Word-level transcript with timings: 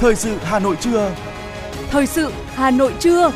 Thời 0.00 0.14
sự 0.14 0.36
Hà 0.42 0.58
Nội 0.58 0.76
trưa. 0.80 1.14
Thời 1.90 2.06
sự 2.06 2.32
Hà 2.54 2.70
Nội 2.70 2.94
trưa. 3.00 3.32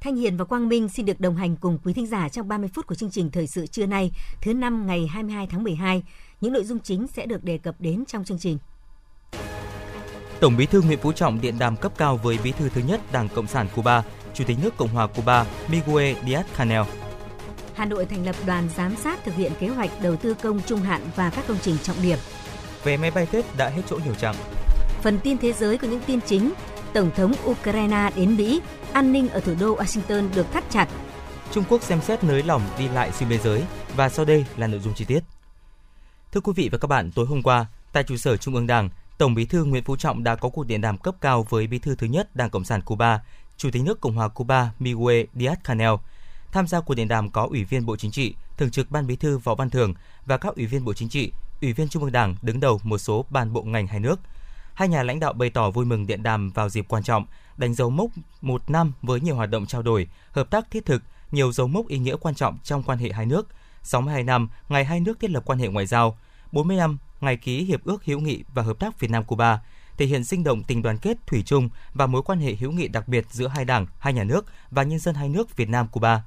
Thanh 0.00 0.16
Hiền 0.16 0.36
và 0.36 0.44
Quang 0.44 0.68
Minh 0.68 0.88
xin 0.88 1.06
được 1.06 1.20
đồng 1.20 1.36
hành 1.36 1.56
cùng 1.56 1.78
quý 1.84 1.92
thính 1.92 2.06
giả 2.06 2.28
trong 2.28 2.48
30 2.48 2.68
phút 2.74 2.86
của 2.86 2.94
chương 2.94 3.10
trình 3.10 3.30
Thời 3.30 3.46
sự 3.46 3.66
trưa 3.66 3.86
nay, 3.86 4.12
thứ 4.42 4.54
năm 4.54 4.86
ngày 4.86 5.06
22 5.06 5.46
tháng 5.46 5.64
12. 5.64 6.02
Những 6.40 6.52
nội 6.52 6.64
dung 6.64 6.78
chính 6.78 7.06
sẽ 7.06 7.26
được 7.26 7.44
đề 7.44 7.58
cập 7.58 7.74
đến 7.78 8.04
trong 8.04 8.24
chương 8.24 8.38
trình. 8.38 8.58
Tổng 10.40 10.56
Bí 10.56 10.66
thư 10.66 10.82
Nguyễn 10.82 10.98
Phú 10.98 11.12
Trọng 11.12 11.40
điện 11.40 11.58
đàm 11.58 11.76
cấp 11.76 11.92
cao 11.96 12.16
với 12.16 12.38
Bí 12.44 12.52
thư 12.52 12.68
thứ 12.68 12.80
nhất 12.88 13.00
Đảng 13.12 13.28
Cộng 13.28 13.46
sản 13.46 13.68
Cuba, 13.76 14.02
Chủ 14.34 14.44
tịch 14.46 14.56
nước 14.62 14.76
Cộng 14.76 14.88
hòa 14.88 15.06
Cuba 15.06 15.46
Miguel 15.68 16.16
Díaz-Canel. 16.24 17.05
Hà 17.76 17.84
Nội 17.84 18.06
thành 18.06 18.26
lập 18.26 18.36
đoàn 18.46 18.68
giám 18.76 18.96
sát 18.96 19.24
thực 19.24 19.34
hiện 19.34 19.52
kế 19.60 19.68
hoạch 19.68 19.90
đầu 20.02 20.16
tư 20.16 20.34
công 20.34 20.60
trung 20.66 20.80
hạn 20.80 21.02
và 21.16 21.30
các 21.30 21.44
công 21.48 21.58
trình 21.62 21.76
trọng 21.82 22.02
điểm. 22.02 22.18
Vé 22.84 22.96
máy 22.96 23.10
bay 23.10 23.26
Tết 23.26 23.56
đã 23.56 23.68
hết 23.68 23.82
chỗ 23.88 23.98
nhiều 24.04 24.14
chặng. 24.14 24.34
Phần 25.02 25.18
tin 25.18 25.38
thế 25.38 25.52
giới 25.52 25.78
có 25.78 25.88
những 25.88 26.02
tin 26.06 26.20
chính. 26.20 26.52
Tổng 26.94 27.10
thống 27.16 27.32
Ukraine 27.44 28.10
đến 28.16 28.36
Mỹ, 28.36 28.60
an 28.92 29.12
ninh 29.12 29.28
ở 29.28 29.40
thủ 29.40 29.54
đô 29.60 29.76
Washington 29.76 30.34
được 30.34 30.52
thắt 30.52 30.64
chặt. 30.70 30.88
Trung 31.52 31.64
Quốc 31.68 31.82
xem 31.82 32.00
xét 32.00 32.24
nới 32.24 32.42
lỏng 32.42 32.62
đi 32.78 32.88
lại 32.88 33.12
xuyên 33.12 33.28
biên 33.28 33.42
giới 33.42 33.62
và 33.96 34.08
sau 34.08 34.24
đây 34.24 34.46
là 34.56 34.66
nội 34.66 34.80
dung 34.80 34.94
chi 34.94 35.04
tiết. 35.04 35.20
Thưa 36.32 36.40
quý 36.40 36.52
vị 36.56 36.68
và 36.72 36.78
các 36.78 36.88
bạn, 36.88 37.10
tối 37.12 37.26
hôm 37.26 37.42
qua, 37.42 37.66
tại 37.92 38.02
trụ 38.02 38.16
sở 38.16 38.36
Trung 38.36 38.54
ương 38.54 38.66
Đảng, 38.66 38.90
Tổng 39.18 39.34
Bí 39.34 39.46
thư 39.46 39.64
Nguyễn 39.64 39.84
Phú 39.84 39.96
Trọng 39.96 40.24
đã 40.24 40.36
có 40.36 40.48
cuộc 40.48 40.66
điện 40.66 40.80
đàm 40.80 40.98
cấp 40.98 41.14
cao 41.20 41.46
với 41.48 41.66
Bí 41.66 41.78
thư 41.78 41.94
thứ 41.94 42.06
nhất 42.06 42.36
Đảng 42.36 42.50
Cộng 42.50 42.64
sản 42.64 42.80
Cuba, 42.82 43.20
Chủ 43.56 43.70
tịch 43.72 43.82
nước 43.82 44.00
Cộng 44.00 44.14
hòa 44.14 44.28
Cuba 44.28 44.70
Miguel 44.78 45.24
Díaz-Canel. 45.34 45.98
Tham 46.56 46.66
gia 46.66 46.80
cuộc 46.80 46.94
điện 46.94 47.08
đàm 47.08 47.30
có 47.30 47.46
Ủy 47.50 47.64
viên 47.64 47.86
Bộ 47.86 47.96
Chính 47.96 48.10
trị, 48.10 48.34
Thường 48.56 48.70
trực 48.70 48.90
Ban 48.90 49.06
Bí 49.06 49.16
thư 49.16 49.38
Võ 49.38 49.54
Văn 49.54 49.70
Thưởng 49.70 49.94
và 50.26 50.38
các 50.38 50.54
Ủy 50.54 50.66
viên 50.66 50.84
Bộ 50.84 50.94
Chính 50.94 51.08
trị, 51.08 51.32
Ủy 51.62 51.72
viên 51.72 51.88
Trung 51.88 52.02
ương 52.02 52.12
Đảng 52.12 52.36
đứng 52.42 52.60
đầu 52.60 52.80
một 52.82 52.98
số 52.98 53.24
ban 53.30 53.52
bộ 53.52 53.62
ngành 53.62 53.86
hai 53.86 54.00
nước. 54.00 54.20
Hai 54.74 54.88
nhà 54.88 55.02
lãnh 55.02 55.20
đạo 55.20 55.32
bày 55.32 55.50
tỏ 55.50 55.70
vui 55.70 55.84
mừng 55.84 56.06
điện 56.06 56.22
đàm 56.22 56.50
vào 56.50 56.68
dịp 56.68 56.84
quan 56.88 57.02
trọng, 57.02 57.26
đánh 57.56 57.74
dấu 57.74 57.90
mốc 57.90 58.10
một 58.42 58.70
năm 58.70 58.92
với 59.02 59.20
nhiều 59.20 59.34
hoạt 59.36 59.50
động 59.50 59.66
trao 59.66 59.82
đổi, 59.82 60.08
hợp 60.30 60.50
tác 60.50 60.70
thiết 60.70 60.84
thực, 60.84 61.02
nhiều 61.30 61.52
dấu 61.52 61.66
mốc 61.66 61.88
ý 61.88 61.98
nghĩa 61.98 62.16
quan 62.20 62.34
trọng 62.34 62.58
trong 62.64 62.82
quan 62.82 62.98
hệ 62.98 63.12
hai 63.12 63.26
nước. 63.26 63.48
62 63.82 64.22
năm 64.22 64.48
ngày 64.68 64.84
hai 64.84 65.00
nước 65.00 65.20
thiết 65.20 65.30
lập 65.30 65.42
quan 65.46 65.58
hệ 65.58 65.68
ngoại 65.68 65.86
giao, 65.86 66.18
40 66.52 66.76
năm 66.76 66.98
ngày 67.20 67.36
ký 67.36 67.64
hiệp 67.64 67.84
ước 67.84 68.04
hữu 68.04 68.20
nghị 68.20 68.44
và 68.54 68.62
hợp 68.62 68.78
tác 68.78 69.00
Việt 69.00 69.10
Nam 69.10 69.24
Cuba, 69.24 69.60
thể 69.98 70.06
hiện 70.06 70.24
sinh 70.24 70.44
động 70.44 70.62
tình 70.62 70.82
đoàn 70.82 70.98
kết 70.98 71.26
thủy 71.26 71.42
chung 71.46 71.68
và 71.94 72.06
mối 72.06 72.22
quan 72.22 72.40
hệ 72.40 72.54
hữu 72.54 72.72
nghị 72.72 72.88
đặc 72.88 73.08
biệt 73.08 73.26
giữa 73.30 73.48
hai 73.48 73.64
đảng, 73.64 73.86
hai 73.98 74.12
nhà 74.12 74.24
nước 74.24 74.46
và 74.70 74.82
nhân 74.82 74.98
dân 74.98 75.14
hai 75.14 75.28
nước 75.28 75.56
Việt 75.56 75.68
Nam 75.68 75.88
Cuba. 75.88 76.22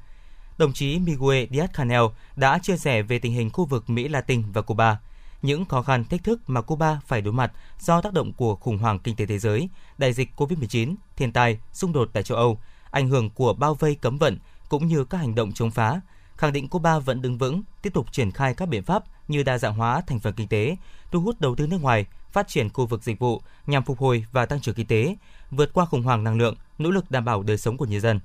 Đồng 0.59 0.73
chí 0.73 0.99
Miguel 0.99 1.45
Díaz-Canel 1.52 2.09
đã 2.35 2.59
chia 2.59 2.77
sẻ 2.77 3.02
về 3.02 3.19
tình 3.19 3.33
hình 3.33 3.49
khu 3.49 3.65
vực 3.65 3.89
Mỹ 3.89 4.07
Latin 4.07 4.52
và 4.52 4.61
Cuba, 4.61 4.99
những 5.41 5.65
khó 5.65 5.81
khăn 5.81 6.05
thách 6.05 6.23
thức 6.23 6.41
mà 6.47 6.61
Cuba 6.61 6.99
phải 7.07 7.21
đối 7.21 7.33
mặt 7.33 7.52
do 7.79 8.02
tác 8.02 8.13
động 8.13 8.33
của 8.33 8.55
khủng 8.55 8.77
hoảng 8.77 8.99
kinh 8.99 9.15
tế 9.15 9.25
thế 9.25 9.39
giới, 9.39 9.69
đại 9.97 10.13
dịch 10.13 10.30
COVID-19, 10.35 10.95
thiên 11.15 11.31
tai, 11.31 11.59
xung 11.73 11.93
đột 11.93 12.09
tại 12.13 12.23
châu 12.23 12.37
Âu, 12.37 12.59
ảnh 12.91 13.09
hưởng 13.09 13.30
của 13.30 13.53
bao 13.53 13.73
vây 13.73 13.95
cấm 13.95 14.17
vận 14.17 14.37
cũng 14.69 14.87
như 14.87 15.05
các 15.05 15.17
hành 15.17 15.35
động 15.35 15.52
chống 15.52 15.71
phá, 15.71 16.02
khẳng 16.37 16.53
định 16.53 16.67
Cuba 16.67 16.99
vẫn 16.99 17.21
đứng 17.21 17.37
vững, 17.37 17.61
tiếp 17.81 17.93
tục 17.93 18.11
triển 18.11 18.31
khai 18.31 18.53
các 18.53 18.69
biện 18.69 18.83
pháp 18.83 19.03
như 19.27 19.43
đa 19.43 19.57
dạng 19.57 19.75
hóa 19.75 20.02
thành 20.07 20.19
phần 20.19 20.33
kinh 20.33 20.47
tế, 20.47 20.75
thu 21.11 21.21
hút 21.21 21.41
đầu 21.41 21.55
tư 21.55 21.67
nước 21.67 21.81
ngoài, 21.81 22.05
phát 22.31 22.47
triển 22.47 22.69
khu 22.69 22.85
vực 22.85 23.03
dịch 23.03 23.19
vụ 23.19 23.41
nhằm 23.67 23.83
phục 23.83 23.99
hồi 23.99 24.25
và 24.31 24.45
tăng 24.45 24.61
trưởng 24.61 24.75
kinh 24.75 24.87
tế, 24.87 25.15
vượt 25.52 25.73
qua 25.73 25.85
khủng 25.85 26.03
hoảng 26.03 26.23
năng 26.23 26.37
lượng, 26.37 26.55
nỗ 26.77 26.91
lực 26.91 27.11
đảm 27.11 27.25
bảo 27.25 27.43
đời 27.43 27.57
sống 27.57 27.77
của 27.77 27.85
nhân 27.85 28.02
dân. 28.02 28.19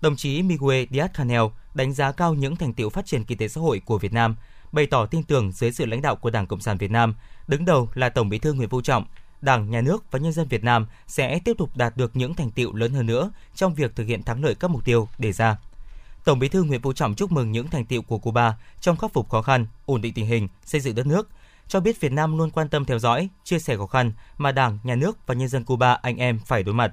Đồng 0.00 0.16
chí 0.16 0.42
Miguel 0.42 0.84
Díaz-Canel 0.90 1.50
đánh 1.76 1.92
giá 1.92 2.12
cao 2.12 2.34
những 2.34 2.56
thành 2.56 2.72
tiệu 2.72 2.90
phát 2.90 3.06
triển 3.06 3.24
kinh 3.24 3.38
tế 3.38 3.48
xã 3.48 3.60
hội 3.60 3.80
của 3.84 3.98
Việt 3.98 4.12
Nam, 4.12 4.36
bày 4.72 4.86
tỏ 4.86 5.06
tin 5.06 5.22
tưởng 5.22 5.52
dưới 5.52 5.72
sự 5.72 5.86
lãnh 5.86 6.02
đạo 6.02 6.16
của 6.16 6.30
Đảng 6.30 6.46
Cộng 6.46 6.60
sản 6.60 6.78
Việt 6.78 6.90
Nam, 6.90 7.14
đứng 7.48 7.64
đầu 7.64 7.88
là 7.94 8.08
Tổng 8.08 8.28
Bí 8.28 8.38
thư 8.38 8.52
Nguyễn 8.52 8.68
Phú 8.68 8.80
Trọng, 8.80 9.04
Đảng, 9.40 9.70
Nhà 9.70 9.80
nước 9.80 10.04
và 10.10 10.18
nhân 10.18 10.32
dân 10.32 10.48
Việt 10.48 10.64
Nam 10.64 10.86
sẽ 11.06 11.38
tiếp 11.44 11.56
tục 11.58 11.76
đạt 11.76 11.96
được 11.96 12.16
những 12.16 12.34
thành 12.34 12.50
tiệu 12.50 12.72
lớn 12.72 12.92
hơn 12.92 13.06
nữa 13.06 13.30
trong 13.54 13.74
việc 13.74 13.96
thực 13.96 14.04
hiện 14.04 14.22
thắng 14.22 14.44
lợi 14.44 14.54
các 14.54 14.70
mục 14.70 14.84
tiêu 14.84 15.08
đề 15.18 15.32
ra. 15.32 15.56
Tổng 16.24 16.38
Bí 16.38 16.48
thư 16.48 16.62
Nguyễn 16.62 16.82
Phú 16.82 16.92
Trọng 16.92 17.14
chúc 17.14 17.32
mừng 17.32 17.52
những 17.52 17.68
thành 17.68 17.84
tiệu 17.84 18.02
của 18.02 18.18
Cuba 18.18 18.58
trong 18.80 18.96
khắc 18.96 19.12
phục 19.12 19.30
khó 19.30 19.42
khăn, 19.42 19.66
ổn 19.86 20.02
định 20.02 20.14
tình 20.14 20.26
hình, 20.26 20.48
xây 20.64 20.80
dựng 20.80 20.94
đất 20.94 21.06
nước, 21.06 21.28
cho 21.68 21.80
biết 21.80 22.00
Việt 22.00 22.12
Nam 22.12 22.38
luôn 22.38 22.50
quan 22.50 22.68
tâm 22.68 22.84
theo 22.84 22.98
dõi, 22.98 23.28
chia 23.44 23.58
sẻ 23.58 23.76
khó 23.76 23.86
khăn 23.86 24.12
mà 24.38 24.52
Đảng, 24.52 24.78
Nhà 24.84 24.94
nước 24.94 25.26
và 25.26 25.34
nhân 25.34 25.48
dân 25.48 25.64
Cuba 25.64 25.92
anh 26.02 26.16
em 26.16 26.38
phải 26.46 26.62
đối 26.62 26.74
mặt. 26.74 26.92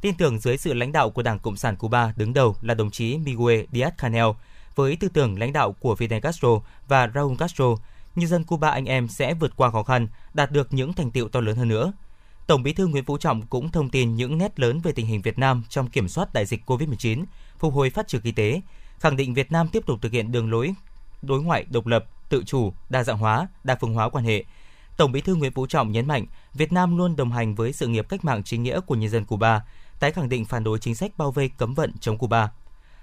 Tin 0.00 0.14
tưởng 0.14 0.38
dưới 0.38 0.56
sự 0.56 0.74
lãnh 0.74 0.92
đạo 0.92 1.10
của 1.10 1.22
Đảng 1.22 1.38
Cộng 1.38 1.56
sản 1.56 1.76
Cuba 1.76 2.12
đứng 2.16 2.32
đầu 2.32 2.56
là 2.60 2.74
đồng 2.74 2.90
chí 2.90 3.18
Miguel 3.18 3.64
Díaz-Canel, 3.72 4.34
với 4.74 4.96
tư 4.96 5.08
tưởng 5.08 5.38
lãnh 5.38 5.52
đạo 5.52 5.72
của 5.72 5.94
Fidel 5.94 6.20
Castro 6.20 6.48
và 6.88 7.08
Raúl 7.14 7.36
Castro, 7.38 7.64
nhân 8.16 8.28
dân 8.28 8.44
Cuba 8.44 8.70
anh 8.70 8.84
em 8.84 9.08
sẽ 9.08 9.34
vượt 9.34 9.56
qua 9.56 9.70
khó 9.70 9.82
khăn, 9.82 10.08
đạt 10.34 10.52
được 10.52 10.74
những 10.74 10.92
thành 10.92 11.10
tiệu 11.10 11.28
to 11.28 11.40
lớn 11.40 11.56
hơn 11.56 11.68
nữa. 11.68 11.92
Tổng 12.46 12.62
Bí 12.62 12.72
thư 12.72 12.86
Nguyễn 12.86 13.04
Phú 13.04 13.18
Trọng 13.18 13.42
cũng 13.42 13.70
thông 13.70 13.90
tin 13.90 14.16
những 14.16 14.38
nét 14.38 14.60
lớn 14.60 14.80
về 14.80 14.92
tình 14.92 15.06
hình 15.06 15.22
Việt 15.22 15.38
Nam 15.38 15.62
trong 15.68 15.90
kiểm 15.90 16.08
soát 16.08 16.32
đại 16.32 16.46
dịch 16.46 16.70
COVID-19, 16.70 17.24
phục 17.58 17.74
hồi 17.74 17.90
phát 17.90 18.08
triển 18.08 18.20
kinh 18.20 18.34
tế, 18.34 18.60
khẳng 18.98 19.16
định 19.16 19.34
Việt 19.34 19.52
Nam 19.52 19.68
tiếp 19.68 19.86
tục 19.86 19.98
thực 20.02 20.12
hiện 20.12 20.32
đường 20.32 20.50
lối 20.50 20.74
đối 21.22 21.42
ngoại 21.42 21.66
độc 21.70 21.86
lập, 21.86 22.04
tự 22.28 22.42
chủ, 22.46 22.72
đa 22.88 23.04
dạng 23.04 23.18
hóa, 23.18 23.48
đa 23.64 23.76
phương 23.80 23.94
hóa 23.94 24.08
quan 24.08 24.24
hệ. 24.24 24.44
Tổng 24.96 25.12
Bí 25.12 25.20
thư 25.20 25.34
Nguyễn 25.34 25.52
Phú 25.52 25.66
Trọng 25.66 25.92
nhấn 25.92 26.06
mạnh, 26.08 26.26
Việt 26.54 26.72
Nam 26.72 26.98
luôn 26.98 27.16
đồng 27.16 27.32
hành 27.32 27.54
với 27.54 27.72
sự 27.72 27.86
nghiệp 27.86 28.06
cách 28.08 28.24
mạng 28.24 28.42
chính 28.42 28.62
nghĩa 28.62 28.80
của 28.80 28.94
nhân 28.94 29.10
dân 29.10 29.24
Cuba, 29.24 29.62
tái 30.00 30.12
khẳng 30.12 30.28
định 30.28 30.44
phản 30.44 30.64
đối 30.64 30.78
chính 30.78 30.94
sách 30.94 31.12
bao 31.16 31.30
vây 31.30 31.48
cấm 31.48 31.74
vận 31.74 31.92
chống 32.00 32.18
Cuba. 32.18 32.50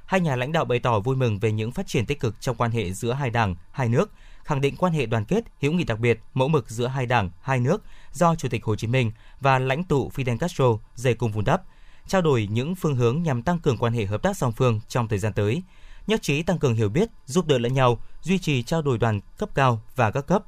Hai 0.06 0.22
nhà 0.22 0.36
lãnh 0.36 0.52
đạo 0.52 0.66
bày 0.66 0.80
tỏ 0.80 1.00
vui 1.00 1.16
mừng 1.16 1.40
về 1.40 1.52
những 1.52 1.72
phát 1.72 1.88
triển 1.88 2.06
tích 2.06 2.20
cực 2.20 2.42
trong 2.42 2.56
quan 2.56 2.72
hệ 2.72 2.94
giữa 2.94 3.14
hai 3.14 3.30
đảng, 3.30 3.56
hai 3.72 3.90
nước, 3.90 4.12
khẳng 4.44 4.62
định 4.62 4.76
quan 4.76 4.94
hệ 4.94 5.06
đoàn 5.06 5.26
kết, 5.26 5.44
hữu 5.62 5.74
nghị 5.74 5.84
đặc 5.84 6.00
biệt, 6.00 6.20
mẫu 6.34 6.48
mực 6.48 6.70
giữa 6.70 6.88
hai 6.88 7.06
đảng, 7.06 7.32
hai 7.42 7.60
nước 7.60 7.84
do 8.14 8.36
Chủ 8.36 8.50
tịch 8.50 8.64
Hồ 8.64 8.76
Chí 8.76 8.88
Minh 8.88 9.12
và 9.40 9.60
lãnh 9.60 9.84
tụ 9.84 10.12
Fidel 10.16 10.38
Castro 10.38 10.66
dày 10.96 11.14
cùng 11.14 11.32
vun 11.32 11.46
đắp, 11.46 11.62
trao 12.08 12.22
đổi 12.22 12.48
những 12.52 12.76
phương 12.76 12.96
hướng 12.96 13.24
nhằm 13.24 13.42
tăng 13.42 13.60
cường 13.60 13.78
quan 13.78 13.94
hệ 13.94 14.06
hợp 14.06 14.22
tác 14.22 14.38
song 14.38 14.52
phương 14.52 14.80
trong 14.88 15.08
thời 15.08 15.20
gian 15.20 15.34
tới, 15.34 15.64
nhất 16.08 16.22
trí 16.22 16.44
tăng 16.44 16.60
cường 16.60 16.74
hiểu 16.74 16.90
biết, 16.90 17.10
giúp 17.26 17.46
đỡ 17.48 17.58
lẫn 17.58 17.74
nhau, 17.74 17.98
duy 18.22 18.40
trì 18.40 18.64
trao 18.64 18.82
đổi 18.82 18.98
đoàn 18.98 19.20
cấp 19.38 19.50
cao 19.56 19.82
và 19.96 20.12
các 20.12 20.28
cấp, 20.28 20.44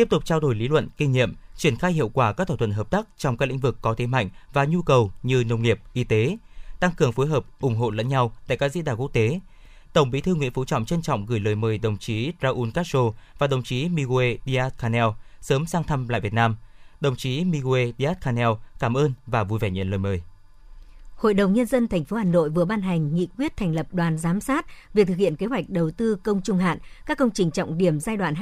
tiếp 0.00 0.10
tục 0.10 0.24
trao 0.24 0.40
đổi 0.40 0.54
lý 0.54 0.68
luận, 0.68 0.88
kinh 0.96 1.12
nghiệm, 1.12 1.34
triển 1.56 1.76
khai 1.76 1.92
hiệu 1.92 2.08
quả 2.08 2.32
các 2.32 2.48
thỏa 2.48 2.56
thuận 2.56 2.70
hợp 2.70 2.90
tác 2.90 3.06
trong 3.18 3.36
các 3.36 3.46
lĩnh 3.46 3.58
vực 3.58 3.78
có 3.82 3.94
thế 3.94 4.06
mạnh 4.06 4.28
và 4.52 4.64
nhu 4.64 4.82
cầu 4.82 5.10
như 5.22 5.44
nông 5.44 5.62
nghiệp, 5.62 5.80
y 5.92 6.04
tế, 6.04 6.36
tăng 6.80 6.92
cường 6.96 7.12
phối 7.12 7.26
hợp, 7.26 7.44
ủng 7.60 7.76
hộ 7.76 7.90
lẫn 7.90 8.08
nhau 8.08 8.32
tại 8.46 8.56
các 8.56 8.72
diễn 8.72 8.84
đàn 8.84 9.00
quốc 9.00 9.12
tế. 9.12 9.40
Tổng 9.92 10.10
Bí 10.10 10.20
thư 10.20 10.34
Nguyễn 10.34 10.52
Phú 10.52 10.64
Trọng 10.64 10.84
trân 10.84 11.02
trọng 11.02 11.26
gửi 11.26 11.40
lời 11.40 11.54
mời 11.54 11.78
đồng 11.78 11.98
chí 11.98 12.32
Raúl 12.42 12.70
Castro 12.70 13.00
và 13.38 13.46
đồng 13.46 13.62
chí 13.62 13.88
Miguel 13.88 14.36
Díaz-Canel 14.46 15.12
sớm 15.40 15.66
sang 15.66 15.84
thăm 15.84 16.08
lại 16.08 16.20
Việt 16.20 16.32
Nam. 16.32 16.56
Đồng 17.00 17.16
chí 17.16 17.44
Miguel 17.44 17.90
Díaz-Canel 17.98 18.56
cảm 18.78 18.96
ơn 18.96 19.12
và 19.26 19.44
vui 19.44 19.58
vẻ 19.58 19.70
nhận 19.70 19.90
lời 19.90 19.98
mời. 19.98 20.22
Hội 21.20 21.34
đồng 21.34 21.52
Nhân 21.52 21.66
dân 21.66 21.88
thành 21.88 22.04
phố 22.04 22.16
Hà 22.16 22.24
Nội 22.24 22.50
vừa 22.50 22.64
ban 22.64 22.82
hành 22.82 23.14
nghị 23.14 23.28
quyết 23.38 23.56
thành 23.56 23.74
lập 23.74 23.86
đoàn 23.92 24.18
giám 24.18 24.40
sát 24.40 24.66
việc 24.94 25.08
thực 25.08 25.16
hiện 25.16 25.36
kế 25.36 25.46
hoạch 25.46 25.64
đầu 25.68 25.90
tư 25.90 26.16
công 26.16 26.42
trung 26.42 26.58
hạn 26.58 26.78
các 27.06 27.18
công 27.18 27.30
trình 27.30 27.50
trọng 27.50 27.78
điểm 27.78 28.00
giai 28.00 28.16
đoạn 28.16 28.34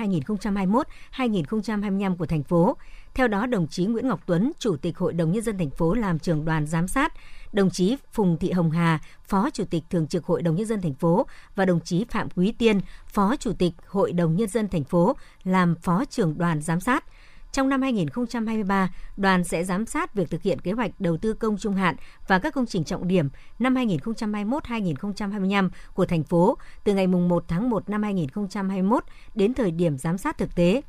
2021-2025 1.12 2.16
của 2.16 2.26
thành 2.26 2.42
phố. 2.42 2.76
Theo 3.14 3.28
đó, 3.28 3.46
đồng 3.46 3.68
chí 3.68 3.86
Nguyễn 3.86 4.08
Ngọc 4.08 4.20
Tuấn, 4.26 4.52
Chủ 4.58 4.76
tịch 4.76 4.98
Hội 4.98 5.12
đồng 5.12 5.32
Nhân 5.32 5.42
dân 5.42 5.58
thành 5.58 5.70
phố 5.70 5.94
làm 5.94 6.18
trưởng 6.18 6.44
đoàn 6.44 6.66
giám 6.66 6.88
sát, 6.88 7.12
đồng 7.52 7.70
chí 7.70 7.96
Phùng 8.12 8.38
Thị 8.38 8.50
Hồng 8.50 8.70
Hà, 8.70 8.98
Phó 9.24 9.50
Chủ 9.50 9.64
tịch 9.64 9.82
Thường 9.90 10.06
trực 10.06 10.24
Hội 10.24 10.42
đồng 10.42 10.54
Nhân 10.54 10.66
dân 10.66 10.80
thành 10.80 10.94
phố 10.94 11.26
và 11.56 11.64
đồng 11.64 11.80
chí 11.80 12.04
Phạm 12.10 12.28
Quý 12.36 12.52
Tiên, 12.58 12.80
Phó 13.06 13.36
Chủ 13.36 13.52
tịch 13.52 13.72
Hội 13.86 14.12
đồng 14.12 14.36
Nhân 14.36 14.48
dân 14.48 14.68
thành 14.68 14.84
phố 14.84 15.16
làm 15.44 15.74
Phó 15.82 16.04
trưởng 16.04 16.38
đoàn 16.38 16.62
giám 16.62 16.80
sát. 16.80 17.04
Trong 17.52 17.68
năm 17.68 17.82
2023, 17.82 18.90
đoàn 19.16 19.44
sẽ 19.44 19.64
giám 19.64 19.86
sát 19.86 20.14
việc 20.14 20.30
thực 20.30 20.42
hiện 20.42 20.60
kế 20.60 20.72
hoạch 20.72 20.90
đầu 20.98 21.16
tư 21.16 21.34
công 21.34 21.58
trung 21.58 21.74
hạn 21.74 21.96
và 22.28 22.38
các 22.38 22.54
công 22.54 22.66
trình 22.66 22.84
trọng 22.84 23.08
điểm 23.08 23.28
năm 23.58 23.74
2021-2025 23.74 25.70
của 25.94 26.06
thành 26.06 26.24
phố 26.24 26.58
từ 26.84 26.94
ngày 26.94 27.06
1 27.06 27.44
tháng 27.48 27.70
1 27.70 27.88
năm 27.90 28.02
2021 28.02 29.04
đến 29.34 29.54
thời 29.54 29.70
điểm 29.70 29.98
giám 29.98 30.18
sát 30.18 30.38
thực 30.38 30.54
tế. 30.54 30.82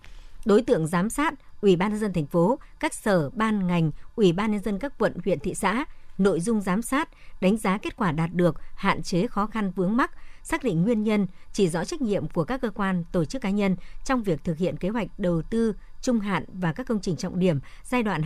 Đối 0.46 0.62
tượng 0.62 0.88
giám 0.88 1.10
sát, 1.10 1.34
Ủy 1.62 1.76
ban 1.76 1.90
nhân 1.92 2.00
dân 2.00 2.14
thành 2.14 2.26
phố, 2.26 2.60
các 2.80 2.94
sở, 2.94 3.30
ban 3.30 3.68
ngành, 3.68 3.92
Ủy 4.16 4.34
ban 4.34 4.52
nhân 4.52 4.64
dân 4.64 4.80
các 4.80 4.94
quận, 4.98 5.14
huyện, 5.26 5.40
thị 5.40 5.56
xã, 5.56 5.86
nội 6.18 6.40
dung 6.40 6.62
giám 6.62 6.82
sát, 6.82 7.10
đánh 7.42 7.58
giá 7.58 7.78
kết 7.78 7.96
quả 7.96 8.12
đạt 8.12 8.30
được, 8.34 8.62
hạn 8.76 9.04
chế 9.04 9.28
khó 9.28 9.46
khăn 9.46 9.72
vướng 9.72 9.98
mắc, 9.98 10.12
xác 10.44 10.64
định 10.64 10.84
nguyên 10.84 11.04
nhân, 11.04 11.28
chỉ 11.54 11.70
rõ 11.70 11.86
trách 11.86 12.02
nhiệm 12.02 12.28
của 12.28 12.44
các 12.44 12.62
cơ 12.62 12.70
quan, 12.70 13.04
tổ 13.12 13.26
chức 13.26 13.42
cá 13.42 13.50
nhân 13.50 13.76
trong 14.06 14.24
việc 14.24 14.44
thực 14.44 14.58
hiện 14.58 14.78
kế 14.78 14.90
hoạch 14.90 15.08
đầu 15.18 15.42
tư 15.42 15.74
trung 16.02 16.20
hạn 16.20 16.46
và 16.54 16.72
các 16.72 16.88
công 16.88 17.00
trình 17.02 17.16
trọng 17.16 17.40
điểm 17.40 17.60
giai 17.84 18.04
đoạn 18.04 18.22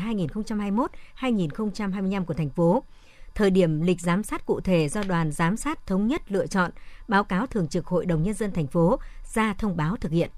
2021-2025 1.15 2.25
của 2.25 2.33
thành 2.33 2.49
phố. 2.49 2.83
Thời 3.35 3.49
điểm 3.49 3.81
lịch 3.81 4.01
giám 4.01 4.23
sát 4.23 4.45
cụ 4.45 4.59
thể 4.61 4.89
do 4.89 5.03
đoàn 5.03 5.31
giám 5.31 5.57
sát 5.57 5.87
thống 5.87 6.07
nhất 6.07 6.31
lựa 6.31 6.47
chọn, 6.47 6.71
báo 7.07 7.23
cáo 7.23 7.47
thường 7.47 7.67
trực 7.67 7.85
Hội 7.85 8.05
đồng 8.05 8.23
nhân 8.23 8.33
dân 8.33 8.51
thành 8.51 8.67
phố 8.67 8.99
ra 9.33 9.53
thông 9.53 9.77
báo 9.77 9.95
thực 9.95 10.11
hiện. 10.11 10.29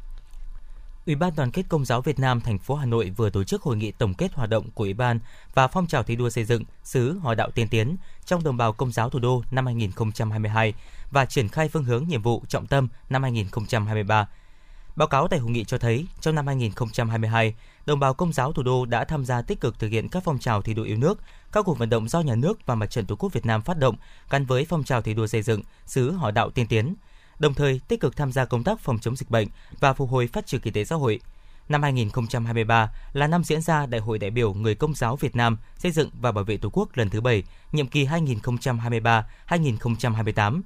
Ủy 1.05 1.15
ban 1.15 1.35
Đoàn 1.35 1.51
kết 1.51 1.63
Công 1.69 1.85
giáo 1.85 2.01
Việt 2.01 2.19
Nam 2.19 2.41
thành 2.41 2.57
phố 2.57 2.75
Hà 2.75 2.85
Nội 2.85 3.09
vừa 3.09 3.29
tổ 3.29 3.43
chức 3.43 3.61
hội 3.61 3.77
nghị 3.77 3.91
tổng 3.91 4.13
kết 4.13 4.33
hoạt 4.33 4.49
động 4.49 4.71
của 4.71 4.83
Ủy 4.83 4.93
ban 4.93 5.19
và 5.53 5.67
phong 5.67 5.87
trào 5.87 6.03
thi 6.03 6.15
đua 6.15 6.29
xây 6.29 6.43
dựng 6.45 6.63
xứ 6.83 7.17
Hòa 7.21 7.35
đạo 7.35 7.51
tiên 7.51 7.67
tiến 7.67 7.97
trong 8.25 8.43
đồng 8.43 8.57
bào 8.57 8.73
Công 8.73 8.91
giáo 8.91 9.09
thủ 9.09 9.19
đô 9.19 9.43
năm 9.51 9.65
2022 9.65 10.73
và 11.11 11.25
triển 11.25 11.47
khai 11.47 11.69
phương 11.69 11.83
hướng 11.83 12.07
nhiệm 12.07 12.21
vụ 12.21 12.43
trọng 12.47 12.67
tâm 12.67 12.87
năm 13.09 13.23
2023. 13.23 14.27
Báo 14.95 15.07
cáo 15.07 15.27
tại 15.27 15.39
hội 15.39 15.51
nghị 15.51 15.63
cho 15.63 15.77
thấy, 15.77 16.05
trong 16.21 16.35
năm 16.35 16.47
2022, 16.47 17.55
đồng 17.85 17.99
bào 17.99 18.13
công 18.13 18.33
giáo 18.33 18.53
thủ 18.53 18.63
đô 18.63 18.85
đã 18.85 19.05
tham 19.05 19.25
gia 19.25 19.41
tích 19.41 19.61
cực 19.61 19.79
thực 19.79 19.87
hiện 19.87 20.09
các 20.09 20.23
phong 20.25 20.39
trào 20.39 20.61
thi 20.61 20.73
đua 20.73 20.83
yêu 20.83 20.97
nước, 20.97 21.19
các 21.51 21.65
cuộc 21.65 21.77
vận 21.77 21.89
động 21.89 22.09
do 22.09 22.21
nhà 22.21 22.35
nước 22.35 22.65
và 22.65 22.75
Mặt 22.75 22.89
trận 22.89 23.05
Tổ 23.05 23.15
quốc 23.15 23.33
Việt 23.33 23.45
Nam 23.45 23.61
phát 23.61 23.77
động 23.77 23.95
gắn 24.29 24.45
với 24.45 24.65
phong 24.69 24.83
trào 24.83 25.01
thi 25.01 25.13
đua 25.13 25.27
xây 25.27 25.41
dựng 25.41 25.61
xứ 25.85 26.11
Hòa 26.11 26.31
đạo 26.31 26.49
tiên 26.49 26.67
tiến, 26.67 26.95
đồng 27.39 27.53
thời 27.53 27.81
tích 27.87 27.99
cực 27.99 28.17
tham 28.17 28.31
gia 28.31 28.45
công 28.45 28.63
tác 28.63 28.79
phòng 28.79 28.99
chống 28.99 29.15
dịch 29.15 29.29
bệnh 29.29 29.47
và 29.79 29.93
phục 29.93 30.09
hồi 30.09 30.27
phát 30.27 30.47
triển 30.47 30.61
kinh 30.61 30.73
tế 30.73 30.85
xã 30.85 30.95
hội. 30.95 31.19
Năm 31.69 31.83
2023 31.83 32.91
là 33.13 33.27
năm 33.27 33.43
diễn 33.43 33.61
ra 33.61 33.85
Đại 33.85 34.01
hội 34.01 34.19
đại 34.19 34.29
biểu 34.29 34.53
người 34.53 34.75
Công 34.75 34.95
giáo 34.95 35.15
Việt 35.15 35.35
Nam 35.35 35.57
xây 35.77 35.91
dựng 35.91 36.09
và 36.21 36.31
bảo 36.31 36.43
vệ 36.43 36.57
Tổ 36.57 36.69
quốc 36.73 36.89
lần 36.93 37.09
thứ 37.09 37.21
7, 37.21 37.43
nhiệm 37.71 37.87
kỳ 37.87 38.05
2023-2028. 38.05 40.61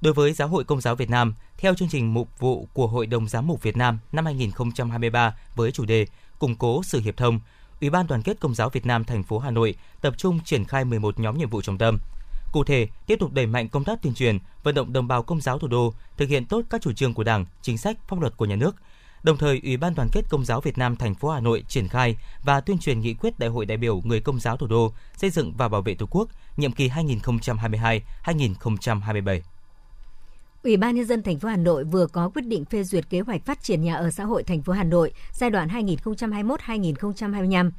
Đối 0.00 0.14
với 0.14 0.32
Giáo 0.32 0.48
hội 0.48 0.64
Công 0.64 0.80
giáo 0.80 0.94
Việt 0.94 1.10
Nam, 1.10 1.34
theo 1.56 1.74
chương 1.74 1.88
trình 1.88 2.14
mục 2.14 2.38
vụ 2.38 2.68
của 2.72 2.86
Hội 2.86 3.06
đồng 3.06 3.28
Giám 3.28 3.46
mục 3.46 3.62
Việt 3.62 3.76
Nam 3.76 3.98
năm 4.12 4.24
2023 4.24 5.36
với 5.54 5.72
chủ 5.72 5.84
đề 5.84 6.06
Củng 6.38 6.56
cố 6.56 6.82
sự 6.82 7.00
hiệp 7.00 7.16
thông, 7.16 7.40
Ủy 7.80 7.90
ban 7.90 8.06
Đoàn 8.06 8.22
kết 8.22 8.40
Công 8.40 8.54
giáo 8.54 8.68
Việt 8.68 8.86
Nam 8.86 9.04
thành 9.04 9.22
phố 9.22 9.38
Hà 9.38 9.50
Nội 9.50 9.74
tập 10.00 10.14
trung 10.16 10.40
triển 10.44 10.64
khai 10.64 10.84
11 10.84 11.20
nhóm 11.20 11.38
nhiệm 11.38 11.50
vụ 11.50 11.62
trọng 11.62 11.78
tâm. 11.78 11.98
Cụ 12.52 12.64
thể, 12.64 12.88
tiếp 13.06 13.16
tục 13.20 13.32
đẩy 13.32 13.46
mạnh 13.46 13.68
công 13.68 13.84
tác 13.84 14.02
tuyên 14.02 14.14
truyền, 14.14 14.38
vận 14.62 14.74
động 14.74 14.92
đồng 14.92 15.08
bào 15.08 15.22
công 15.22 15.40
giáo 15.40 15.58
thủ 15.58 15.68
đô 15.68 15.94
thực 16.16 16.28
hiện 16.28 16.44
tốt 16.44 16.62
các 16.70 16.80
chủ 16.80 16.92
trương 16.92 17.14
của 17.14 17.24
Đảng, 17.24 17.44
chính 17.62 17.78
sách, 17.78 17.96
pháp 18.08 18.20
luật 18.20 18.36
của 18.36 18.44
nhà 18.44 18.56
nước. 18.56 18.76
Đồng 19.22 19.36
thời, 19.36 19.60
Ủy 19.64 19.76
ban 19.76 19.94
Đoàn 19.94 20.08
kết 20.12 20.22
Công 20.30 20.44
giáo 20.44 20.60
Việt 20.60 20.78
Nam 20.78 20.96
thành 20.96 21.14
phố 21.14 21.28
Hà 21.28 21.40
Nội 21.40 21.64
triển 21.68 21.88
khai 21.88 22.16
và 22.44 22.60
tuyên 22.60 22.78
truyền 22.78 23.00
nghị 23.00 23.14
quyết 23.14 23.38
Đại 23.38 23.50
hội 23.50 23.66
đại 23.66 23.78
biểu 23.78 24.00
người 24.04 24.20
công 24.20 24.40
giáo 24.40 24.56
thủ 24.56 24.66
đô 24.66 24.92
xây 25.16 25.30
dựng 25.30 25.52
và 25.56 25.68
bảo 25.68 25.82
vệ 25.82 25.94
Tổ 25.94 26.06
quốc 26.10 26.28
nhiệm 26.56 26.72
kỳ 26.72 26.88
2022-2027. 26.88 29.40
Ủy 30.62 30.76
ban 30.76 30.94
nhân 30.94 31.06
dân 31.06 31.22
thành 31.22 31.38
phố 31.38 31.48
Hà 31.48 31.56
Nội 31.56 31.84
vừa 31.84 32.06
có 32.06 32.28
quyết 32.28 32.46
định 32.46 32.64
phê 32.64 32.84
duyệt 32.84 33.10
kế 33.10 33.20
hoạch 33.20 33.46
phát 33.46 33.62
triển 33.62 33.82
nhà 33.82 33.94
ở 33.94 34.10
xã 34.10 34.24
hội 34.24 34.42
thành 34.42 34.62
phố 34.62 34.72
Hà 34.72 34.84
Nội 34.84 35.12
giai 35.32 35.50
đoạn 35.50 35.68
2021-2025. 35.68 37.70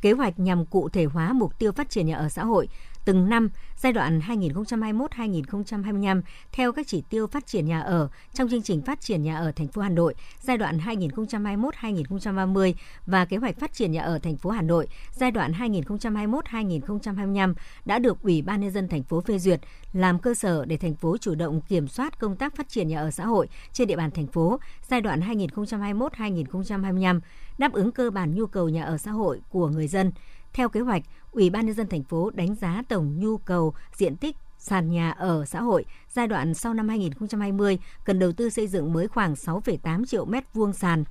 Kế 0.00 0.12
hoạch 0.12 0.38
nhằm 0.38 0.66
cụ 0.66 0.88
thể 0.88 1.04
hóa 1.04 1.32
mục 1.32 1.58
tiêu 1.58 1.72
phát 1.72 1.90
triển 1.90 2.06
nhà 2.06 2.16
ở 2.16 2.28
xã 2.28 2.44
hội 2.44 2.68
từng 3.10 3.28
năm, 3.28 3.48
giai 3.76 3.92
đoạn 3.92 4.20
2021-2025 4.20 6.22
theo 6.52 6.72
các 6.72 6.86
chỉ 6.86 7.02
tiêu 7.10 7.26
phát 7.26 7.46
triển 7.46 7.66
nhà 7.66 7.80
ở, 7.80 8.08
trong 8.34 8.48
chương 8.48 8.62
trình 8.62 8.82
phát 8.82 9.00
triển 9.00 9.22
nhà 9.22 9.36
ở 9.36 9.52
thành 9.52 9.68
phố 9.68 9.82
Hà 9.82 9.88
Nội, 9.88 10.14
giai 10.40 10.58
đoạn 10.58 10.78
2021-2030 10.78 12.74
và 13.06 13.24
kế 13.24 13.36
hoạch 13.36 13.60
phát 13.60 13.72
triển 13.72 13.92
nhà 13.92 14.02
ở 14.02 14.18
thành 14.18 14.36
phố 14.36 14.50
Hà 14.50 14.62
Nội, 14.62 14.88
giai 15.12 15.30
đoạn 15.30 15.52
2021-2025 15.52 17.54
đã 17.84 17.98
được 17.98 18.22
Ủy 18.22 18.42
ban 18.42 18.60
nhân 18.60 18.70
dân 18.70 18.88
thành 18.88 19.02
phố 19.02 19.20
phê 19.20 19.38
duyệt, 19.38 19.60
làm 19.92 20.18
cơ 20.18 20.34
sở 20.34 20.64
để 20.64 20.76
thành 20.76 20.94
phố 20.94 21.16
chủ 21.18 21.34
động 21.34 21.60
kiểm 21.60 21.88
soát 21.88 22.20
công 22.20 22.36
tác 22.36 22.56
phát 22.56 22.68
triển 22.68 22.88
nhà 22.88 23.00
ở 23.00 23.10
xã 23.10 23.26
hội 23.26 23.48
trên 23.72 23.88
địa 23.88 23.96
bàn 23.96 24.10
thành 24.10 24.26
phố 24.26 24.60
giai 24.88 25.00
đoạn 25.00 25.20
2021-2025 25.20 27.20
đáp 27.58 27.72
ứng 27.72 27.92
cơ 27.92 28.10
bản 28.10 28.34
nhu 28.34 28.46
cầu 28.46 28.68
nhà 28.68 28.84
ở 28.84 28.98
xã 28.98 29.10
hội 29.10 29.40
của 29.50 29.68
người 29.68 29.88
dân. 29.88 30.12
Theo 30.52 30.68
kế 30.68 30.80
hoạch, 30.80 31.02
Ủy 31.32 31.50
ban 31.50 31.66
nhân 31.66 31.74
dân 31.74 31.86
thành 31.86 32.02
phố 32.02 32.30
đánh 32.30 32.54
giá 32.54 32.82
tổng 32.88 33.18
nhu 33.18 33.38
cầu 33.38 33.74
diện 33.96 34.16
tích 34.16 34.36
sàn 34.58 34.90
nhà 34.90 35.10
ở 35.10 35.44
xã 35.44 35.60
hội 35.60 35.84
giai 36.08 36.28
đoạn 36.28 36.54
sau 36.54 36.74
năm 36.74 36.88
2020 36.88 37.78
cần 38.04 38.18
đầu 38.18 38.32
tư 38.32 38.50
xây 38.50 38.66
dựng 38.66 38.92
mới 38.92 39.08
khoảng 39.08 39.34
6,8 39.34 40.04
triệu 40.04 40.24
mét 40.24 40.44
vuông 40.54 40.72
sàn. 40.72 41.04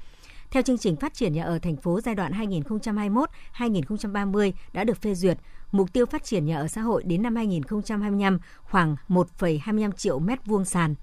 Theo 0.52 0.64
chương 0.64 0.78
trình 0.78 0.96
phát 0.96 1.14
triển 1.14 1.34
nhà 1.34 1.44
ở 1.44 1.60
thành 1.60 1.78
phố 1.78 2.02
giai 2.02 2.16
đoạn 2.16 2.32
2021-2030 2.32 4.52
đã 4.74 4.84
được 4.84 5.02
phê 5.02 5.16
duyệt, 5.16 5.38
mục 5.72 5.94
tiêu 5.94 6.06
phát 6.06 6.24
triển 6.24 6.46
nhà 6.46 6.58
ở 6.58 6.68
xã 6.68 6.82
hội 6.82 7.04
đến 7.04 7.22
năm 7.22 7.36
2025 7.36 8.40
khoảng 8.64 8.96
1,25 9.10 9.92
triệu 9.92 10.20
mét 10.20 10.46
vuông 10.46 10.66
sàn. 10.66 10.96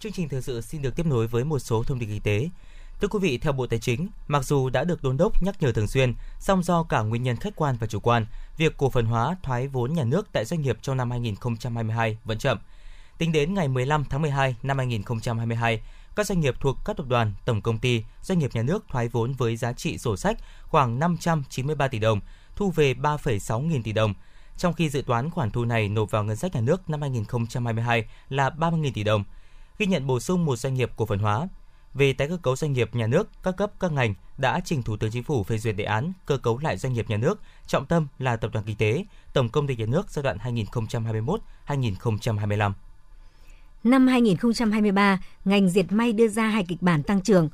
Chương 0.00 0.12
trình 0.12 0.28
thời 0.28 0.42
sự 0.42 0.60
xin 0.60 0.82
được 0.82 0.96
tiếp 0.96 1.06
nối 1.06 1.26
với 1.26 1.44
một 1.44 1.58
số 1.58 1.82
thông 1.82 1.98
tin 1.98 2.08
kinh 2.08 2.20
tế. 2.20 2.48
Thưa 3.00 3.08
quý 3.08 3.18
vị, 3.22 3.38
theo 3.38 3.52
Bộ 3.52 3.66
Tài 3.66 3.78
chính, 3.78 4.08
mặc 4.28 4.44
dù 4.44 4.68
đã 4.68 4.84
được 4.84 5.02
đôn 5.02 5.16
đốc 5.16 5.42
nhắc 5.42 5.62
nhở 5.62 5.72
thường 5.72 5.86
xuyên, 5.86 6.14
song 6.38 6.62
do 6.62 6.82
cả 6.82 7.00
nguyên 7.00 7.22
nhân 7.22 7.36
khách 7.36 7.56
quan 7.56 7.76
và 7.80 7.86
chủ 7.86 8.00
quan, 8.00 8.26
việc 8.56 8.76
cổ 8.76 8.90
phần 8.90 9.06
hóa 9.06 9.36
thoái 9.42 9.68
vốn 9.68 9.92
nhà 9.92 10.04
nước 10.04 10.28
tại 10.32 10.44
doanh 10.44 10.62
nghiệp 10.62 10.78
trong 10.82 10.96
năm 10.96 11.10
2022 11.10 12.18
vẫn 12.24 12.38
chậm. 12.38 12.58
Tính 13.18 13.32
đến 13.32 13.54
ngày 13.54 13.68
15 13.68 14.04
tháng 14.04 14.22
12 14.22 14.56
năm 14.62 14.78
2022, 14.78 15.80
các 16.16 16.26
doanh 16.26 16.40
nghiệp 16.40 16.54
thuộc 16.60 16.76
các 16.84 16.96
tập 16.96 17.06
đoàn, 17.08 17.32
tổng 17.44 17.62
công 17.62 17.78
ty, 17.78 18.04
doanh 18.22 18.38
nghiệp 18.38 18.50
nhà 18.54 18.62
nước 18.62 18.84
thoái 18.88 19.08
vốn 19.08 19.32
với 19.32 19.56
giá 19.56 19.72
trị 19.72 19.98
sổ 19.98 20.16
sách 20.16 20.38
khoảng 20.62 20.98
593 20.98 21.88
tỷ 21.88 21.98
đồng, 21.98 22.20
thu 22.56 22.70
về 22.70 22.94
3,6 22.94 23.60
nghìn 23.60 23.82
tỷ 23.82 23.92
đồng, 23.92 24.14
trong 24.56 24.72
khi 24.72 24.90
dự 24.90 25.02
toán 25.02 25.30
khoản 25.30 25.50
thu 25.50 25.64
này 25.64 25.88
nộp 25.88 26.10
vào 26.10 26.24
ngân 26.24 26.36
sách 26.36 26.54
nhà 26.54 26.60
nước 26.60 26.90
năm 26.90 27.00
2022 27.00 28.04
là 28.28 28.50
30.000 28.50 28.92
tỷ 28.94 29.04
đồng– 29.04 29.24
ghi 29.78 29.86
nhận 29.86 30.06
bổ 30.06 30.20
sung 30.20 30.44
một 30.44 30.56
doanh 30.56 30.74
nghiệp 30.74 30.90
cổ 30.96 31.06
phần 31.06 31.18
hóa. 31.18 31.48
Về 31.94 32.12
tái 32.12 32.28
cơ 32.28 32.36
cấu 32.36 32.56
doanh 32.56 32.72
nghiệp 32.72 32.94
nhà 32.94 33.06
nước, 33.06 33.28
các 33.42 33.56
cấp 33.56 33.72
các 33.80 33.92
ngành 33.92 34.14
đã 34.38 34.60
trình 34.64 34.82
Thủ 34.82 34.96
tướng 34.96 35.10
Chính 35.10 35.22
phủ 35.22 35.42
phê 35.42 35.58
duyệt 35.58 35.76
đề 35.76 35.84
án 35.84 36.12
cơ 36.26 36.36
cấu 36.36 36.58
lại 36.58 36.76
doanh 36.76 36.92
nghiệp 36.92 37.10
nhà 37.10 37.16
nước, 37.16 37.40
trọng 37.66 37.86
tâm 37.86 38.06
là 38.18 38.36
tập 38.36 38.50
đoàn 38.52 38.64
kinh 38.66 38.76
tế, 38.76 39.04
tổng 39.32 39.48
công 39.48 39.66
ty 39.66 39.76
nhà 39.76 39.86
nước 39.86 40.10
giai 40.10 40.22
đoạn 40.22 40.38
2021-2025. 41.66 42.72
Năm 43.84 44.06
2023, 44.06 45.20
ngành 45.44 45.70
diệt 45.70 45.92
may 45.92 46.12
đưa 46.12 46.28
ra 46.28 46.48
hai 46.48 46.64
kịch 46.68 46.82
bản 46.82 47.02
tăng 47.02 47.20
trưởng. 47.20 47.48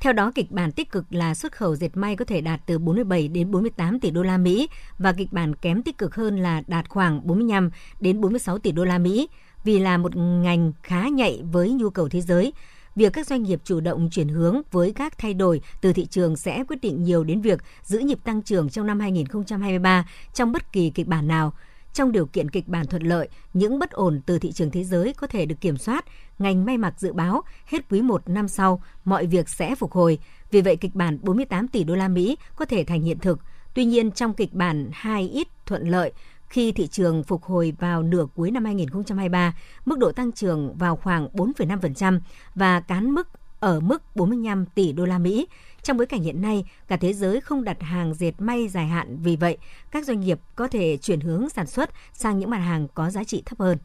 Theo 0.00 0.12
đó, 0.12 0.32
kịch 0.34 0.50
bản 0.50 0.72
tích 0.72 0.90
cực 0.90 1.04
là 1.10 1.34
xuất 1.34 1.52
khẩu 1.52 1.76
dệt 1.76 1.96
may 1.96 2.16
có 2.16 2.24
thể 2.24 2.40
đạt 2.40 2.60
từ 2.66 2.78
47 2.78 3.28
đến 3.28 3.50
48 3.50 4.00
tỷ 4.00 4.10
đô 4.10 4.22
la 4.22 4.38
Mỹ 4.38 4.68
và 4.98 5.12
kịch 5.12 5.32
bản 5.32 5.54
kém 5.54 5.82
tích 5.82 5.98
cực 5.98 6.14
hơn 6.14 6.38
là 6.38 6.62
đạt 6.66 6.88
khoảng 6.88 7.26
45 7.26 7.70
đến 8.00 8.20
46 8.20 8.58
tỷ 8.58 8.72
đô 8.72 8.84
la 8.84 8.98
Mỹ 8.98 9.28
vì 9.64 9.78
là 9.78 9.98
một 9.98 10.16
ngành 10.16 10.72
khá 10.82 11.08
nhạy 11.08 11.42
với 11.52 11.70
nhu 11.70 11.90
cầu 11.90 12.08
thế 12.08 12.20
giới. 12.20 12.52
Việc 12.96 13.12
các 13.12 13.26
doanh 13.26 13.42
nghiệp 13.42 13.60
chủ 13.64 13.80
động 13.80 14.08
chuyển 14.10 14.28
hướng 14.28 14.60
với 14.70 14.92
các 14.92 15.18
thay 15.18 15.34
đổi 15.34 15.60
từ 15.80 15.92
thị 15.92 16.06
trường 16.06 16.36
sẽ 16.36 16.64
quyết 16.68 16.80
định 16.82 17.04
nhiều 17.04 17.24
đến 17.24 17.40
việc 17.40 17.62
giữ 17.82 17.98
nhịp 17.98 18.18
tăng 18.24 18.42
trưởng 18.42 18.68
trong 18.68 18.86
năm 18.86 19.00
2023 19.00 20.08
trong 20.34 20.52
bất 20.52 20.72
kỳ 20.72 20.90
kịch 20.90 21.06
bản 21.06 21.28
nào. 21.28 21.52
Trong 21.92 22.12
điều 22.12 22.26
kiện 22.26 22.50
kịch 22.50 22.68
bản 22.68 22.86
thuận 22.86 23.02
lợi, 23.02 23.28
những 23.54 23.78
bất 23.78 23.90
ổn 23.90 24.20
từ 24.26 24.38
thị 24.38 24.52
trường 24.52 24.70
thế 24.70 24.84
giới 24.84 25.12
có 25.12 25.26
thể 25.26 25.46
được 25.46 25.60
kiểm 25.60 25.76
soát, 25.76 26.04
ngành 26.38 26.64
may 26.64 26.78
mặc 26.78 26.94
dự 26.98 27.12
báo 27.12 27.42
hết 27.66 27.88
quý 27.90 28.02
1 28.02 28.28
năm 28.28 28.48
sau 28.48 28.82
mọi 29.04 29.26
việc 29.26 29.48
sẽ 29.48 29.74
phục 29.74 29.92
hồi. 29.92 30.18
Vì 30.50 30.60
vậy 30.60 30.76
kịch 30.76 30.94
bản 30.94 31.18
48 31.22 31.68
tỷ 31.68 31.84
đô 31.84 31.94
la 31.94 32.08
Mỹ 32.08 32.36
có 32.56 32.64
thể 32.64 32.84
thành 32.84 33.02
hiện 33.02 33.18
thực. 33.18 33.38
Tuy 33.74 33.84
nhiên 33.84 34.10
trong 34.10 34.34
kịch 34.34 34.52
bản 34.52 34.90
2 34.92 35.28
ít 35.28 35.48
thuận 35.66 35.88
lợi, 35.88 36.12
khi 36.50 36.72
thị 36.72 36.86
trường 36.86 37.24
phục 37.24 37.44
hồi 37.44 37.72
vào 37.78 38.02
nửa 38.02 38.26
cuối 38.34 38.50
năm 38.50 38.64
2023, 38.64 39.54
mức 39.84 39.98
độ 39.98 40.12
tăng 40.12 40.32
trưởng 40.32 40.74
vào 40.76 40.96
khoảng 40.96 41.28
4,5% 41.32 42.20
và 42.54 42.80
cán 42.80 43.10
mức 43.10 43.28
ở 43.60 43.80
mức 43.80 44.16
45 44.16 44.66
tỷ 44.66 44.92
đô 44.92 45.04
la 45.04 45.18
Mỹ. 45.18 45.46
Trong 45.82 45.96
bối 45.96 46.06
cảnh 46.06 46.22
hiện 46.22 46.42
nay, 46.42 46.64
cả 46.88 46.96
thế 46.96 47.12
giới 47.12 47.40
không 47.40 47.64
đặt 47.64 47.82
hàng 47.82 48.14
dệt 48.14 48.32
may 48.38 48.68
dài 48.68 48.86
hạn, 48.86 49.18
vì 49.22 49.36
vậy 49.36 49.58
các 49.90 50.06
doanh 50.06 50.20
nghiệp 50.20 50.40
có 50.54 50.68
thể 50.68 50.96
chuyển 50.96 51.20
hướng 51.20 51.48
sản 51.48 51.66
xuất 51.66 51.90
sang 52.12 52.38
những 52.38 52.50
mặt 52.50 52.58
hàng 52.58 52.88
có 52.94 53.10
giá 53.10 53.24
trị 53.24 53.42
thấp 53.46 53.58
hơn. 53.58 53.78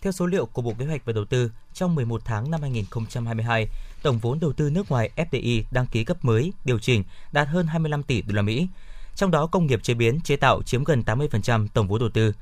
Theo 0.00 0.12
số 0.12 0.26
liệu 0.26 0.46
của 0.46 0.62
Bộ 0.62 0.74
Kế 0.78 0.86
hoạch 0.86 1.04
và 1.04 1.12
Đầu 1.12 1.24
tư, 1.24 1.50
trong 1.72 1.94
11 1.94 2.22
tháng 2.24 2.50
năm 2.50 2.60
2022, 2.62 3.66
tổng 4.02 4.18
vốn 4.18 4.40
đầu 4.40 4.52
tư 4.52 4.70
nước 4.70 4.90
ngoài 4.90 5.10
FDI 5.16 5.62
đăng 5.70 5.86
ký 5.86 6.04
cấp 6.04 6.24
mới, 6.24 6.52
điều 6.64 6.78
chỉnh 6.78 7.04
đạt 7.32 7.48
hơn 7.48 7.66
25 7.66 8.02
tỷ 8.02 8.22
đô 8.22 8.34
la 8.34 8.42
Mỹ, 8.42 8.68
trong 9.14 9.30
đó 9.30 9.46
công 9.46 9.66
nghiệp 9.66 9.82
chế 9.82 9.94
biến, 9.94 10.20
chế 10.20 10.36
tạo 10.36 10.62
chiếm 10.62 10.84
gần 10.84 11.02
80% 11.06 11.66
tổng 11.74 11.88
vốn 11.88 12.00
đầu 12.00 12.08
tư. 12.08 12.32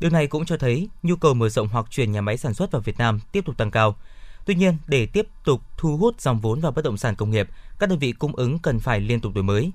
Điều 0.00 0.10
này 0.10 0.26
cũng 0.26 0.44
cho 0.44 0.56
thấy 0.56 0.88
nhu 1.02 1.16
cầu 1.16 1.34
mở 1.34 1.48
rộng 1.48 1.68
hoặc 1.68 1.86
chuyển 1.90 2.12
nhà 2.12 2.20
máy 2.20 2.36
sản 2.36 2.54
xuất 2.54 2.70
vào 2.70 2.82
Việt 2.82 2.98
Nam 2.98 3.20
tiếp 3.32 3.44
tục 3.44 3.56
tăng 3.56 3.70
cao. 3.70 3.96
Tuy 4.46 4.54
nhiên, 4.54 4.76
để 4.86 5.06
tiếp 5.06 5.26
tục 5.44 5.60
thu 5.76 5.96
hút 5.96 6.20
dòng 6.20 6.40
vốn 6.40 6.60
vào 6.60 6.72
bất 6.72 6.84
động 6.84 6.96
sản 6.96 7.14
công 7.14 7.30
nghiệp, 7.30 7.48
các 7.78 7.88
đơn 7.88 7.98
vị 7.98 8.12
cung 8.12 8.36
ứng 8.36 8.58
cần 8.58 8.80
phải 8.80 9.00
liên 9.00 9.20
tục 9.20 9.34
đổi 9.34 9.44
mới. 9.44 9.72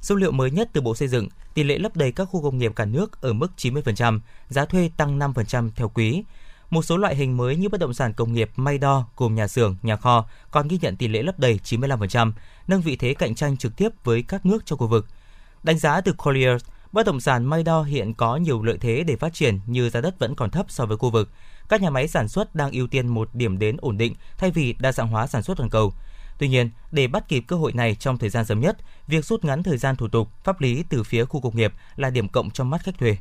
Số 0.00 0.14
liệu 0.14 0.32
mới 0.32 0.50
nhất 0.50 0.70
từ 0.72 0.80
Bộ 0.80 0.94
Xây 0.94 1.08
dựng, 1.08 1.28
tỷ 1.54 1.62
lệ 1.62 1.78
lấp 1.78 1.96
đầy 1.96 2.12
các 2.12 2.24
khu 2.24 2.42
công 2.42 2.58
nghiệp 2.58 2.72
cả 2.76 2.84
nước 2.84 3.20
ở 3.20 3.32
mức 3.32 3.52
90%, 3.56 4.20
giá 4.48 4.64
thuê 4.64 4.90
tăng 4.96 5.18
5% 5.18 5.70
theo 5.76 5.88
quý. 5.94 6.22
Một 6.70 6.82
số 6.82 6.96
loại 6.96 7.16
hình 7.16 7.36
mới 7.36 7.56
như 7.56 7.68
bất 7.68 7.80
động 7.80 7.94
sản 7.94 8.12
công 8.12 8.32
nghiệp 8.32 8.50
may 8.56 8.78
đo 8.78 9.06
gồm 9.16 9.34
nhà 9.34 9.48
xưởng, 9.48 9.76
nhà 9.82 9.96
kho 9.96 10.26
còn 10.50 10.68
ghi 10.68 10.78
nhận 10.82 10.96
tỷ 10.96 11.08
lệ 11.08 11.22
lấp 11.22 11.38
đầy 11.38 11.60
95%, 11.64 12.32
nâng 12.66 12.80
vị 12.80 12.96
thế 12.96 13.14
cạnh 13.14 13.34
tranh 13.34 13.56
trực 13.56 13.76
tiếp 13.76 13.88
với 14.04 14.22
các 14.22 14.46
nước 14.46 14.66
trong 14.66 14.78
khu 14.78 14.86
vực– 14.86 15.06
Đánh 15.62 15.78
giá 15.78 16.00
từ 16.00 16.12
Colliers, 16.12 16.64
bất 16.92 17.06
động 17.06 17.20
sản 17.20 17.44
Maydor 17.44 17.86
hiện 17.86 18.14
có 18.14 18.36
nhiều 18.36 18.62
lợi 18.62 18.78
thế 18.80 19.04
để 19.06 19.16
phát 19.16 19.34
triển 19.34 19.60
như 19.66 19.90
giá 19.90 20.00
đất 20.00 20.18
vẫn 20.18 20.34
còn 20.34 20.50
thấp 20.50 20.66
so 20.68 20.86
với 20.86 20.96
khu 20.96 21.10
vực. 21.10 21.30
Các 21.68 21.82
nhà 21.82 21.90
máy 21.90 22.08
sản 22.08 22.28
xuất 22.28 22.54
đang 22.54 22.70
ưu 22.70 22.86
tiên 22.86 23.08
một 23.08 23.34
điểm 23.34 23.58
đến 23.58 23.76
ổn 23.80 23.98
định 23.98 24.14
thay 24.38 24.50
vì 24.50 24.72
đa 24.72 24.92
dạng 24.92 25.08
hóa 25.08 25.26
sản 25.26 25.42
xuất 25.42 25.56
toàn 25.56 25.70
cầu. 25.70 25.92
Tuy 26.38 26.48
nhiên, 26.48 26.70
để 26.92 27.06
bắt 27.06 27.28
kịp 27.28 27.44
cơ 27.46 27.56
hội 27.56 27.72
này 27.72 27.94
trong 27.94 28.18
thời 28.18 28.30
gian 28.30 28.44
sớm 28.44 28.60
nhất, 28.60 28.76
việc 29.06 29.24
rút 29.24 29.44
ngắn 29.44 29.62
thời 29.62 29.78
gian 29.78 29.96
thủ 29.96 30.08
tục, 30.08 30.28
pháp 30.44 30.60
lý 30.60 30.84
từ 30.88 31.02
phía 31.02 31.24
khu 31.24 31.40
công 31.40 31.56
nghiệp 31.56 31.72
là 31.96 32.10
điểm 32.10 32.28
cộng 32.28 32.50
trong 32.50 32.70
mắt 32.70 32.82
khách 32.82 32.98
thuê. 32.98 33.16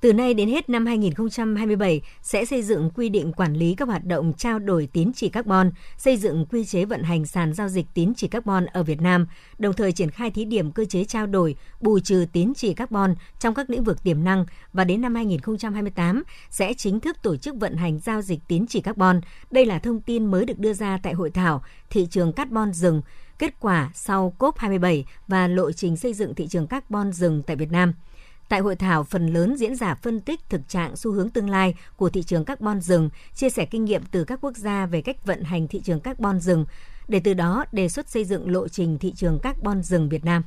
Từ 0.00 0.12
nay 0.12 0.34
đến 0.34 0.48
hết 0.48 0.68
năm 0.68 0.86
2027 0.86 2.00
sẽ 2.22 2.44
xây 2.44 2.62
dựng 2.62 2.90
quy 2.94 3.08
định 3.08 3.32
quản 3.32 3.54
lý 3.54 3.74
các 3.74 3.88
hoạt 3.88 4.04
động 4.04 4.32
trao 4.38 4.58
đổi 4.58 4.88
tín 4.92 5.12
chỉ 5.14 5.28
carbon, 5.28 5.70
xây 5.98 6.16
dựng 6.16 6.46
quy 6.46 6.64
chế 6.64 6.84
vận 6.84 7.02
hành 7.02 7.26
sàn 7.26 7.54
giao 7.54 7.68
dịch 7.68 7.86
tín 7.94 8.12
chỉ 8.16 8.28
carbon 8.28 8.66
ở 8.66 8.82
Việt 8.82 9.00
Nam, 9.00 9.26
đồng 9.58 9.72
thời 9.72 9.92
triển 9.92 10.10
khai 10.10 10.30
thí 10.30 10.44
điểm 10.44 10.72
cơ 10.72 10.84
chế 10.84 11.04
trao 11.04 11.26
đổi, 11.26 11.56
bù 11.80 12.00
trừ 12.00 12.26
tín 12.32 12.52
chỉ 12.56 12.74
carbon 12.74 13.14
trong 13.38 13.54
các 13.54 13.70
lĩnh 13.70 13.84
vực 13.84 14.02
tiềm 14.02 14.24
năng 14.24 14.46
và 14.72 14.84
đến 14.84 15.00
năm 15.00 15.14
2028 15.14 16.22
sẽ 16.50 16.74
chính 16.74 17.00
thức 17.00 17.16
tổ 17.22 17.36
chức 17.36 17.56
vận 17.56 17.76
hành 17.76 17.98
giao 17.98 18.22
dịch 18.22 18.40
tín 18.48 18.66
chỉ 18.66 18.80
carbon. 18.80 19.20
Đây 19.50 19.66
là 19.66 19.78
thông 19.78 20.00
tin 20.00 20.26
mới 20.26 20.44
được 20.44 20.58
đưa 20.58 20.72
ra 20.72 20.98
tại 21.02 21.12
hội 21.12 21.30
thảo 21.30 21.64
thị 21.90 22.06
trường 22.10 22.32
carbon 22.32 22.72
rừng, 22.72 23.02
kết 23.38 23.54
quả 23.60 23.90
sau 23.94 24.34
COP27 24.38 25.02
và 25.28 25.48
lộ 25.48 25.72
trình 25.72 25.96
xây 25.96 26.14
dựng 26.14 26.34
thị 26.34 26.46
trường 26.46 26.66
carbon 26.66 27.12
rừng 27.12 27.42
tại 27.46 27.56
Việt 27.56 27.72
Nam– 27.72 27.92
Tại 28.48 28.60
hội 28.60 28.76
thảo, 28.76 29.04
phần 29.04 29.26
lớn 29.26 29.56
diễn 29.56 29.76
giả 29.76 29.94
phân 29.94 30.20
tích 30.20 30.40
thực 30.48 30.68
trạng 30.68 30.96
xu 30.96 31.12
hướng 31.12 31.30
tương 31.30 31.50
lai 31.50 31.74
của 31.96 32.10
thị 32.10 32.22
trường 32.22 32.44
carbon 32.44 32.80
rừng, 32.80 33.10
chia 33.34 33.50
sẻ 33.50 33.64
kinh 33.64 33.84
nghiệm 33.84 34.02
từ 34.10 34.24
các 34.24 34.38
quốc 34.42 34.56
gia 34.56 34.86
về 34.86 35.02
cách 35.02 35.26
vận 35.26 35.44
hành 35.44 35.68
thị 35.68 35.80
trường 35.84 36.00
carbon 36.00 36.40
rừng, 36.40 36.64
để 37.08 37.20
từ 37.24 37.34
đó 37.34 37.64
đề 37.72 37.88
xuất 37.88 38.08
xây 38.08 38.24
dựng 38.24 38.50
lộ 38.50 38.68
trình 38.68 38.98
thị 38.98 39.12
trường 39.16 39.38
carbon 39.38 39.82
rừng 39.82 40.08
Việt 40.08 40.24
Nam. 40.24 40.42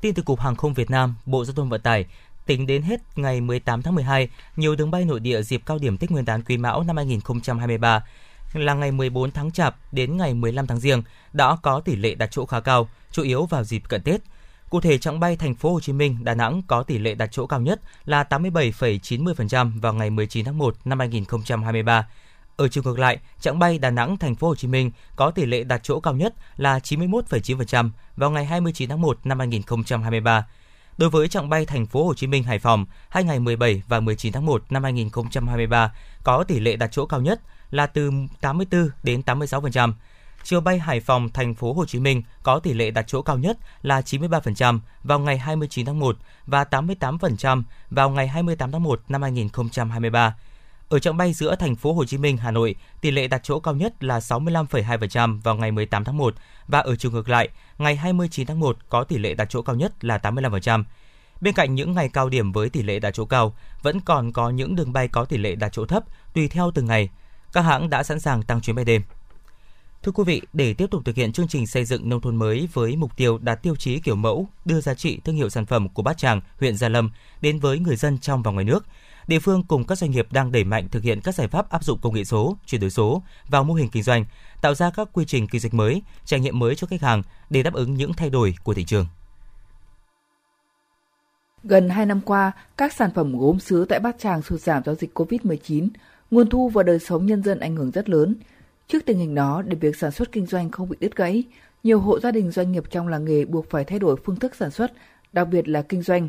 Tin 0.00 0.14
từ 0.14 0.22
Cục 0.22 0.40
Hàng 0.40 0.56
không 0.56 0.74
Việt 0.74 0.90
Nam, 0.90 1.14
Bộ 1.26 1.44
Giao 1.44 1.54
thông 1.54 1.68
Vận 1.68 1.80
tải, 1.80 2.06
tính 2.46 2.66
đến 2.66 2.82
hết 2.82 3.00
ngày 3.16 3.40
18 3.40 3.82
tháng 3.82 3.94
12, 3.94 4.28
nhiều 4.56 4.76
đường 4.76 4.90
bay 4.90 5.04
nội 5.04 5.20
địa 5.20 5.42
dịp 5.42 5.62
cao 5.66 5.78
điểm 5.78 5.98
Tết 5.98 6.10
Nguyên 6.10 6.24
đán 6.24 6.42
Quý 6.42 6.56
Mão 6.56 6.82
năm 6.82 6.96
2023 6.96 8.04
là 8.52 8.74
ngày 8.74 8.92
14 8.92 9.30
tháng 9.30 9.50
Chạp 9.50 9.76
đến 9.92 10.16
ngày 10.16 10.34
15 10.34 10.66
tháng 10.66 10.80
Giêng 10.80 11.02
đã 11.32 11.56
có 11.62 11.80
tỷ 11.80 11.96
lệ 11.96 12.14
đặt 12.14 12.28
chỗ 12.30 12.46
khá 12.46 12.60
cao, 12.60 12.88
chủ 13.10 13.22
yếu 13.22 13.46
vào 13.46 13.64
dịp 13.64 13.82
cận 13.88 14.02
Tết– 14.02 14.20
Cụ 14.74 14.80
thể, 14.80 14.98
chặng 14.98 15.20
bay 15.20 15.36
thành 15.36 15.54
phố 15.54 15.72
Hồ 15.72 15.80
Chí 15.80 15.92
Minh 15.92 16.16
Đà 16.22 16.34
Nẵng 16.34 16.62
có 16.66 16.82
tỷ 16.82 16.98
lệ 16.98 17.14
đặt 17.14 17.28
chỗ 17.32 17.46
cao 17.46 17.60
nhất 17.60 17.80
là 18.04 18.22
87,90% 18.22 19.80
vào 19.80 19.94
ngày 19.94 20.10
19 20.10 20.44
tháng 20.44 20.58
1 20.58 20.76
năm 20.84 20.98
2023. 20.98 22.08
Ở 22.56 22.68
chiều 22.68 22.82
ngược 22.84 22.98
lại, 22.98 23.18
chặng 23.40 23.58
bay 23.58 23.78
Đà 23.78 23.90
Nẵng 23.90 24.16
Thành 24.16 24.34
phố 24.34 24.48
Hồ 24.48 24.54
Chí 24.54 24.68
Minh 24.68 24.90
có 25.16 25.30
tỷ 25.30 25.46
lệ 25.46 25.64
đặt 25.64 25.80
chỗ 25.82 26.00
cao 26.00 26.14
nhất 26.14 26.34
là 26.56 26.78
91,9% 26.78 27.90
vào 28.16 28.30
ngày 28.30 28.44
29 28.44 28.88
tháng 28.88 29.00
1 29.00 29.18
năm 29.24 29.38
2023. 29.38 30.46
Đối 30.98 31.10
với 31.10 31.28
chặng 31.28 31.48
bay 31.48 31.66
Thành 31.66 31.86
phố 31.86 32.04
Hồ 32.04 32.14
Chí 32.14 32.26
Minh 32.26 32.44
Hải 32.44 32.58
Phòng, 32.58 32.86
hai 33.08 33.24
ngày 33.24 33.38
17 33.38 33.82
và 33.88 34.00
19 34.00 34.32
tháng 34.32 34.46
1 34.46 34.62
năm 34.70 34.82
2023 34.82 35.92
có 36.24 36.44
tỷ 36.44 36.60
lệ 36.60 36.76
đặt 36.76 36.88
chỗ 36.92 37.06
cao 37.06 37.20
nhất 37.20 37.40
là 37.70 37.86
từ 37.86 38.10
84 38.40 38.88
đến 39.02 39.22
86%. 39.26 39.92
Chiều 40.44 40.60
bay 40.60 40.78
Hải 40.78 41.00
Phòng 41.00 41.28
thành 41.28 41.54
phố 41.54 41.72
Hồ 41.72 41.86
Chí 41.86 41.98
Minh 41.98 42.22
có 42.42 42.58
tỷ 42.58 42.72
lệ 42.72 42.90
đặt 42.90 43.04
chỗ 43.08 43.22
cao 43.22 43.38
nhất 43.38 43.58
là 43.82 44.00
93% 44.00 44.78
vào 45.02 45.18
ngày 45.18 45.38
29 45.38 45.86
tháng 45.86 45.98
1 45.98 46.16
và 46.46 46.64
88% 46.64 47.62
vào 47.90 48.10
ngày 48.10 48.28
28 48.28 48.72
tháng 48.72 48.82
1 48.82 49.00
năm 49.08 49.22
2023. 49.22 50.36
Ở 50.88 50.98
chặng 50.98 51.16
bay 51.16 51.32
giữa 51.32 51.56
thành 51.56 51.76
phố 51.76 51.92
Hồ 51.92 52.04
Chí 52.04 52.18
Minh 52.18 52.36
Hà 52.36 52.50
Nội, 52.50 52.74
tỷ 53.00 53.10
lệ 53.10 53.28
đặt 53.28 53.40
chỗ 53.44 53.60
cao 53.60 53.74
nhất 53.74 54.04
là 54.04 54.18
65,2% 54.18 55.40
vào 55.40 55.54
ngày 55.54 55.70
18 55.70 56.04
tháng 56.04 56.16
1 56.16 56.34
và 56.68 56.78
ở 56.78 56.96
chiều 56.96 57.10
ngược 57.10 57.28
lại, 57.28 57.48
ngày 57.78 57.96
29 57.96 58.46
tháng 58.46 58.60
1 58.60 58.76
có 58.88 59.04
tỷ 59.04 59.18
lệ 59.18 59.34
đặt 59.34 59.46
chỗ 59.50 59.62
cao 59.62 59.76
nhất 59.76 60.04
là 60.04 60.18
85%. 60.18 60.84
Bên 61.40 61.54
cạnh 61.54 61.74
những 61.74 61.92
ngày 61.92 62.08
cao 62.08 62.28
điểm 62.28 62.52
với 62.52 62.68
tỷ 62.68 62.82
lệ 62.82 62.98
đặt 62.98 63.10
chỗ 63.10 63.24
cao, 63.24 63.56
vẫn 63.82 64.00
còn 64.00 64.32
có 64.32 64.50
những 64.50 64.76
đường 64.76 64.92
bay 64.92 65.08
có 65.08 65.24
tỷ 65.24 65.36
lệ 65.36 65.54
đặt 65.54 65.68
chỗ 65.72 65.86
thấp 65.86 66.04
tùy 66.34 66.48
theo 66.48 66.70
từng 66.74 66.86
ngày. 66.86 67.08
Các 67.52 67.60
hãng 67.60 67.90
đã 67.90 68.02
sẵn 68.02 68.20
sàng 68.20 68.42
tăng 68.42 68.60
chuyến 68.60 68.76
bay 68.76 68.84
đêm. 68.84 69.02
Thưa 70.04 70.12
quý 70.12 70.24
vị, 70.26 70.42
để 70.52 70.74
tiếp 70.74 70.90
tục 70.90 71.04
thực 71.04 71.16
hiện 71.16 71.32
chương 71.32 71.48
trình 71.48 71.66
xây 71.66 71.84
dựng 71.84 72.08
nông 72.08 72.20
thôn 72.20 72.36
mới 72.36 72.68
với 72.72 72.96
mục 72.96 73.16
tiêu 73.16 73.38
đạt 73.38 73.62
tiêu 73.62 73.76
chí 73.76 74.00
kiểu 74.00 74.14
mẫu, 74.16 74.48
đưa 74.64 74.80
giá 74.80 74.94
trị 74.94 75.20
thương 75.24 75.36
hiệu 75.36 75.48
sản 75.48 75.66
phẩm 75.66 75.88
của 75.88 76.02
Bát 76.02 76.18
Tràng, 76.18 76.40
huyện 76.60 76.76
Gia 76.76 76.88
Lâm 76.88 77.10
đến 77.40 77.58
với 77.58 77.78
người 77.78 77.96
dân 77.96 78.18
trong 78.18 78.42
và 78.42 78.50
ngoài 78.50 78.64
nước, 78.64 78.86
địa 79.26 79.38
phương 79.38 79.62
cùng 79.68 79.84
các 79.84 79.98
doanh 79.98 80.10
nghiệp 80.10 80.32
đang 80.32 80.52
đẩy 80.52 80.64
mạnh 80.64 80.88
thực 80.88 81.02
hiện 81.02 81.20
các 81.20 81.34
giải 81.34 81.48
pháp 81.48 81.70
áp 81.70 81.84
dụng 81.84 81.98
công 82.02 82.14
nghệ 82.14 82.24
số, 82.24 82.56
chuyển 82.66 82.80
đổi 82.80 82.90
số 82.90 83.22
vào 83.48 83.64
mô 83.64 83.74
hình 83.74 83.88
kinh 83.88 84.02
doanh, 84.02 84.24
tạo 84.62 84.74
ra 84.74 84.90
các 84.90 85.08
quy 85.12 85.24
trình 85.24 85.46
kinh 85.46 85.60
doanh 85.60 85.76
mới, 85.76 86.02
trải 86.24 86.40
nghiệm 86.40 86.58
mới 86.58 86.74
cho 86.74 86.86
khách 86.86 87.02
hàng 87.02 87.22
để 87.50 87.62
đáp 87.62 87.74
ứng 87.74 87.94
những 87.94 88.12
thay 88.12 88.30
đổi 88.30 88.54
của 88.64 88.74
thị 88.74 88.84
trường. 88.84 89.06
Gần 91.62 91.88
2 91.88 92.06
năm 92.06 92.20
qua, 92.20 92.52
các 92.76 92.92
sản 92.92 93.10
phẩm 93.14 93.38
gốm 93.38 93.60
sứ 93.60 93.84
tại 93.84 94.00
Bát 94.00 94.18
Tràng 94.18 94.42
sụt 94.42 94.60
giảm 94.60 94.82
do 94.84 94.94
dịch 94.94 95.18
COVID-19, 95.18 95.88
nguồn 96.30 96.50
thu 96.50 96.68
và 96.68 96.82
đời 96.82 96.98
sống 96.98 97.26
nhân 97.26 97.42
dân 97.42 97.60
ảnh 97.60 97.76
hưởng 97.76 97.90
rất 97.90 98.08
lớn– 98.08 98.34
Trước 98.88 99.06
tình 99.06 99.18
hình 99.18 99.34
đó, 99.34 99.62
để 99.66 99.76
việc 99.80 99.96
sản 99.96 100.10
xuất 100.10 100.32
kinh 100.32 100.46
doanh 100.46 100.70
không 100.70 100.88
bị 100.88 100.96
đứt 101.00 101.16
gãy, 101.16 101.44
nhiều 101.82 102.00
hộ 102.00 102.20
gia 102.20 102.30
đình 102.30 102.50
doanh 102.50 102.72
nghiệp 102.72 102.84
trong 102.90 103.08
làng 103.08 103.24
nghề 103.24 103.44
buộc 103.44 103.70
phải 103.70 103.84
thay 103.84 103.98
đổi 103.98 104.16
phương 104.24 104.36
thức 104.36 104.54
sản 104.54 104.70
xuất, 104.70 104.92
đặc 105.32 105.48
biệt 105.48 105.68
là 105.68 105.82
kinh 105.82 106.02
doanh. 106.02 106.28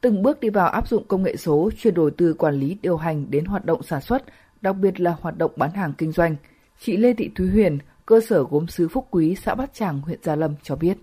Từng 0.00 0.22
bước 0.22 0.40
đi 0.40 0.50
vào 0.50 0.68
áp 0.68 0.88
dụng 0.88 1.04
công 1.08 1.22
nghệ 1.22 1.36
số, 1.36 1.70
chuyển 1.78 1.94
đổi 1.94 2.10
từ 2.16 2.34
quản 2.34 2.54
lý 2.54 2.76
điều 2.82 2.96
hành 2.96 3.30
đến 3.30 3.44
hoạt 3.44 3.64
động 3.64 3.82
sản 3.82 4.00
xuất, 4.00 4.22
đặc 4.60 4.76
biệt 4.76 5.00
là 5.00 5.16
hoạt 5.20 5.38
động 5.38 5.50
bán 5.56 5.70
hàng 5.70 5.92
kinh 5.98 6.12
doanh. 6.12 6.36
Chị 6.80 6.96
Lê 6.96 7.14
Thị 7.14 7.30
Thúy 7.34 7.48
Huyền, 7.48 7.78
cơ 8.06 8.20
sở 8.28 8.44
gốm 8.50 8.66
sứ 8.66 8.88
Phúc 8.88 9.06
Quý, 9.10 9.36
xã 9.44 9.54
Bát 9.54 9.74
Tràng, 9.74 10.00
huyện 10.00 10.18
Gia 10.22 10.36
Lâm 10.36 10.54
cho 10.62 10.76
biết. 10.76 10.96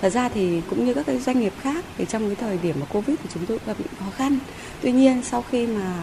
Thật 0.00 0.10
ra 0.10 0.28
thì 0.28 0.62
cũng 0.70 0.84
như 0.84 0.94
các 0.94 1.06
cái 1.06 1.18
doanh 1.18 1.40
nghiệp 1.40 1.52
khác 1.60 1.84
thì 1.96 2.04
trong 2.04 2.26
cái 2.26 2.36
thời 2.36 2.58
điểm 2.62 2.76
mà 2.80 2.86
Covid 2.86 3.16
thì 3.22 3.28
chúng 3.34 3.46
tôi 3.46 3.58
gặp 3.66 3.76
những 3.78 3.88
khó 3.98 4.10
khăn. 4.10 4.38
Tuy 4.82 4.92
nhiên 4.92 5.22
sau 5.22 5.42
khi 5.42 5.66
mà 5.66 5.94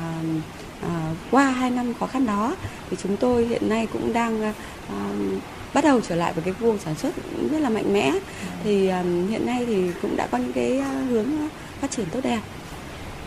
à, 0.83 1.11
qua 1.31 1.49
hai 1.49 1.71
năm 1.71 1.93
khó 1.99 2.07
khăn 2.07 2.25
đó 2.25 2.55
thì 2.89 2.97
chúng 3.03 3.17
tôi 3.17 3.45
hiện 3.45 3.69
nay 3.69 3.87
cũng 3.93 4.13
đang 4.13 4.41
à, 4.41 4.53
à 4.89 4.95
bắt 5.73 5.83
đầu 5.83 6.01
trở 6.01 6.15
lại 6.15 6.33
với 6.33 6.43
cái 6.43 6.53
vùng 6.53 6.77
sản 6.79 6.95
xuất 6.95 7.13
rất 7.51 7.59
là 7.59 7.69
mạnh 7.69 7.93
mẽ. 7.93 8.13
Thì 8.63 8.87
à, 8.87 9.03
hiện 9.29 9.45
nay 9.45 9.65
thì 9.65 9.91
cũng 10.01 10.15
đã 10.15 10.27
có 10.27 10.37
những 10.37 10.53
cái 10.53 10.79
à, 10.79 10.91
hướng 11.09 11.25
phát 11.81 11.91
triển 11.91 12.05
tốt 12.11 12.19
đẹp. 12.23 12.39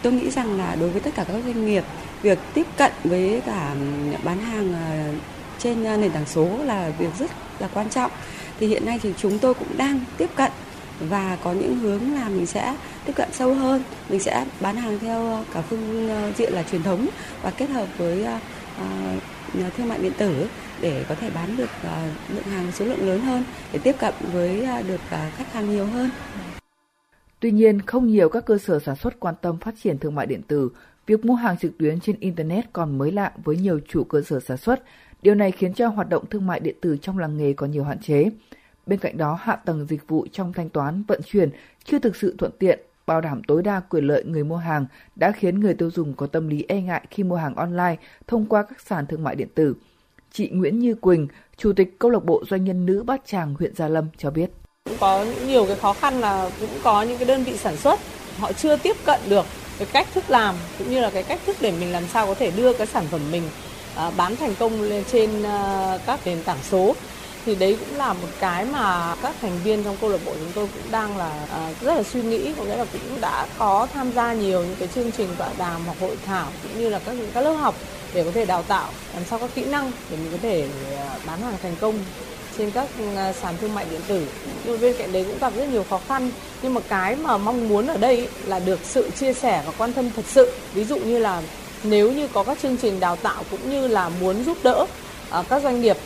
Tôi 0.02 0.12
nghĩ 0.12 0.30
rằng 0.30 0.58
là 0.58 0.76
đối 0.80 0.90
với 0.90 1.00
tất 1.00 1.10
cả 1.16 1.24
các 1.24 1.32
doanh 1.44 1.66
nghiệp 1.66 1.84
việc 2.22 2.38
tiếp 2.54 2.66
cận 2.76 2.92
với 3.04 3.42
cả 3.46 3.52
à, 3.52 3.74
bán 4.24 4.38
hàng 4.38 4.74
trên 5.58 5.82
nền 5.82 6.10
tảng 6.10 6.26
số 6.26 6.58
là 6.64 6.90
việc 6.98 7.10
rất 7.18 7.30
là 7.58 7.68
quan 7.74 7.88
trọng. 7.90 8.10
Thì 8.60 8.66
hiện 8.66 8.86
nay 8.86 8.98
thì 9.02 9.12
chúng 9.18 9.38
tôi 9.38 9.54
cũng 9.54 9.76
đang 9.76 10.00
tiếp 10.16 10.30
cận 10.34 10.52
và 11.00 11.38
có 11.44 11.52
những 11.52 11.78
hướng 11.78 12.14
là 12.14 12.28
mình 12.28 12.46
sẽ 12.46 12.76
tiếp 13.04 13.12
cận 13.16 13.28
sâu 13.32 13.54
hơn 13.54 13.82
mình 14.08 14.20
sẽ 14.20 14.46
bán 14.60 14.76
hàng 14.76 14.98
theo 14.98 15.30
ờ, 15.30 15.44
cả 15.54 15.62
phương 15.62 16.08
ờ, 16.08 16.32
diện 16.36 16.52
là 16.52 16.62
truyền 16.62 16.82
thống 16.82 17.06
và 17.42 17.50
kết 17.50 17.70
hợp 17.70 17.88
với 17.98 18.24
uh, 18.24 19.74
thương 19.76 19.88
mại 19.88 19.98
điện 19.98 20.12
tử 20.18 20.46
để 20.80 21.04
có 21.08 21.14
thể 21.14 21.30
bán 21.30 21.56
được 21.56 21.70
uh, 21.82 22.34
lượng 22.34 22.44
hàng 22.44 22.72
số 22.72 22.84
lượng 22.84 23.08
lớn 23.08 23.20
hơn 23.20 23.44
để 23.72 23.78
tiếp 23.82 23.94
cận 23.98 24.14
với 24.32 24.66
uh, 24.80 24.88
được 24.88 25.00
uh, 25.06 25.34
khách 25.36 25.52
hàng 25.52 25.70
nhiều 25.70 25.86
hơn. 25.86 26.10
Tuy 27.40 27.50
nhiên, 27.50 27.80
không 27.86 28.06
nhiều 28.06 28.28
các 28.28 28.44
cơ 28.44 28.58
sở 28.58 28.78
sản 28.78 28.96
xuất 28.96 29.20
quan 29.20 29.34
tâm 29.42 29.58
phát 29.58 29.74
triển 29.82 29.98
thương 29.98 30.14
mại 30.14 30.26
điện 30.26 30.42
tử. 30.42 30.70
Việc 31.06 31.24
mua 31.24 31.34
hàng 31.34 31.56
trực 31.58 31.78
tuyến 31.78 32.00
trên 32.00 32.16
Internet 32.20 32.72
còn 32.72 32.98
mới 32.98 33.12
lạ 33.12 33.32
với 33.44 33.56
nhiều 33.56 33.80
chủ 33.88 34.04
cơ 34.04 34.22
sở 34.22 34.40
sản 34.40 34.56
xuất. 34.56 34.82
Điều 35.22 35.34
này 35.34 35.52
khiến 35.52 35.74
cho 35.74 35.88
hoạt 35.88 36.08
động 36.08 36.24
thương 36.30 36.46
mại 36.46 36.60
điện 36.60 36.76
tử 36.80 36.96
trong 37.02 37.18
làng 37.18 37.36
nghề 37.36 37.52
có 37.52 37.66
nhiều 37.66 37.84
hạn 37.84 37.98
chế. 37.98 38.30
Bên 38.86 38.98
cạnh 38.98 39.16
đó, 39.16 39.38
hạ 39.42 39.56
tầng 39.56 39.86
dịch 39.86 40.08
vụ 40.08 40.26
trong 40.32 40.52
thanh 40.52 40.68
toán, 40.68 41.02
vận 41.08 41.20
chuyển 41.22 41.50
chưa 41.84 41.98
thực 41.98 42.16
sự 42.16 42.34
thuận 42.38 42.52
tiện, 42.58 42.80
bảo 43.06 43.20
đảm 43.20 43.42
tối 43.48 43.62
đa 43.62 43.80
quyền 43.80 44.04
lợi 44.04 44.24
người 44.24 44.44
mua 44.44 44.56
hàng 44.56 44.86
đã 45.16 45.32
khiến 45.32 45.60
người 45.60 45.74
tiêu 45.74 45.90
dùng 45.90 46.14
có 46.14 46.26
tâm 46.26 46.48
lý 46.48 46.64
e 46.68 46.80
ngại 46.80 47.06
khi 47.10 47.22
mua 47.22 47.36
hàng 47.36 47.54
online 47.54 47.96
thông 48.26 48.46
qua 48.46 48.62
các 48.62 48.80
sàn 48.80 49.06
thương 49.06 49.24
mại 49.24 49.34
điện 49.34 49.48
tử. 49.54 49.74
Chị 50.32 50.48
Nguyễn 50.48 50.78
Như 50.78 50.94
Quỳnh, 50.94 51.28
Chủ 51.56 51.72
tịch 51.72 51.98
Câu 51.98 52.10
lạc 52.10 52.24
bộ 52.24 52.44
Doanh 52.50 52.64
nhân 52.64 52.86
nữ 52.86 53.02
Bát 53.02 53.26
Tràng, 53.26 53.54
huyện 53.58 53.74
Gia 53.74 53.88
Lâm 53.88 54.06
cho 54.18 54.30
biết. 54.30 54.50
Cũng 54.84 54.96
có 55.00 55.26
nhiều 55.46 55.66
cái 55.66 55.76
khó 55.76 55.92
khăn 55.92 56.20
là 56.20 56.50
cũng 56.60 56.70
có 56.82 57.02
những 57.02 57.18
cái 57.18 57.28
đơn 57.28 57.44
vị 57.44 57.56
sản 57.56 57.76
xuất 57.76 58.00
họ 58.38 58.52
chưa 58.52 58.76
tiếp 58.76 58.96
cận 59.04 59.20
được 59.28 59.46
cái 59.78 59.88
cách 59.92 60.08
thức 60.14 60.24
làm 60.28 60.54
cũng 60.78 60.90
như 60.90 61.00
là 61.00 61.10
cái 61.10 61.22
cách 61.22 61.40
thức 61.46 61.56
để 61.60 61.72
mình 61.80 61.92
làm 61.92 62.02
sao 62.12 62.26
có 62.26 62.34
thể 62.34 62.50
đưa 62.50 62.72
cái 62.72 62.86
sản 62.86 63.04
phẩm 63.10 63.20
mình 63.30 63.42
à, 63.96 64.10
bán 64.16 64.36
thành 64.36 64.54
công 64.58 64.82
lên 64.82 65.04
trên 65.12 65.42
à, 65.42 65.98
các 66.06 66.20
nền 66.24 66.42
tảng 66.42 66.58
số 66.62 66.94
thì 67.46 67.54
đấy 67.54 67.76
cũng 67.80 67.98
là 67.98 68.12
một 68.12 68.28
cái 68.40 68.64
mà 68.64 69.14
các 69.22 69.34
thành 69.40 69.58
viên 69.64 69.84
trong 69.84 69.96
câu 70.00 70.10
lạc 70.10 70.18
bộ 70.26 70.32
chúng 70.32 70.52
tôi 70.54 70.68
cũng 70.74 70.90
đang 70.90 71.16
là 71.16 71.30
uh, 71.44 71.82
rất 71.82 71.94
là 71.94 72.02
suy 72.02 72.22
nghĩ. 72.22 72.52
Có 72.58 72.64
nghĩa 72.64 72.76
là 72.76 72.84
cũng 72.92 73.20
đã 73.20 73.46
có 73.58 73.86
tham 73.94 74.12
gia 74.12 74.32
nhiều 74.32 74.60
những 74.60 74.76
cái 74.78 74.88
chương 74.94 75.12
trình 75.12 75.28
tọa 75.38 75.48
đàm 75.58 75.84
hoặc 75.86 75.96
hội 76.00 76.16
thảo 76.26 76.46
cũng 76.62 76.80
như 76.80 76.88
là 76.88 76.98
các 76.98 77.16
các 77.34 77.40
lớp 77.40 77.52
học 77.52 77.74
để 78.14 78.24
có 78.24 78.30
thể 78.30 78.44
đào 78.44 78.62
tạo 78.62 78.88
làm 79.14 79.24
sao 79.30 79.38
các 79.38 79.50
kỹ 79.54 79.64
năng 79.64 79.92
để 80.10 80.16
mình 80.16 80.32
có 80.32 80.38
thể 80.42 80.68
à, 80.96 81.18
bán 81.26 81.40
hàng 81.40 81.54
thành 81.62 81.74
công 81.80 81.98
trên 82.58 82.70
các 82.70 82.88
à, 83.16 83.32
sàn 83.32 83.54
thương 83.60 83.74
mại 83.74 83.86
điện 83.90 84.00
tử. 84.08 84.26
Nhưng 84.64 84.80
bên 84.80 84.96
cạnh 84.98 85.12
đấy 85.12 85.24
cũng 85.24 85.38
gặp 85.38 85.52
rất 85.56 85.68
nhiều 85.68 85.84
khó 85.90 86.00
khăn. 86.08 86.30
Nhưng 86.62 86.74
mà 86.74 86.80
cái 86.88 87.16
mà 87.16 87.38
mong 87.38 87.68
muốn 87.68 87.86
ở 87.86 87.96
đây 87.96 88.28
là 88.46 88.58
được 88.58 88.80
sự 88.84 89.10
chia 89.10 89.32
sẻ 89.32 89.62
và 89.66 89.72
quan 89.78 89.92
tâm 89.92 90.10
thật 90.16 90.24
sự. 90.26 90.52
Ví 90.74 90.84
dụ 90.84 90.96
như 90.96 91.18
là 91.18 91.42
nếu 91.82 92.12
như 92.12 92.28
có 92.28 92.44
các 92.44 92.58
chương 92.62 92.76
trình 92.76 93.00
đào 93.00 93.16
tạo 93.16 93.44
cũng 93.50 93.70
như 93.70 93.88
là 93.88 94.08
muốn 94.08 94.44
giúp 94.44 94.58
đỡ 94.62 94.86
các 95.48 95.62
doanh 95.62 95.80
nghiệp 95.80 95.96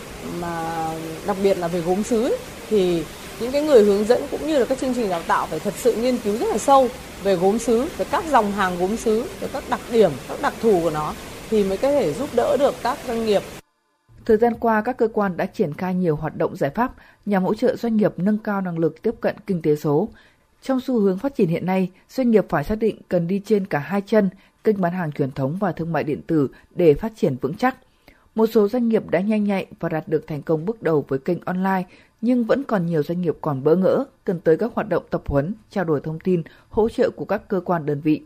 mà 0.41 0.87
đặc 1.27 1.37
biệt 1.43 1.59
là 1.59 1.69
về 1.69 1.81
gốm 1.81 2.03
sứ 2.03 2.37
thì 2.69 3.05
những 3.41 3.53
cái 3.53 3.63
người 3.63 3.85
hướng 3.85 4.05
dẫn 4.05 4.23
cũng 4.31 4.47
như 4.47 4.59
là 4.59 4.65
các 4.65 4.79
chương 4.79 4.95
trình 4.95 5.09
đào 5.09 5.23
tạo 5.23 5.47
phải 5.47 5.59
thật 5.59 5.75
sự 5.77 5.95
nghiên 5.95 6.19
cứu 6.19 6.39
rất 6.39 6.49
là 6.49 6.59
sâu 6.59 6.89
về 7.23 7.37
gốm 7.37 7.59
sứ, 7.59 7.89
về 7.97 8.05
các 8.11 8.25
dòng 8.31 8.53
hàng 8.53 8.79
gốm 8.79 8.97
sứ, 8.97 9.25
về 9.41 9.49
các 9.53 9.65
đặc 9.71 9.81
điểm, 9.93 10.11
các 10.29 10.43
đặc 10.43 10.55
thù 10.61 10.81
của 10.83 10.91
nó 10.91 11.15
thì 11.51 11.65
mới 11.65 11.79
có 11.79 11.91
thể 11.91 12.13
giúp 12.13 12.29
đỡ 12.35 12.57
được 12.59 12.75
các 12.83 12.99
doanh 13.07 13.27
nghiệp. 13.27 13.43
Thời 14.27 14.37
gian 14.37 14.55
qua, 14.61 14.83
các 14.83 14.97
cơ 14.97 15.09
quan 15.13 15.37
đã 15.37 15.47
triển 15.47 15.75
khai 15.75 15.95
nhiều 15.95 16.17
hoạt 16.17 16.37
động 16.37 16.57
giải 16.57 16.71
pháp 16.71 16.93
nhằm 17.27 17.45
hỗ 17.45 17.55
trợ 17.55 17.77
doanh 17.77 17.97
nghiệp 17.97 18.13
nâng 18.17 18.39
cao 18.39 18.61
năng 18.61 18.79
lực 18.79 19.03
tiếp 19.03 19.15
cận 19.21 19.37
kinh 19.47 19.63
tế 19.63 19.77
số. 19.77 20.09
Trong 20.63 20.81
xu 20.81 21.01
hướng 21.01 21.19
phát 21.19 21.35
triển 21.37 21.49
hiện 21.49 21.67
nay, 21.67 21.91
doanh 22.09 22.31
nghiệp 22.31 22.47
phải 22.49 22.65
xác 22.65 22.75
định 22.75 22.97
cần 23.09 23.27
đi 23.27 23.41
trên 23.45 23.67
cả 23.67 23.79
hai 23.79 24.01
chân, 24.07 24.31
kênh 24.65 24.81
bán 24.81 24.93
hàng 24.93 25.13
truyền 25.13 25.31
thống 25.31 25.57
và 25.61 25.73
thương 25.73 25.93
mại 25.93 26.05
điện 26.05 26.23
tử 26.27 26.49
để 26.75 26.95
phát 26.95 27.13
triển 27.17 27.37
vững 27.41 27.55
chắc. 27.55 27.77
Một 28.41 28.47
số 28.47 28.69
doanh 28.69 28.89
nghiệp 28.89 29.11
đã 29.11 29.21
nhanh 29.21 29.45
nhạy 29.45 29.67
và 29.81 29.89
đạt 29.89 30.09
được 30.09 30.27
thành 30.27 30.43
công 30.43 30.65
bước 30.65 30.83
đầu 30.83 31.05
với 31.09 31.19
kênh 31.19 31.39
online, 31.45 31.83
nhưng 32.21 32.45
vẫn 32.45 32.65
còn 32.65 32.87
nhiều 32.87 33.03
doanh 33.03 33.21
nghiệp 33.21 33.35
còn 33.41 33.65
bỡ 33.65 33.77
ngỡ, 33.77 34.05
cần 34.25 34.41
tới 34.41 34.57
các 34.57 34.75
hoạt 34.75 34.89
động 34.89 35.05
tập 35.11 35.23
huấn, 35.27 35.55
trao 35.71 35.85
đổi 35.85 36.01
thông 36.01 36.21
tin, 36.21 36.43
hỗ 36.69 36.89
trợ 36.89 37.11
của 37.11 37.25
các 37.25 37.49
cơ 37.49 37.61
quan 37.61 37.87
đơn 37.87 38.01
vị. 38.01 38.23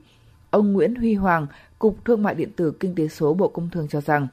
Ông 0.50 0.73
Nguyễn 0.73 0.94
Huy 0.94 1.14
Hoàng, 1.14 1.47
Cục 1.78 2.04
Thương 2.04 2.23
mại 2.23 2.35
điện 2.35 2.50
tử 2.56 2.71
Kinh 2.80 2.94
tế 2.94 3.09
số 3.09 3.35
Bộ 3.35 3.49
Công 3.49 3.71
Thương 3.71 3.88
cho 3.88 4.00
rằng, 4.00 4.28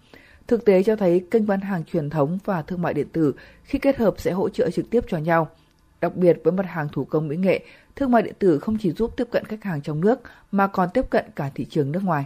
thực 0.47 0.65
tế 0.65 0.83
cho 0.83 0.95
thấy 0.95 1.25
kênh 1.31 1.47
bán 1.47 1.61
hàng 1.61 1.83
truyền 1.83 2.09
thống 2.09 2.37
và 2.45 2.61
thương 2.61 2.81
mại 2.81 2.93
điện 2.93 3.07
tử 3.13 3.33
khi 3.63 3.79
kết 3.79 3.97
hợp 3.97 4.13
sẽ 4.17 4.31
hỗ 4.31 4.49
trợ 4.49 4.69
trực 4.69 4.89
tiếp 4.89 5.03
cho 5.07 5.17
nhau. 5.17 5.49
Đặc 6.01 6.15
biệt 6.15 6.37
với 6.43 6.53
mặt 6.53 6.65
hàng 6.69 6.87
thủ 6.91 7.05
công 7.05 7.27
mỹ 7.27 7.37
nghệ, 7.37 7.65
thương 7.95 8.11
mại 8.11 8.21
điện 8.21 8.35
tử 8.39 8.59
không 8.59 8.77
chỉ 8.77 8.91
giúp 8.91 9.13
tiếp 9.17 9.27
cận 9.31 9.45
khách 9.45 9.63
hàng 9.63 9.81
trong 9.81 10.01
nước 10.01 10.19
mà 10.51 10.67
còn 10.67 10.89
tiếp 10.93 11.09
cận 11.09 11.25
cả 11.35 11.51
thị 11.55 11.65
trường 11.65 11.91
nước 11.91 12.03
ngoài. 12.03 12.25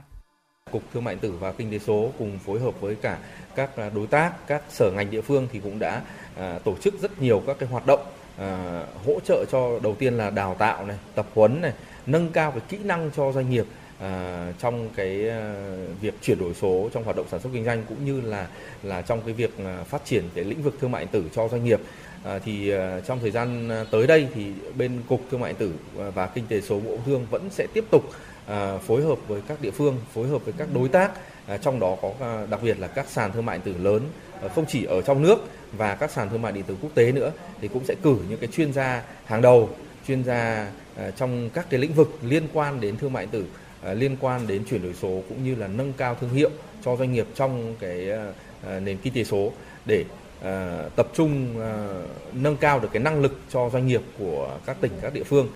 Cục 0.75 0.83
Thương 0.93 1.03
mại 1.03 1.15
điện 1.15 1.21
tử 1.21 1.37
và 1.39 1.51
Kinh 1.51 1.71
tế 1.71 1.79
số 1.79 2.11
cùng 2.19 2.39
phối 2.45 2.59
hợp 2.59 2.81
với 2.81 2.95
cả 2.95 3.17
các 3.55 3.77
à, 3.77 3.89
đối 3.95 4.07
tác, 4.07 4.47
các 4.47 4.63
sở 4.69 4.91
ngành 4.95 5.11
địa 5.11 5.21
phương 5.21 5.47
thì 5.51 5.59
cũng 5.59 5.79
đã 5.79 6.01
à, 6.37 6.59
tổ 6.63 6.75
chức 6.81 7.01
rất 7.01 7.21
nhiều 7.21 7.43
các 7.47 7.55
cái 7.59 7.69
hoạt 7.69 7.85
động 7.85 7.99
à, 8.37 8.83
hỗ 9.05 9.19
trợ 9.25 9.45
cho 9.51 9.79
đầu 9.83 9.95
tiên 9.95 10.17
là 10.17 10.29
đào 10.29 10.55
tạo 10.59 10.85
này, 10.85 10.97
tập 11.15 11.25
huấn 11.33 11.61
này, 11.61 11.73
nâng 12.05 12.29
cao 12.29 12.51
cái 12.51 12.61
kỹ 12.69 12.77
năng 12.83 13.11
cho 13.15 13.31
doanh 13.31 13.49
nghiệp 13.49 13.65
à, 13.99 14.53
trong 14.59 14.89
cái 14.95 15.29
à, 15.29 15.53
việc 16.01 16.13
chuyển 16.21 16.39
đổi 16.39 16.53
số 16.53 16.89
trong 16.93 17.03
hoạt 17.03 17.15
động 17.15 17.25
sản 17.31 17.39
xuất 17.39 17.49
kinh 17.53 17.65
doanh 17.65 17.83
cũng 17.89 18.05
như 18.05 18.21
là 18.21 18.47
là 18.83 19.01
trong 19.01 19.21
cái 19.21 19.33
việc 19.33 19.57
à, 19.57 19.83
phát 19.83 20.05
triển 20.05 20.23
cái 20.35 20.43
lĩnh 20.43 20.63
vực 20.63 20.77
thương 20.81 20.91
mại 20.91 21.01
điện 21.01 21.11
tử 21.11 21.29
cho 21.35 21.47
doanh 21.47 21.63
nghiệp. 21.63 21.79
À, 22.23 22.39
thì 22.45 22.69
à, 22.69 22.99
trong 23.07 23.19
thời 23.19 23.31
gian 23.31 23.69
à, 23.69 23.85
tới 23.91 24.07
đây 24.07 24.27
thì 24.35 24.45
bên 24.77 25.01
cục 25.09 25.21
thương 25.31 25.39
mại 25.39 25.53
điện 25.53 25.59
tử 25.59 25.73
và 26.11 26.27
kinh 26.27 26.47
tế 26.47 26.61
số 26.61 26.79
bộ 26.79 26.91
công 26.91 27.05
thương 27.05 27.25
vẫn 27.31 27.49
sẽ 27.51 27.67
tiếp 27.73 27.85
tục 27.91 28.03
à, 28.47 28.77
phối 28.77 29.01
hợp 29.03 29.17
với 29.27 29.41
các 29.47 29.61
địa 29.61 29.71
phương 29.71 29.99
phối 30.13 30.27
hợp 30.27 30.45
với 30.45 30.53
các 30.57 30.67
đối 30.73 30.89
tác 30.89 31.11
à, 31.47 31.57
trong 31.57 31.79
đó 31.79 31.97
có 32.01 32.11
à, 32.19 32.45
đặc 32.49 32.59
biệt 32.63 32.79
là 32.79 32.87
các 32.87 33.05
sàn 33.09 33.31
thương 33.31 33.45
mại 33.45 33.57
điện 33.57 33.73
tử 33.73 33.83
lớn 33.83 34.01
à, 34.41 34.47
không 34.55 34.65
chỉ 34.67 34.83
ở 34.83 35.01
trong 35.01 35.21
nước 35.21 35.37
và 35.77 35.95
các 35.95 36.11
sàn 36.11 36.29
thương 36.29 36.41
mại 36.41 36.51
điện 36.51 36.63
tử 36.63 36.77
quốc 36.81 36.91
tế 36.93 37.11
nữa 37.11 37.31
thì 37.61 37.67
cũng 37.67 37.85
sẽ 37.85 37.95
cử 38.03 38.17
những 38.29 38.39
cái 38.39 38.49
chuyên 38.51 38.73
gia 38.73 39.03
hàng 39.25 39.41
đầu 39.41 39.69
chuyên 40.07 40.23
gia 40.23 40.71
à, 40.97 41.11
trong 41.11 41.49
các 41.49 41.65
cái 41.69 41.79
lĩnh 41.79 41.93
vực 41.93 42.19
liên 42.21 42.47
quan 42.53 42.81
đến 42.81 42.97
thương 42.97 43.13
mại 43.13 43.25
điện 43.25 43.31
tử 43.31 43.45
À, 43.85 43.93
liên 43.93 44.17
quan 44.19 44.47
đến 44.47 44.63
chuyển 44.69 44.83
đổi 44.83 44.93
số 44.93 45.21
cũng 45.29 45.43
như 45.43 45.55
là 45.55 45.67
nâng 45.67 45.93
cao 45.93 46.15
thương 46.15 46.29
hiệu 46.29 46.49
cho 46.85 46.95
doanh 46.95 47.13
nghiệp 47.13 47.27
trong 47.35 47.75
cái 47.79 48.11
à, 48.11 48.31
à 48.67 48.79
nền 48.79 48.97
kinh 48.97 49.13
tế 49.13 49.23
số 49.23 49.51
để 49.85 50.05
à, 50.43 50.83
tập 50.95 51.07
trung 51.15 51.61
à, 51.61 51.87
nâng 52.33 52.57
cao 52.57 52.79
được 52.79 52.89
cái 52.93 53.03
năng 53.03 53.21
lực 53.21 53.39
cho 53.49 53.69
doanh 53.69 53.87
nghiệp 53.87 54.01
của 54.19 54.57
các 54.65 54.77
tỉnh 54.81 54.91
các 55.01 55.13
địa 55.13 55.23
phương. 55.23 55.47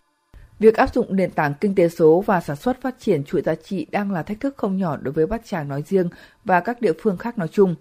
Việc 0.60 0.76
áp 0.76 0.94
dụng 0.94 1.16
nền 1.16 1.32
tảng 1.32 1.54
kinh 1.62 1.76
tế 1.76 1.90
số 1.90 2.24
và 2.26 2.42
sản 2.42 2.56
xuất 2.56 2.82
phát 2.82 2.96
triển 3.00 3.24
chuỗi 3.24 3.42
giá 3.42 3.56
trị 3.56 3.86
đang 3.92 4.12
là 4.12 4.24
thách 4.24 4.40
thức 4.40 4.58
không 4.58 4.78
nhỏ 4.78 4.98
đối 5.02 5.12
với 5.12 5.28
Bát 5.28 5.46
Tràng 5.46 5.68
nói 5.68 5.84
riêng 5.88 6.10
và 6.46 6.60
các 6.60 6.82
địa 6.82 6.94
phương 7.02 7.18
khác 7.18 7.38
nói 7.38 7.48
chung. 7.52 7.76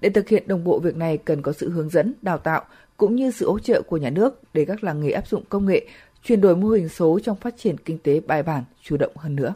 Để 0.00 0.10
thực 0.10 0.28
hiện 0.28 0.42
đồng 0.46 0.64
bộ 0.64 0.78
việc 0.78 0.96
này 0.96 1.18
cần 1.18 1.42
có 1.42 1.52
sự 1.52 1.70
hướng 1.70 1.88
dẫn, 1.88 2.14
đào 2.22 2.38
tạo 2.38 2.64
cũng 2.96 3.16
như 3.16 3.30
sự 3.30 3.50
hỗ 3.50 3.58
trợ 3.58 3.82
của 3.82 3.96
nhà 3.96 4.10
nước 4.10 4.40
để 4.54 4.64
các 4.64 4.84
làng 4.84 5.00
nghề 5.00 5.10
áp 5.10 5.28
dụng 5.28 5.44
công 5.48 5.66
nghệ, 5.66 5.86
chuyển 6.22 6.40
đổi 6.40 6.56
mô 6.56 6.68
hình 6.68 6.88
số 6.88 7.18
trong 7.24 7.36
phát 7.36 7.54
triển 7.58 7.76
kinh 7.78 7.98
tế 7.98 8.20
bài 8.20 8.42
bản, 8.42 8.64
chủ 8.82 8.96
động 8.96 9.12
hơn 9.16 9.36
nữa. 9.36 9.54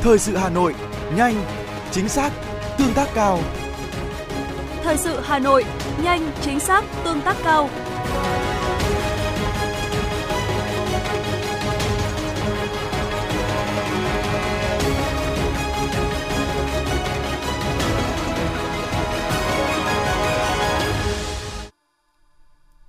Thời 0.00 0.18
sự 0.18 0.36
Hà 0.36 0.50
Nội, 0.50 0.74
nhanh, 1.16 1.34
chính 1.90 2.08
xác, 2.08 2.32
tương 2.78 2.94
tác 2.94 3.08
cao. 3.14 3.38
Thời 4.82 4.96
sự 4.96 5.20
Hà 5.22 5.38
Nội, 5.38 5.64
nhanh, 6.02 6.32
chính 6.42 6.60
xác, 6.60 6.84
tương 7.04 7.20
tác 7.22 7.36
cao. 7.44 7.70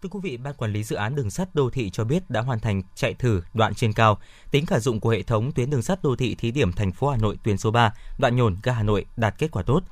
Thưa 0.01 0.09
quý 0.09 0.19
vị, 0.23 0.37
Ban 0.37 0.53
Quản 0.53 0.73
lý 0.73 0.83
Dự 0.83 0.95
án 0.95 1.15
Đường 1.15 1.29
sắt 1.29 1.55
Đô 1.55 1.69
thị 1.69 1.89
cho 1.89 2.03
biết 2.03 2.29
đã 2.29 2.41
hoàn 2.41 2.59
thành 2.59 2.81
chạy 2.95 3.13
thử 3.13 3.41
đoạn 3.53 3.75
trên 3.75 3.93
cao. 3.93 4.19
Tính 4.51 4.65
khả 4.65 4.79
dụng 4.79 4.99
của 4.99 5.09
hệ 5.09 5.23
thống 5.23 5.51
tuyến 5.51 5.69
đường 5.69 5.81
sắt 5.81 6.03
đô 6.03 6.15
thị 6.15 6.35
thí 6.35 6.51
điểm 6.51 6.71
thành 6.73 6.91
phố 6.91 7.09
Hà 7.09 7.17
Nội 7.17 7.37
tuyến 7.43 7.57
số 7.57 7.71
3, 7.71 7.93
đoạn 8.17 8.35
nhổn 8.35 8.55
ga 8.63 8.73
Hà 8.73 8.83
Nội 8.83 9.05
đạt 9.17 9.35
kết 9.37 9.51
quả 9.51 9.63
tốt. 9.63 9.83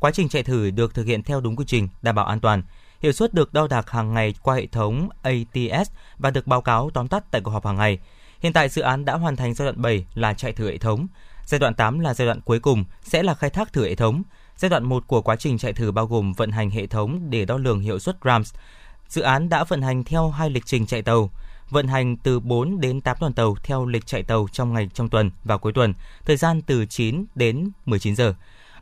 Quá 0.00 0.10
trình 0.10 0.28
chạy 0.28 0.42
thử 0.42 0.70
được 0.70 0.94
thực 0.94 1.06
hiện 1.06 1.22
theo 1.22 1.40
đúng 1.40 1.56
quy 1.56 1.64
trình, 1.68 1.88
đảm 2.02 2.14
bảo 2.14 2.26
an 2.26 2.40
toàn. 2.40 2.62
Hiệu 3.00 3.12
suất 3.12 3.34
được 3.34 3.52
đo 3.52 3.66
đạc 3.66 3.90
hàng 3.90 4.14
ngày 4.14 4.34
qua 4.42 4.54
hệ 4.54 4.66
thống 4.66 5.08
ATS 5.22 5.90
và 6.18 6.30
được 6.30 6.46
báo 6.46 6.60
cáo 6.60 6.90
tóm 6.94 7.08
tắt 7.08 7.24
tại 7.30 7.40
cuộc 7.40 7.50
họp 7.50 7.66
hàng 7.66 7.76
ngày. 7.76 7.98
Hiện 8.40 8.52
tại 8.52 8.68
dự 8.68 8.82
án 8.82 9.04
đã 9.04 9.16
hoàn 9.16 9.36
thành 9.36 9.54
giai 9.54 9.66
đoạn 9.66 9.82
7 9.82 10.06
là 10.14 10.34
chạy 10.34 10.52
thử 10.52 10.70
hệ 10.70 10.78
thống. 10.78 11.06
Giai 11.46 11.58
đoạn 11.58 11.74
8 11.74 12.00
là 12.00 12.14
giai 12.14 12.26
đoạn 12.26 12.40
cuối 12.40 12.60
cùng 12.60 12.84
sẽ 13.02 13.22
là 13.22 13.34
khai 13.34 13.50
thác 13.50 13.72
thử 13.72 13.84
hệ 13.84 13.94
thống. 13.94 14.22
Giai 14.56 14.68
đoạn 14.68 14.84
1 14.84 15.06
của 15.06 15.22
quá 15.22 15.36
trình 15.36 15.58
chạy 15.58 15.72
thử 15.72 15.92
bao 15.92 16.06
gồm 16.06 16.32
vận 16.32 16.50
hành 16.50 16.70
hệ 16.70 16.86
thống 16.86 17.30
để 17.30 17.44
đo 17.44 17.56
lường 17.56 17.80
hiệu 17.80 17.98
suất 17.98 18.16
RAMS, 18.24 18.54
Dự 19.10 19.22
án 19.22 19.48
đã 19.48 19.64
vận 19.64 19.82
hành 19.82 20.04
theo 20.04 20.30
hai 20.30 20.50
lịch 20.50 20.66
trình 20.66 20.86
chạy 20.86 21.02
tàu, 21.02 21.30
vận 21.70 21.88
hành 21.88 22.16
từ 22.16 22.40
4 22.40 22.80
đến 22.80 23.00
8 23.00 23.16
đoàn 23.20 23.32
tàu 23.32 23.56
theo 23.62 23.86
lịch 23.86 24.06
chạy 24.06 24.22
tàu 24.22 24.48
trong 24.52 24.72
ngày 24.72 24.90
trong 24.94 25.08
tuần 25.08 25.30
và 25.44 25.56
cuối 25.56 25.72
tuần, 25.72 25.94
thời 26.24 26.36
gian 26.36 26.62
từ 26.62 26.86
9 26.86 27.24
đến 27.34 27.70
19 27.86 28.16
giờ. 28.16 28.34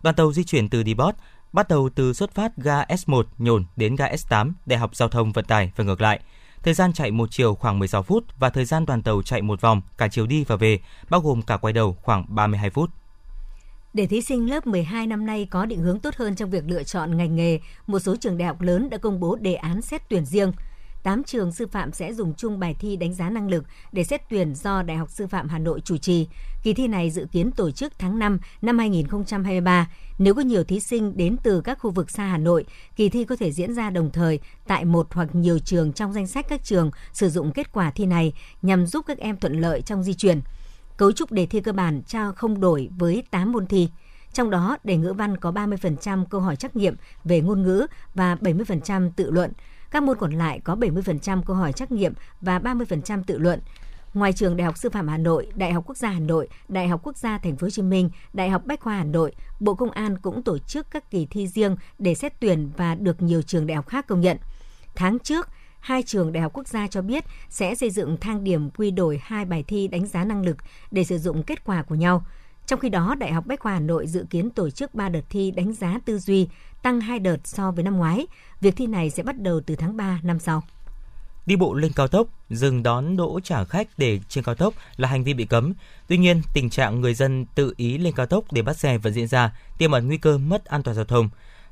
Đoàn 0.03 0.17
tàu 0.17 0.33
di 0.33 0.45
chuyển 0.45 0.69
từ 0.69 0.83
Depot 0.87 1.15
bắt 1.53 1.69
đầu 1.69 1.89
từ 1.95 2.13
xuất 2.13 2.35
phát 2.35 2.57
ga 2.57 2.83
S1 2.83 3.23
nhổn 3.39 3.65
đến 3.77 3.97
ga 3.97 4.07
S8 4.09 4.53
Đại 4.67 4.79
học 4.79 4.97
Giao 4.97 5.09
thông 5.09 5.33
Vận 5.33 5.45
tải 5.45 5.73
và 5.77 5.85
ngược 5.85 6.01
lại. 6.01 6.21
Thời 6.63 6.75
gian 6.75 6.93
chạy 6.93 7.11
một 7.11 7.31
chiều 7.31 7.55
khoảng 7.55 7.79
16 7.79 8.03
phút 8.03 8.25
và 8.39 8.51
thời 8.51 8.65
gian 8.65 8.87
đoàn 8.87 9.03
tàu 9.03 9.23
chạy 9.23 9.43
một 9.43 9.61
vòng 9.61 9.83
cả 9.99 10.09
chiều 10.09 10.27
đi 10.27 10.45
và 10.45 10.57
về, 10.57 10.79
bao 11.11 11.21
gồm 11.21 11.43
cả 11.43 11.57
quay 11.57 11.73
đầu 11.73 11.97
khoảng 12.03 12.25
32 12.29 12.71
phút. 12.71 12.91
Để 13.95 14.07
thí 14.07 14.21
sinh 14.21 14.51
lớp 14.51 14.67
12 14.67 15.07
năm 15.07 15.27
nay 15.27 15.47
có 15.51 15.67
định 15.67 15.81
hướng 15.81 16.01
tốt 16.01 16.15
hơn 16.17 16.37
trong 16.37 16.51
việc 16.51 16.65
lựa 16.67 16.83
chọn 16.83 17.17
ngành 17.17 17.37
nghề, 17.37 17.59
một 17.87 17.99
số 17.99 18.17
trường 18.17 18.39
đại 18.39 18.49
học 18.49 18.61
lớn 18.61 18.91
đã 18.91 18.99
công 18.99 19.21
bố 19.21 19.37
đề 19.37 19.55
án 19.55 19.83
xét 19.83 20.09
tuyển 20.09 20.25
riêng. 20.25 20.53
8 21.03 21.25
trường 21.25 21.53
sư 21.53 21.67
phạm 21.67 21.93
sẽ 21.93 22.15
dùng 22.15 22.35
chung 22.35 22.59
bài 22.59 22.77
thi 22.79 22.97
đánh 22.97 23.15
giá 23.15 23.31
năng 23.31 23.49
lực 23.49 23.65
để 23.93 24.05
xét 24.05 24.23
tuyển 24.31 24.55
do 24.55 24.83
Đại 24.83 24.97
học 24.97 25.11
Sư 25.11 25.27
phạm 25.27 25.49
Hà 25.49 25.59
Nội 25.59 25.81
chủ 25.81 25.97
trì. 25.97 26.29
Kỳ 26.63 26.75
thi 26.75 26.89
này 26.89 27.11
dự 27.11 27.27
kiến 27.33 27.51
tổ 27.51 27.71
chức 27.71 27.99
tháng 27.99 28.19
5 28.19 28.39
năm 28.63 28.79
2023. 28.79 29.91
Nếu 30.19 30.35
có 30.35 30.43
nhiều 30.43 30.65
thí 30.65 30.81
sinh 30.81 31.17
đến 31.17 31.37
từ 31.43 31.61
các 31.61 31.79
khu 31.79 31.91
vực 31.91 32.11
xa 32.11 32.25
Hà 32.25 32.39
Nội, 32.39 32.65
kỳ 32.97 33.09
thi 33.09 33.25
có 33.25 33.37
thể 33.37 33.53
diễn 33.53 33.75
ra 33.75 33.91
đồng 33.91 34.11
thời 34.11 34.39
tại 34.67 34.85
một 34.85 35.07
hoặc 35.11 35.35
nhiều 35.35 35.59
trường 35.59 35.93
trong 35.93 36.13
danh 36.13 36.27
sách 36.27 36.47
các 36.49 36.65
trường 36.65 36.91
sử 37.13 37.31
dụng 37.31 37.53
kết 37.53 37.73
quả 37.73 37.91
thi 37.91 38.07
này 38.07 38.33
nhằm 38.63 38.87
giúp 38.87 39.05
các 39.07 39.19
em 39.19 39.37
thuận 39.37 39.61
lợi 39.61 39.83
trong 39.83 40.03
di 40.03 40.15
chuyển. 40.15 40.41
Cấu 40.97 41.13
trúc 41.13 41.33
đề 41.33 41.47
thi 41.47 41.61
cơ 41.61 41.73
bản 41.73 42.03
trao 42.07 42.33
không 42.33 42.61
đổi 42.61 42.89
với 42.99 43.23
8 43.31 43.53
môn 43.53 43.67
thi. 43.67 43.89
Trong 44.33 44.51
đó, 44.51 44.77
đề 44.85 44.97
ngữ 44.97 45.13
văn 45.13 45.37
có 45.37 45.51
30% 45.51 46.25
câu 46.25 46.41
hỏi 46.41 46.57
trắc 46.57 46.77
nghiệm 46.77 46.95
về 47.25 47.41
ngôn 47.41 47.63
ngữ 47.63 47.87
và 48.15 48.35
70% 48.35 49.11
tự 49.17 49.31
luận. 49.31 49.53
Các 49.91 50.03
môn 50.03 50.19
còn 50.19 50.33
lại 50.33 50.61
có 50.65 50.75
70% 50.75 51.43
câu 51.43 51.57
hỏi 51.57 51.73
trắc 51.73 51.93
nghiệm 51.93 52.13
và 52.41 52.59
30% 52.59 53.23
tự 53.27 53.39
luận. 53.39 53.61
Ngoài 54.15 54.33
trường 54.33 54.57
Đại 54.57 54.65
học 54.65 54.79
Sư 54.79 54.91
phạm 54.91 55.09
Hà 55.09 55.19
Nội, 55.19 55.47
Đại 55.55 55.73
học 55.73 55.85
Quốc 55.87 55.97
gia 55.97 56.09
Hà 56.09 56.21
Nội, 56.21 56.49
Đại 56.69 56.89
học 56.89 57.01
Quốc 57.03 57.17
gia 57.17 57.39
Thành 57.39 57.57
phố 57.57 57.65
Hồ 57.65 57.71
Chí 57.71 57.83
Minh, 57.83 58.11
Đại 58.33 58.51
học 58.51 58.63
Bách 58.67 58.81
khoa 58.81 58.97
Hà 58.97 59.05
Nội, 59.05 59.33
Bộ 59.61 59.75
Công 59.75 59.91
an 59.91 60.19
cũng 60.19 60.43
tổ 60.43 60.59
chức 60.59 60.91
các 60.91 61.11
kỳ 61.11 61.27
thi 61.31 61.47
riêng 61.47 61.77
để 61.99 62.15
xét 62.15 62.41
tuyển 62.41 62.71
và 62.77 62.95
được 62.95 63.23
nhiều 63.23 63.43
trường 63.43 63.67
đại 63.67 63.77
học 63.77 63.89
khác 63.89 64.07
công 64.07 64.21
nhận. 64.21 64.37
Tháng 64.95 65.19
trước, 65.19 65.49
hai 65.81 66.03
trường 66.03 66.33
Đại 66.33 66.43
học 66.43 66.53
Quốc 66.53 66.69
gia 66.69 66.87
cho 66.87 67.03
biết 67.03 67.25
sẽ 67.49 67.75
xây 67.75 67.91
dựng 67.91 68.17
thang 68.21 68.45
điểm 68.45 68.71
quy 68.71 68.91
đổi 68.91 69.21
hai 69.23 69.45
bài 69.45 69.65
thi 69.69 69.89
đánh 69.89 70.07
giá 70.07 70.25
năng 70.25 70.45
lực 70.45 70.57
để 70.91 71.05
sử 71.05 71.19
dụng 71.19 71.43
kết 71.43 71.65
quả 71.65 71.83
của 71.83 71.95
nhau. 71.95 72.25
Trong 72.67 72.81
khi 72.81 72.89
đó, 72.89 73.15
Đại 73.15 73.33
học 73.33 73.47
Bách 73.47 73.61
khoa 73.61 73.73
Hà 73.73 73.81
Nội 73.81 74.07
dự 74.07 74.27
kiến 74.31 74.51
tổ 74.51 74.71
chức 74.71 74.95
3 74.95 75.09
đợt 75.09 75.21
thi 75.31 75.51
đánh 75.51 75.73
giá 75.73 75.99
tư 76.05 76.19
duy, 76.19 76.49
tăng 76.83 77.01
2 77.01 77.19
đợt 77.19 77.37
so 77.45 77.71
với 77.71 77.85
năm 77.85 77.97
ngoái. 77.97 78.27
Việc 78.61 78.77
thi 78.77 78.87
này 78.87 79.11
sẽ 79.11 79.23
bắt 79.23 79.39
đầu 79.39 79.61
từ 79.67 79.77
tháng 79.77 79.97
3 79.97 80.21
năm 80.23 80.39
sau. 80.39 80.63
Đi 81.47 81.57
bộ 81.57 81.75
lên 81.75 81.93
cao 81.93 82.09
tốc, 82.09 82.27
dừng 82.51 82.83
đón 82.83 83.17
đỗ 83.17 83.41
trả 83.45 83.65
khách 83.65 83.89
để 83.97 84.21
trên 84.29 84.45
cao 84.45 84.55
tốc 84.55 84.75
là 84.97 85.09
hành 85.09 85.25
vi 85.25 85.35
bị 85.35 85.45
cấm. 85.45 85.73
Tuy 86.09 86.19
nhiên, 86.19 86.43
tình 86.55 86.71
trạng 86.71 87.01
người 87.01 87.15
dân 87.15 87.47
tự 87.55 87.75
ý 87.77 87.99
lên 87.99 88.15
cao 88.17 88.27
tốc 88.27 88.45
để 88.53 88.63
bắt 88.63 88.77
xe 88.77 88.99
vẫn 88.99 89.13
diễn 89.13 89.27
ra, 89.27 89.57
tiềm 89.79 89.91
ẩn 89.91 90.07
nguy 90.07 90.17
cơ 90.17 90.39
mất 90.39 90.65
an 90.65 90.83
toàn 90.83 90.95
giao 90.95 91.05
thông. 91.05 91.29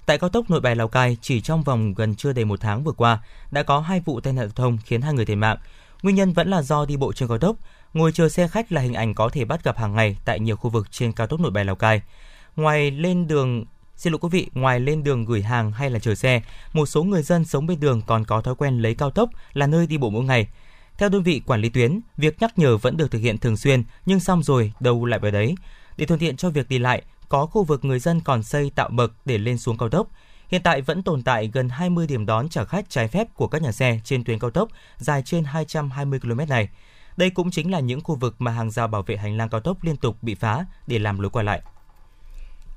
Tại 0.07 0.19
cao 0.19 0.31
tốc 0.31 0.51
Nội 0.51 0.61
Bài 0.61 0.77
Lào 0.77 0.89
Cai, 0.89 1.17
chỉ 1.21 1.41
trong 1.41 1.63
vòng 1.63 1.95
gần 1.95 2.15
chưa 2.15 2.33
đầy 2.33 2.45
một 2.45 2.61
tháng 2.61 2.85
vừa 2.85 2.93
qua, 2.93 3.19
đã 3.51 3.63
có 3.63 3.81
hai 3.81 4.01
vụ 4.01 4.21
tai 4.21 4.33
nạn 4.33 4.47
giao 4.47 4.55
thông 4.55 4.79
khiến 4.85 5.03
hai 5.03 5.15
người 5.15 5.25
thiệt 5.25 5.39
mạng. 5.39 5.57
Nguyên 6.03 6.17
nhân 6.17 6.33
vẫn 6.33 6.49
là 6.49 6.63
do 6.63 6.87
đi 6.87 6.97
bộ 6.97 7.13
trên 7.13 7.29
cao 7.29 7.39
tốc. 7.39 7.57
Ngồi 7.95 8.13
chờ 8.13 8.29
xe 8.29 8.49
khách 8.49 8.73
là 8.73 8.81
hình 8.81 8.95
ảnh 8.95 9.15
có 9.15 9.29
thể 9.29 9.45
bắt 9.45 9.65
gặp 9.65 9.79
hàng 9.79 9.95
ngày 9.95 10.17
tại 10.25 10.41
nhiều 10.41 10.57
khu 10.57 10.71
vực 10.71 10.91
trên 10.91 11.13
cao 11.13 11.27
tốc 11.27 11.41
Nội 11.41 11.51
Bài 11.51 11.65
Lào 11.65 11.77
Cai. 11.77 12.03
Ngoài 12.57 12.91
lên 12.91 13.29
đường 13.29 13.65
Xin 13.97 14.13
lỗi 14.13 14.19
quý 14.19 14.29
vị, 14.33 14.51
ngoài 14.55 14.81
lên 14.81 15.05
đường 15.05 15.25
gửi 15.25 15.43
hàng 15.43 15.73
hay 15.73 15.91
là 15.91 15.99
chờ 15.99 16.15
xe, 16.15 16.43
một 16.73 16.87
số 16.87 17.05
người 17.05 17.23
dân 17.23 17.45
sống 17.45 17.67
bên 17.67 17.81
đường 17.81 18.03
còn 18.07 18.25
có 18.25 18.41
thói 18.41 18.55
quen 18.55 18.79
lấy 18.79 18.95
cao 18.95 19.11
tốc 19.11 19.31
là 19.53 19.67
nơi 19.67 19.87
đi 19.87 19.99
bộ 19.99 20.11
mỗi 20.11 20.25
ngày. 20.25 20.47
Theo 20.99 21.09
đơn 21.09 21.23
vị 21.23 21.43
quản 21.47 21.61
lý 21.61 21.69
tuyến, 21.69 22.01
việc 22.17 22.37
nhắc 22.41 22.59
nhở 22.59 22.77
vẫn 22.77 22.97
được 22.97 23.11
thực 23.11 23.19
hiện 23.19 23.39
thường 23.39 23.57
xuyên, 23.57 23.83
nhưng 24.07 24.21
xong 24.21 24.43
rồi 24.43 24.73
đâu 24.81 25.05
lại 25.05 25.21
vào 25.21 25.31
đấy. 25.31 25.55
Để 25.97 26.07
thuận 26.07 26.21
tiện 26.21 26.37
cho 26.37 26.51
việc 26.51 26.69
đi 26.69 26.79
lại, 26.79 27.03
có 27.29 27.47
khu 27.47 27.65
vực 27.65 27.85
người 27.85 27.99
dân 27.99 28.21
còn 28.21 28.43
xây 28.43 28.71
tạo 28.75 28.89
bậc 28.89 29.13
để 29.25 29.39
lên 29.39 29.59
xuống 29.59 29.79
cao 29.79 29.89
tốc. 29.89 30.09
Hiện 30.49 30.63
tại 30.63 30.81
vẫn 30.81 31.03
tồn 31.03 31.23
tại 31.23 31.51
gần 31.53 31.69
20 31.69 32.07
điểm 32.07 32.27
đón 32.27 32.49
trả 32.49 32.65
khách 32.65 32.91
trái 32.91 33.09
phép 33.09 33.35
của 33.35 33.49
các 33.49 33.63
nhà 33.63 33.73
xe 33.73 34.01
trên 34.05 34.25
tuyến 34.25 34.39
cao 34.39 34.51
tốc 34.51 34.69
dài 34.97 35.23
trên 35.23 35.45
220 35.45 36.21
km 36.21 36.41
này. 36.49 36.69
Đây 37.17 37.31
cũng 37.31 37.51
chính 37.51 37.71
là 37.71 37.81
những 37.81 38.01
khu 38.01 38.15
vực 38.15 38.35
mà 38.39 38.51
hàng 38.51 38.71
rào 38.71 38.89
bảo 38.89 39.03
vệ 39.03 39.17
hành 39.17 39.37
lang 39.37 39.49
cao 39.49 39.61
tốc 39.61 39.85
liên 39.85 39.97
tục 39.97 40.17
bị 40.23 40.35
phá 40.35 40.65
để 40.87 40.99
làm 40.99 41.19
lối 41.19 41.31
qua 41.31 41.43
lại. 41.43 41.63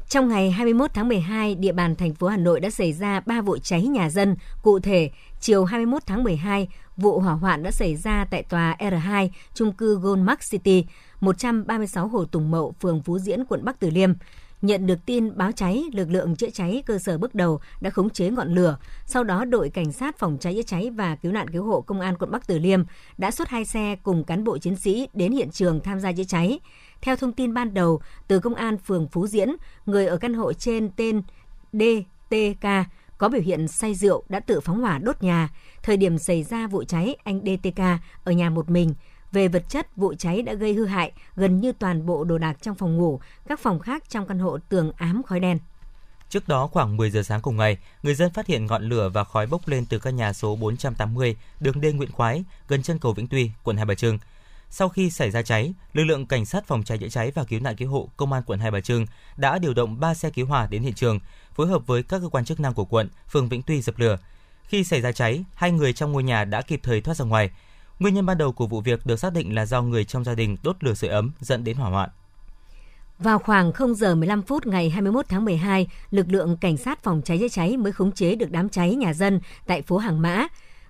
Trong 0.09 0.27
ngày 0.27 0.51
21 0.51 0.93
tháng 0.93 1.07
12, 1.07 1.55
địa 1.55 1.71
bàn 1.71 1.95
thành 1.95 2.13
phố 2.13 2.27
Hà 2.27 2.37
Nội 2.37 2.59
đã 2.59 2.69
xảy 2.69 2.93
ra 2.93 3.19
3 3.19 3.41
vụ 3.41 3.57
cháy 3.57 3.81
nhà 3.81 4.09
dân. 4.09 4.35
Cụ 4.61 4.79
thể, 4.79 5.11
chiều 5.39 5.65
21 5.65 6.03
tháng 6.05 6.23
12, 6.23 6.67
vụ 6.97 7.19
hỏa 7.19 7.33
hoạn 7.33 7.63
đã 7.63 7.71
xảy 7.71 7.95
ra 7.95 8.25
tại 8.31 8.43
tòa 8.43 8.75
R2, 8.79 9.29
trung 9.53 9.73
cư 9.73 9.99
Goldmark 9.99 10.39
City, 10.51 10.85
136 11.21 12.07
Hồ 12.07 12.25
Tùng 12.25 12.51
Mậu, 12.51 12.73
phường 12.81 13.01
Phú 13.01 13.19
Diễn, 13.19 13.45
quận 13.45 13.65
Bắc 13.65 13.79
Từ 13.79 13.89
Liêm. 13.89 14.13
Nhận 14.61 14.87
được 14.87 15.05
tin 15.05 15.37
báo 15.37 15.51
cháy, 15.51 15.83
lực 15.93 16.09
lượng 16.09 16.35
chữa 16.35 16.49
cháy 16.49 16.83
cơ 16.85 16.97
sở 16.97 17.17
bước 17.17 17.35
đầu 17.35 17.59
đã 17.81 17.89
khống 17.89 18.09
chế 18.09 18.29
ngọn 18.29 18.55
lửa. 18.55 18.77
Sau 19.05 19.23
đó, 19.23 19.45
đội 19.45 19.69
cảnh 19.69 19.91
sát 19.91 20.19
phòng 20.19 20.37
cháy 20.39 20.53
chữa 20.55 20.61
cháy 20.61 20.89
và 20.89 21.15
cứu 21.15 21.31
nạn 21.31 21.47
cứu 21.47 21.63
hộ 21.63 21.81
công 21.81 22.01
an 22.01 22.17
quận 22.17 22.31
Bắc 22.31 22.47
Từ 22.47 22.59
Liêm 22.59 22.83
đã 23.17 23.31
xuất 23.31 23.49
hai 23.49 23.65
xe 23.65 23.95
cùng 24.03 24.23
cán 24.23 24.43
bộ 24.43 24.57
chiến 24.57 24.75
sĩ 24.75 25.07
đến 25.13 25.31
hiện 25.31 25.51
trường 25.51 25.79
tham 25.79 25.99
gia 25.99 26.11
chữa 26.11 26.23
cháy. 26.23 26.59
Theo 27.01 27.15
thông 27.15 27.33
tin 27.33 27.53
ban 27.53 27.73
đầu 27.73 28.01
từ 28.27 28.39
công 28.39 28.55
an 28.55 28.77
phường 28.77 29.07
Phú 29.07 29.27
Diễn, 29.27 29.55
người 29.85 30.07
ở 30.07 30.17
căn 30.17 30.33
hộ 30.33 30.53
trên 30.53 30.89
tên 30.95 31.21
DTK 31.73 32.67
có 33.17 33.29
biểu 33.29 33.41
hiện 33.41 33.67
say 33.67 33.95
rượu 33.95 34.23
đã 34.29 34.39
tự 34.39 34.59
phóng 34.59 34.81
hỏa 34.81 34.97
đốt 34.97 35.23
nhà. 35.23 35.49
Thời 35.83 35.97
điểm 35.97 36.17
xảy 36.17 36.43
ra 36.43 36.67
vụ 36.67 36.83
cháy, 36.83 37.15
anh 37.23 37.39
DTK 37.39 37.81
ở 38.23 38.31
nhà 38.31 38.49
một 38.49 38.69
mình. 38.69 38.93
Về 39.31 39.47
vật 39.47 39.69
chất, 39.69 39.95
vụ 39.95 40.13
cháy 40.13 40.41
đã 40.41 40.53
gây 40.53 40.73
hư 40.73 40.85
hại 40.85 41.11
gần 41.35 41.59
như 41.61 41.71
toàn 41.71 42.05
bộ 42.05 42.23
đồ 42.23 42.37
đạc 42.37 42.57
trong 42.61 42.75
phòng 42.75 42.97
ngủ, 42.97 43.19
các 43.47 43.59
phòng 43.59 43.79
khác 43.79 44.09
trong 44.09 44.27
căn 44.27 44.39
hộ 44.39 44.57
tường 44.69 44.91
ám 44.95 45.23
khói 45.23 45.39
đen. 45.39 45.59
Trước 46.29 46.47
đó 46.47 46.67
khoảng 46.67 46.97
10 46.97 47.11
giờ 47.11 47.23
sáng 47.23 47.41
cùng 47.41 47.57
ngày, 47.57 47.77
người 48.03 48.15
dân 48.15 48.33
phát 48.33 48.47
hiện 48.47 48.65
ngọn 48.65 48.83
lửa 48.83 49.09
và 49.09 49.23
khói 49.23 49.47
bốc 49.47 49.67
lên 49.67 49.85
từ 49.89 49.99
căn 49.99 50.15
nhà 50.15 50.33
số 50.33 50.55
480 50.55 51.37
đường 51.59 51.81
D 51.81 51.85
Nguyễn 51.95 52.11
Khoái, 52.11 52.43
gần 52.67 52.83
chân 52.83 52.99
cầu 52.99 53.13
Vĩnh 53.13 53.27
Tuy, 53.27 53.51
quận 53.63 53.77
Hai 53.77 53.85
Bà 53.85 53.95
Trưng. 53.95 54.17
Sau 54.69 54.89
khi 54.89 55.09
xảy 55.09 55.31
ra 55.31 55.41
cháy, 55.41 55.73
lực 55.93 56.03
lượng 56.03 56.25
cảnh 56.25 56.45
sát 56.45 56.67
phòng 56.67 56.83
cháy 56.83 56.97
chữa 56.97 57.09
cháy 57.09 57.31
và 57.35 57.43
cứu 57.43 57.59
nạn 57.59 57.75
cứu 57.75 57.89
hộ 57.89 58.09
công 58.17 58.33
an 58.33 58.43
quận 58.45 58.59
Hai 58.59 58.71
Bà 58.71 58.79
Trưng 58.79 59.05
đã 59.37 59.59
điều 59.59 59.73
động 59.73 59.99
3 59.99 60.13
xe 60.13 60.29
cứu 60.29 60.45
hỏa 60.45 60.67
đến 60.67 60.83
hiện 60.83 60.93
trường, 60.93 61.19
phối 61.55 61.67
hợp 61.67 61.87
với 61.87 62.03
các 62.03 62.19
cơ 62.21 62.29
quan 62.29 62.45
chức 62.45 62.59
năng 62.59 62.73
của 62.73 62.85
quận, 62.85 63.09
phường 63.31 63.49
Vĩnh 63.49 63.61
Tuy 63.61 63.81
dập 63.81 63.99
lửa. 63.99 64.17
Khi 64.63 64.83
xảy 64.83 65.01
ra 65.01 65.11
cháy, 65.11 65.43
hai 65.53 65.71
người 65.71 65.93
trong 65.93 66.11
ngôi 66.11 66.23
nhà 66.23 66.45
đã 66.45 66.61
kịp 66.61 66.79
thời 66.83 67.01
thoát 67.01 67.17
ra 67.17 67.25
ngoài. 67.25 67.49
Nguyên 67.99 68.13
nhân 68.13 68.25
ban 68.25 68.37
đầu 68.37 68.51
của 68.51 68.67
vụ 68.67 68.81
việc 68.81 69.05
được 69.05 69.19
xác 69.19 69.33
định 69.33 69.55
là 69.55 69.65
do 69.65 69.81
người 69.81 70.05
trong 70.05 70.23
gia 70.23 70.33
đình 70.33 70.57
đốt 70.63 70.75
lửa 70.79 70.93
sưởi 70.93 71.09
ấm 71.09 71.31
dẫn 71.39 71.63
đến 71.63 71.77
hỏa 71.77 71.89
hoạn. 71.89 72.09
Vào 73.19 73.39
khoảng 73.39 73.73
0 73.73 73.95
giờ 73.95 74.15
15 74.15 74.41
phút 74.41 74.67
ngày 74.67 74.89
21 74.89 75.25
tháng 75.29 75.45
12, 75.45 75.87
lực 76.11 76.25
lượng 76.29 76.57
cảnh 76.61 76.77
sát 76.77 77.03
phòng 77.03 77.21
cháy 77.25 77.37
chữa 77.39 77.47
cháy 77.47 77.77
mới 77.77 77.91
khống 77.91 78.11
chế 78.11 78.35
được 78.35 78.51
đám 78.51 78.69
cháy 78.69 78.95
nhà 78.95 79.13
dân 79.13 79.39
tại 79.67 79.81
phố 79.81 79.97
Hàng 79.97 80.21
Mã. 80.21 80.47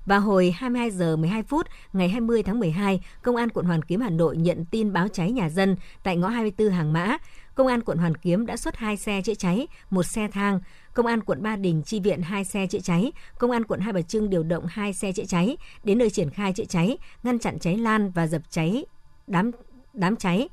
Và 0.09 0.17
hồi 0.17 0.51
22 0.57 0.91
giờ 0.91 1.15
12 1.15 1.43
phút 1.43 1.67
ngày 1.93 2.09
20 2.09 2.43
tháng 2.43 2.59
12, 2.59 3.01
Công 3.21 3.35
an 3.35 3.49
quận 3.49 3.65
Hoàn 3.65 3.81
Kiếm 3.81 4.01
Hà 4.01 4.09
Nội 4.09 4.37
nhận 4.37 4.65
tin 4.65 4.93
báo 4.93 5.07
cháy 5.07 5.31
nhà 5.31 5.49
dân 5.49 5.75
tại 6.03 6.17
ngõ 6.17 6.27
24 6.27 6.69
Hàng 6.69 6.93
Mã. 6.93 7.17
Công 7.55 7.67
an 7.67 7.81
quận 7.81 7.97
Hoàn 7.97 8.17
Kiếm 8.17 8.45
đã 8.45 8.57
xuất 8.57 8.77
hai 8.77 8.97
xe 8.97 9.21
chữa 9.21 9.33
cháy, 9.33 9.67
một 9.89 10.03
xe 10.03 10.27
thang. 10.27 10.59
Công 10.93 11.05
an 11.05 11.23
quận 11.23 11.43
Ba 11.43 11.55
Đình 11.55 11.83
chi 11.85 11.99
viện 11.99 12.21
hai 12.21 12.45
xe 12.45 12.67
chữa 12.67 12.79
cháy. 12.79 13.11
Công 13.39 13.51
an 13.51 13.63
quận 13.63 13.79
Hai 13.79 13.93
Bà 13.93 14.01
Trưng 14.01 14.29
điều 14.29 14.43
động 14.43 14.65
hai 14.67 14.93
xe 14.93 15.11
chữa 15.11 15.25
cháy 15.25 15.57
đến 15.83 15.97
nơi 15.97 16.09
triển 16.09 16.29
khai 16.29 16.53
chữa 16.53 16.65
cháy, 16.65 16.97
ngăn 17.23 17.39
chặn 17.39 17.59
cháy 17.59 17.77
lan 17.77 18.11
và 18.11 18.27
dập 18.27 18.41
cháy 18.49 18.85
đám 19.27 19.51
đám 19.93 20.15
cháy. 20.15 20.49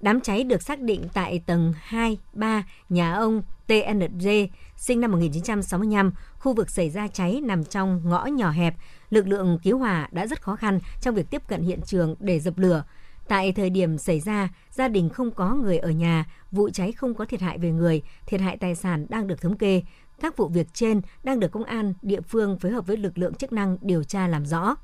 Đám 0.00 0.20
cháy 0.20 0.44
được 0.44 0.62
xác 0.62 0.80
định 0.80 1.08
tại 1.14 1.42
tầng 1.46 1.74
2, 1.80 2.18
3 2.32 2.62
nhà 2.88 3.14
ông 3.14 3.42
TND, 3.68 4.28
sinh 4.76 5.00
năm 5.00 5.12
1965, 5.12 6.12
khu 6.38 6.54
vực 6.54 6.70
xảy 6.70 6.90
ra 6.90 7.08
cháy 7.08 7.40
nằm 7.44 7.64
trong 7.64 8.00
ngõ 8.04 8.26
nhỏ 8.26 8.50
hẹp. 8.50 8.74
Lực 9.10 9.26
lượng 9.28 9.58
cứu 9.62 9.78
hỏa 9.78 10.08
đã 10.12 10.26
rất 10.26 10.42
khó 10.42 10.56
khăn 10.56 10.80
trong 11.00 11.14
việc 11.14 11.30
tiếp 11.30 11.42
cận 11.48 11.62
hiện 11.62 11.80
trường 11.86 12.14
để 12.20 12.40
dập 12.40 12.58
lửa. 12.58 12.84
Tại 13.28 13.52
thời 13.52 13.70
điểm 13.70 13.98
xảy 13.98 14.20
ra, 14.20 14.48
gia 14.70 14.88
đình 14.88 15.08
không 15.08 15.30
có 15.30 15.54
người 15.54 15.78
ở 15.78 15.90
nhà, 15.90 16.24
vụ 16.50 16.70
cháy 16.70 16.92
không 16.92 17.14
có 17.14 17.24
thiệt 17.24 17.40
hại 17.40 17.58
về 17.58 17.70
người, 17.70 18.02
thiệt 18.26 18.40
hại 18.40 18.56
tài 18.56 18.74
sản 18.74 19.06
đang 19.08 19.26
được 19.26 19.40
thống 19.40 19.58
kê. 19.58 19.82
Các 20.20 20.36
vụ 20.36 20.48
việc 20.48 20.66
trên 20.74 21.00
đang 21.24 21.40
được 21.40 21.52
công 21.52 21.64
an 21.64 21.94
địa 22.02 22.20
phương 22.20 22.58
phối 22.58 22.72
hợp 22.72 22.86
với 22.86 22.96
lực 22.96 23.18
lượng 23.18 23.34
chức 23.34 23.52
năng 23.52 23.78
điều 23.80 24.04
tra 24.04 24.28
làm 24.28 24.46
rõ. 24.46 24.76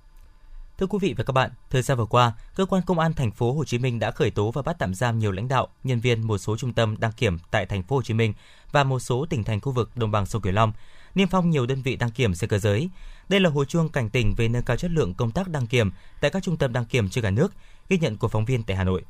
Thưa 0.84 0.88
quý 0.88 0.98
vị 1.00 1.14
và 1.18 1.24
các 1.24 1.32
bạn, 1.32 1.50
thời 1.70 1.82
gian 1.82 1.98
vừa 1.98 2.06
qua, 2.06 2.32
cơ 2.54 2.66
quan 2.66 2.82
công 2.86 2.98
an 2.98 3.12
thành 3.12 3.30
phố 3.30 3.52
Hồ 3.52 3.64
Chí 3.64 3.78
Minh 3.78 3.98
đã 3.98 4.10
khởi 4.10 4.30
tố 4.30 4.50
và 4.50 4.62
bắt 4.62 4.76
tạm 4.78 4.94
giam 4.94 5.18
nhiều 5.18 5.32
lãnh 5.32 5.48
đạo, 5.48 5.68
nhân 5.84 6.00
viên 6.00 6.26
một 6.26 6.38
số 6.38 6.56
trung 6.56 6.72
tâm 6.72 6.96
đăng 6.98 7.12
kiểm 7.12 7.38
tại 7.50 7.66
thành 7.66 7.82
phố 7.82 7.96
Hồ 7.96 8.02
Chí 8.02 8.14
Minh 8.14 8.34
và 8.72 8.84
một 8.84 8.98
số 8.98 9.26
tỉnh 9.30 9.44
thành 9.44 9.60
khu 9.60 9.72
vực 9.72 9.90
đồng 9.96 10.10
bằng 10.10 10.26
sông 10.26 10.42
Cửu 10.42 10.52
Long, 10.52 10.72
niêm 11.14 11.28
phong 11.28 11.50
nhiều 11.50 11.66
đơn 11.66 11.82
vị 11.82 11.96
đăng 11.96 12.10
kiểm 12.10 12.34
xe 12.34 12.46
cơ 12.46 12.58
giới. 12.58 12.88
Đây 13.28 13.40
là 13.40 13.50
hồi 13.50 13.66
chuông 13.66 13.88
cảnh 13.88 14.10
tỉnh 14.10 14.34
về 14.34 14.48
nâng 14.48 14.62
cao 14.62 14.76
chất 14.76 14.90
lượng 14.90 15.14
công 15.14 15.30
tác 15.30 15.48
đăng 15.48 15.66
kiểm 15.66 15.90
tại 16.20 16.30
các 16.30 16.42
trung 16.42 16.56
tâm 16.56 16.72
đăng 16.72 16.84
kiểm 16.84 17.08
trên 17.08 17.24
cả 17.24 17.30
nước, 17.30 17.52
ghi 17.88 17.98
nhận 17.98 18.16
của 18.16 18.28
phóng 18.28 18.44
viên 18.44 18.62
tại 18.62 18.76
Hà 18.76 18.84
Nội. 18.84 19.02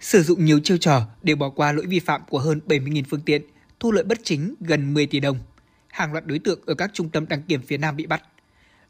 Sử 0.00 0.22
dụng 0.22 0.44
nhiều 0.44 0.60
chiêu 0.64 0.76
trò 0.76 1.02
để 1.22 1.34
bỏ 1.34 1.50
qua 1.50 1.72
lỗi 1.72 1.86
vi 1.86 2.00
phạm 2.00 2.20
của 2.28 2.38
hơn 2.38 2.60
70.000 2.66 3.02
phương 3.10 3.20
tiện, 3.20 3.42
thu 3.80 3.92
lợi 3.92 4.04
bất 4.04 4.18
chính 4.24 4.54
gần 4.60 4.94
10 4.94 5.06
tỷ 5.06 5.20
đồng. 5.20 5.38
Hàng 5.88 6.12
loạt 6.12 6.26
đối 6.26 6.38
tượng 6.38 6.60
ở 6.66 6.74
các 6.74 6.90
trung 6.94 7.08
tâm 7.08 7.28
đăng 7.28 7.42
kiểm 7.42 7.62
phía 7.62 7.78
Nam 7.78 7.96
bị 7.96 8.06
bắt. 8.06 8.22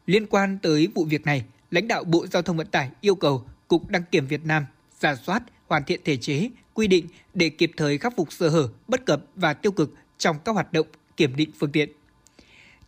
Liên 0.07 0.25
quan 0.27 0.57
tới 0.61 0.87
vụ 0.95 1.05
việc 1.05 1.25
này, 1.25 1.45
lãnh 1.71 1.87
đạo 1.87 2.03
Bộ 2.03 2.27
Giao 2.27 2.41
thông 2.41 2.57
Vận 2.57 2.67
tải 2.67 2.89
yêu 3.01 3.15
cầu 3.15 3.43
Cục 3.67 3.89
Đăng 3.89 4.03
kiểm 4.11 4.27
Việt 4.27 4.45
Nam 4.45 4.65
giả 4.99 5.15
soát, 5.15 5.43
hoàn 5.67 5.83
thiện 5.83 6.01
thể 6.05 6.17
chế, 6.17 6.49
quy 6.73 6.87
định 6.87 7.07
để 7.33 7.49
kịp 7.49 7.71
thời 7.77 7.97
khắc 7.97 8.13
phục 8.17 8.33
sơ 8.33 8.49
hở, 8.49 8.69
bất 8.87 9.05
cập 9.05 9.21
và 9.35 9.53
tiêu 9.53 9.71
cực 9.71 9.93
trong 10.17 10.37
các 10.45 10.51
hoạt 10.51 10.73
động 10.73 10.87
kiểm 11.17 11.35
định 11.35 11.49
phương 11.59 11.71
tiện. 11.71 11.89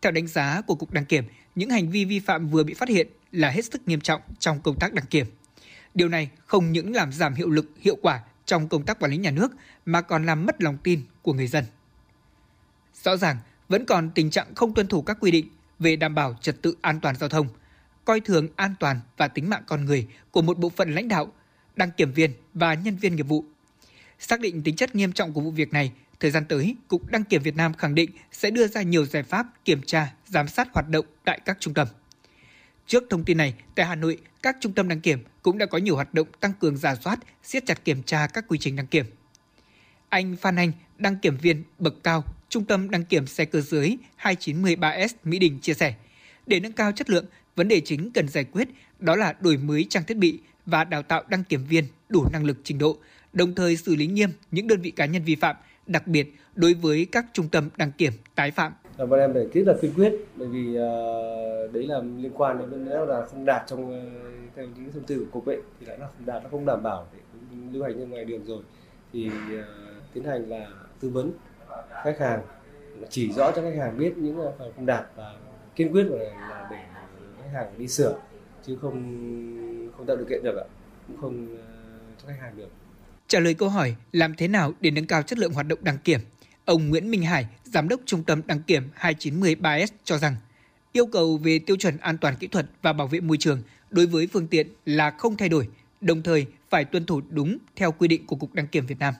Theo 0.01 0.12
đánh 0.12 0.27
giá 0.27 0.62
của 0.62 0.75
Cục 0.75 0.91
Đăng 0.91 1.05
kiểm, 1.05 1.23
những 1.55 1.69
hành 1.69 1.89
vi 1.89 2.05
vi 2.05 2.19
phạm 2.19 2.47
vừa 2.47 2.63
bị 2.63 2.73
phát 2.73 2.89
hiện 2.89 3.08
là 3.32 3.49
hết 3.49 3.65
sức 3.65 3.88
nghiêm 3.88 4.01
trọng 4.01 4.21
trong 4.39 4.62
công 4.62 4.79
tác 4.79 4.93
đăng 4.93 5.05
kiểm. 5.05 5.25
Điều 5.93 6.10
này 6.10 6.29
không 6.45 6.71
những 6.71 6.93
làm 6.93 7.12
giảm 7.12 7.34
hiệu 7.34 7.49
lực, 7.49 7.71
hiệu 7.79 7.97
quả 8.01 8.23
trong 8.45 8.67
công 8.67 8.84
tác 8.84 8.99
quản 8.99 9.12
lý 9.12 9.17
nhà 9.17 9.32
nước 9.32 9.51
mà 9.86 10.01
còn 10.01 10.25
làm 10.25 10.45
mất 10.45 10.63
lòng 10.63 10.77
tin 10.84 11.01
của 11.21 11.34
người 11.34 11.47
dân. 11.47 11.65
Rõ 13.03 13.17
ràng, 13.17 13.38
vẫn 13.69 13.86
còn 13.86 14.10
tình 14.15 14.29
trạng 14.29 14.55
không 14.55 14.73
tuân 14.73 14.88
thủ 14.88 15.01
các 15.01 15.17
quy 15.19 15.32
định 15.32 15.49
về 15.79 15.95
đảm 15.95 16.15
bảo 16.15 16.37
trật 16.41 16.61
tự 16.61 16.75
an 16.81 16.99
toàn 16.99 17.15
giao 17.15 17.29
thông, 17.29 17.47
coi 18.05 18.19
thường 18.19 18.47
an 18.55 18.75
toàn 18.79 18.99
và 19.17 19.27
tính 19.27 19.49
mạng 19.49 19.63
con 19.67 19.85
người 19.85 20.07
của 20.31 20.41
một 20.41 20.57
bộ 20.57 20.69
phận 20.69 20.95
lãnh 20.95 21.07
đạo, 21.07 21.33
đăng 21.75 21.91
kiểm 21.91 22.11
viên 22.11 22.33
và 22.53 22.73
nhân 22.73 22.95
viên 22.95 23.15
nghiệp 23.15 23.27
vụ. 23.27 23.45
Xác 24.19 24.39
định 24.39 24.63
tính 24.63 24.75
chất 24.75 24.95
nghiêm 24.95 25.11
trọng 25.11 25.33
của 25.33 25.41
vụ 25.41 25.51
việc 25.51 25.73
này, 25.73 25.91
thời 26.19 26.31
gian 26.31 26.45
tới, 26.45 26.75
Cục 26.87 27.11
Đăng 27.11 27.23
kiểm 27.23 27.41
Việt 27.41 27.55
Nam 27.55 27.73
khẳng 27.73 27.95
định 27.95 28.11
sẽ 28.31 28.51
đưa 28.51 28.67
ra 28.67 28.81
nhiều 28.81 29.05
giải 29.05 29.23
pháp 29.23 29.47
kiểm 29.65 29.81
tra, 29.81 30.13
giám 30.25 30.47
sát 30.47 30.67
hoạt 30.73 30.89
động 30.89 31.05
tại 31.25 31.39
các 31.45 31.57
trung 31.59 31.73
tâm. 31.73 31.87
Trước 32.87 33.03
thông 33.09 33.23
tin 33.23 33.37
này, 33.37 33.53
tại 33.75 33.85
Hà 33.85 33.95
Nội, 33.95 34.17
các 34.43 34.57
trung 34.59 34.73
tâm 34.73 34.87
đăng 34.87 35.01
kiểm 35.01 35.23
cũng 35.41 35.57
đã 35.57 35.65
có 35.65 35.77
nhiều 35.77 35.95
hoạt 35.95 36.13
động 36.13 36.27
tăng 36.39 36.53
cường 36.59 36.77
giả 36.77 36.95
soát, 36.95 37.19
siết 37.43 37.65
chặt 37.65 37.85
kiểm 37.85 38.03
tra 38.03 38.27
các 38.27 38.45
quy 38.47 38.57
trình 38.57 38.75
đăng 38.75 38.87
kiểm. 38.87 39.05
Anh 40.09 40.35
Phan 40.35 40.55
Anh, 40.55 40.71
đăng 40.99 41.15
kiểm 41.15 41.38
viên 41.38 41.63
bậc 41.79 42.03
cao, 42.03 42.23
Trung 42.49 42.65
tâm 42.65 42.89
đăng 42.89 43.05
kiểm 43.05 43.27
xe 43.27 43.45
cơ 43.45 43.62
giới 43.62 43.97
2913S 44.21 45.07
Mỹ 45.23 45.39
Đình 45.39 45.59
chia 45.59 45.73
sẻ, 45.73 45.93
để 46.47 46.59
nâng 46.59 46.71
cao 46.71 46.91
chất 46.91 47.09
lượng, 47.09 47.25
vấn 47.55 47.67
đề 47.67 47.79
chính 47.79 48.12
cần 48.12 48.27
giải 48.27 48.43
quyết 48.43 48.67
đó 48.99 49.15
là 49.15 49.35
đổi 49.39 49.57
mới 49.57 49.85
trang 49.89 50.03
thiết 50.03 50.17
bị 50.17 50.39
và 50.65 50.83
đào 50.83 51.03
tạo 51.03 51.23
đăng 51.29 51.43
kiểm 51.43 51.65
viên 51.69 51.83
đủ 52.09 52.25
năng 52.33 52.45
lực 52.45 52.57
trình 52.63 52.77
độ, 52.77 52.97
đồng 53.33 53.55
thời 53.55 53.77
xử 53.77 53.95
lý 53.95 54.07
nghiêm 54.07 54.29
những 54.51 54.67
đơn 54.67 54.81
vị 54.81 54.91
cá 54.91 55.05
nhân 55.05 55.23
vi 55.23 55.35
phạm, 55.35 55.55
đặc 55.88 56.07
biệt 56.07 56.33
đối 56.55 56.73
với 56.73 57.07
các 57.12 57.25
trung 57.33 57.49
tâm 57.49 57.69
đăng 57.77 57.91
kiểm 57.91 58.13
tái 58.35 58.51
phạm. 58.51 58.73
Là 58.97 59.05
bọn 59.05 59.19
em 59.19 59.33
phải 59.33 59.43
rất 59.53 59.73
là 59.73 59.73
kiên 59.81 59.93
quyết 59.93 60.13
bởi 60.35 60.47
vì 60.47 60.67
uh, 60.69 61.73
đấy 61.73 61.88
là 61.88 62.01
liên 62.17 62.31
quan 62.35 62.59
đến 62.59 62.85
nếu 62.85 63.05
là 63.05 63.25
không 63.25 63.45
đạt 63.45 63.63
trong 63.67 63.89
uh, 63.89 64.55
theo 64.55 64.65
những 64.65 64.91
thông 64.93 65.03
tư 65.03 65.17
của 65.19 65.39
cục 65.39 65.45
ấy 65.45 65.57
thì 65.79 65.85
lại 65.85 65.97
là 65.99 66.07
không 66.07 66.25
đạt 66.25 66.43
nó 66.43 66.49
không 66.49 66.65
đảm 66.65 66.83
bảo 66.83 67.07
để 67.13 67.19
lưu 67.71 67.83
hành 67.83 67.93
trên 67.97 68.09
ngoài 68.09 68.25
đường 68.25 68.45
rồi. 68.45 68.63
Thì 69.13 69.27
uh, 69.27 69.33
tiến 70.13 70.23
hành 70.23 70.49
là 70.49 70.67
tư 70.99 71.09
vấn 71.09 71.31
khách 72.03 72.19
hàng 72.19 72.41
chỉ 73.09 73.31
rõ 73.31 73.51
cho 73.51 73.62
khách 73.62 73.77
hàng 73.77 73.97
biết 73.97 74.17
những 74.17 74.38
phần 74.59 74.71
không 74.75 74.85
đạt 74.85 75.05
và 75.15 75.33
kiên 75.75 75.91
quyết 75.91 76.03
là 76.03 76.67
để 76.71 76.77
khách 77.38 77.49
hàng 77.53 77.73
đi 77.77 77.88
sửa 77.88 78.19
chứ 78.65 78.77
không 78.81 78.93
không 79.97 80.05
tạo 80.05 80.17
điều 80.17 80.25
kiện 80.29 80.43
được 80.43 80.57
ạ 80.57 80.65
cũng 81.07 81.17
không 81.21 81.57
ờ, 81.57 81.63
cho 82.21 82.27
khách 82.27 82.39
hàng 82.41 82.57
được 82.57 82.69
trả 83.27 83.39
lời 83.39 83.53
câu 83.53 83.69
hỏi 83.69 83.95
làm 84.12 84.35
thế 84.35 84.47
nào 84.47 84.73
để 84.81 84.91
nâng 84.91 85.07
cao 85.07 85.21
chất 85.21 85.39
lượng 85.39 85.53
hoạt 85.53 85.67
động 85.67 85.79
đăng 85.81 85.97
kiểm 85.97 86.19
Ông 86.69 86.89
Nguyễn 86.89 87.12
Minh 87.12 87.23
Hải, 87.23 87.47
Giám 87.63 87.89
đốc 87.89 87.99
Trung 88.05 88.23
tâm 88.23 88.41
Đăng 88.45 88.62
kiểm 88.62 88.89
2913S 88.99 89.88
cho 90.03 90.17
rằng, 90.17 90.35
yêu 90.91 91.05
cầu 91.05 91.38
về 91.38 91.59
tiêu 91.59 91.75
chuẩn 91.75 91.97
an 91.97 92.17
toàn 92.17 92.35
kỹ 92.39 92.47
thuật 92.47 92.65
và 92.81 92.93
bảo 92.93 93.07
vệ 93.07 93.19
môi 93.19 93.38
trường 93.38 93.62
đối 93.89 94.05
với 94.05 94.27
phương 94.33 94.47
tiện 94.47 94.67
là 94.85 95.12
không 95.12 95.38
thay 95.38 95.49
đổi, 95.49 95.69
đồng 96.01 96.21
thời 96.21 96.45
phải 96.69 96.85
tuân 96.85 97.05
thủ 97.05 97.21
đúng 97.29 97.57
theo 97.75 97.91
quy 97.91 98.07
định 98.07 98.25
của 98.25 98.35
Cục 98.35 98.53
Đăng 98.53 98.67
kiểm 98.67 98.85
Việt 98.85 98.99
Nam. 98.99 99.13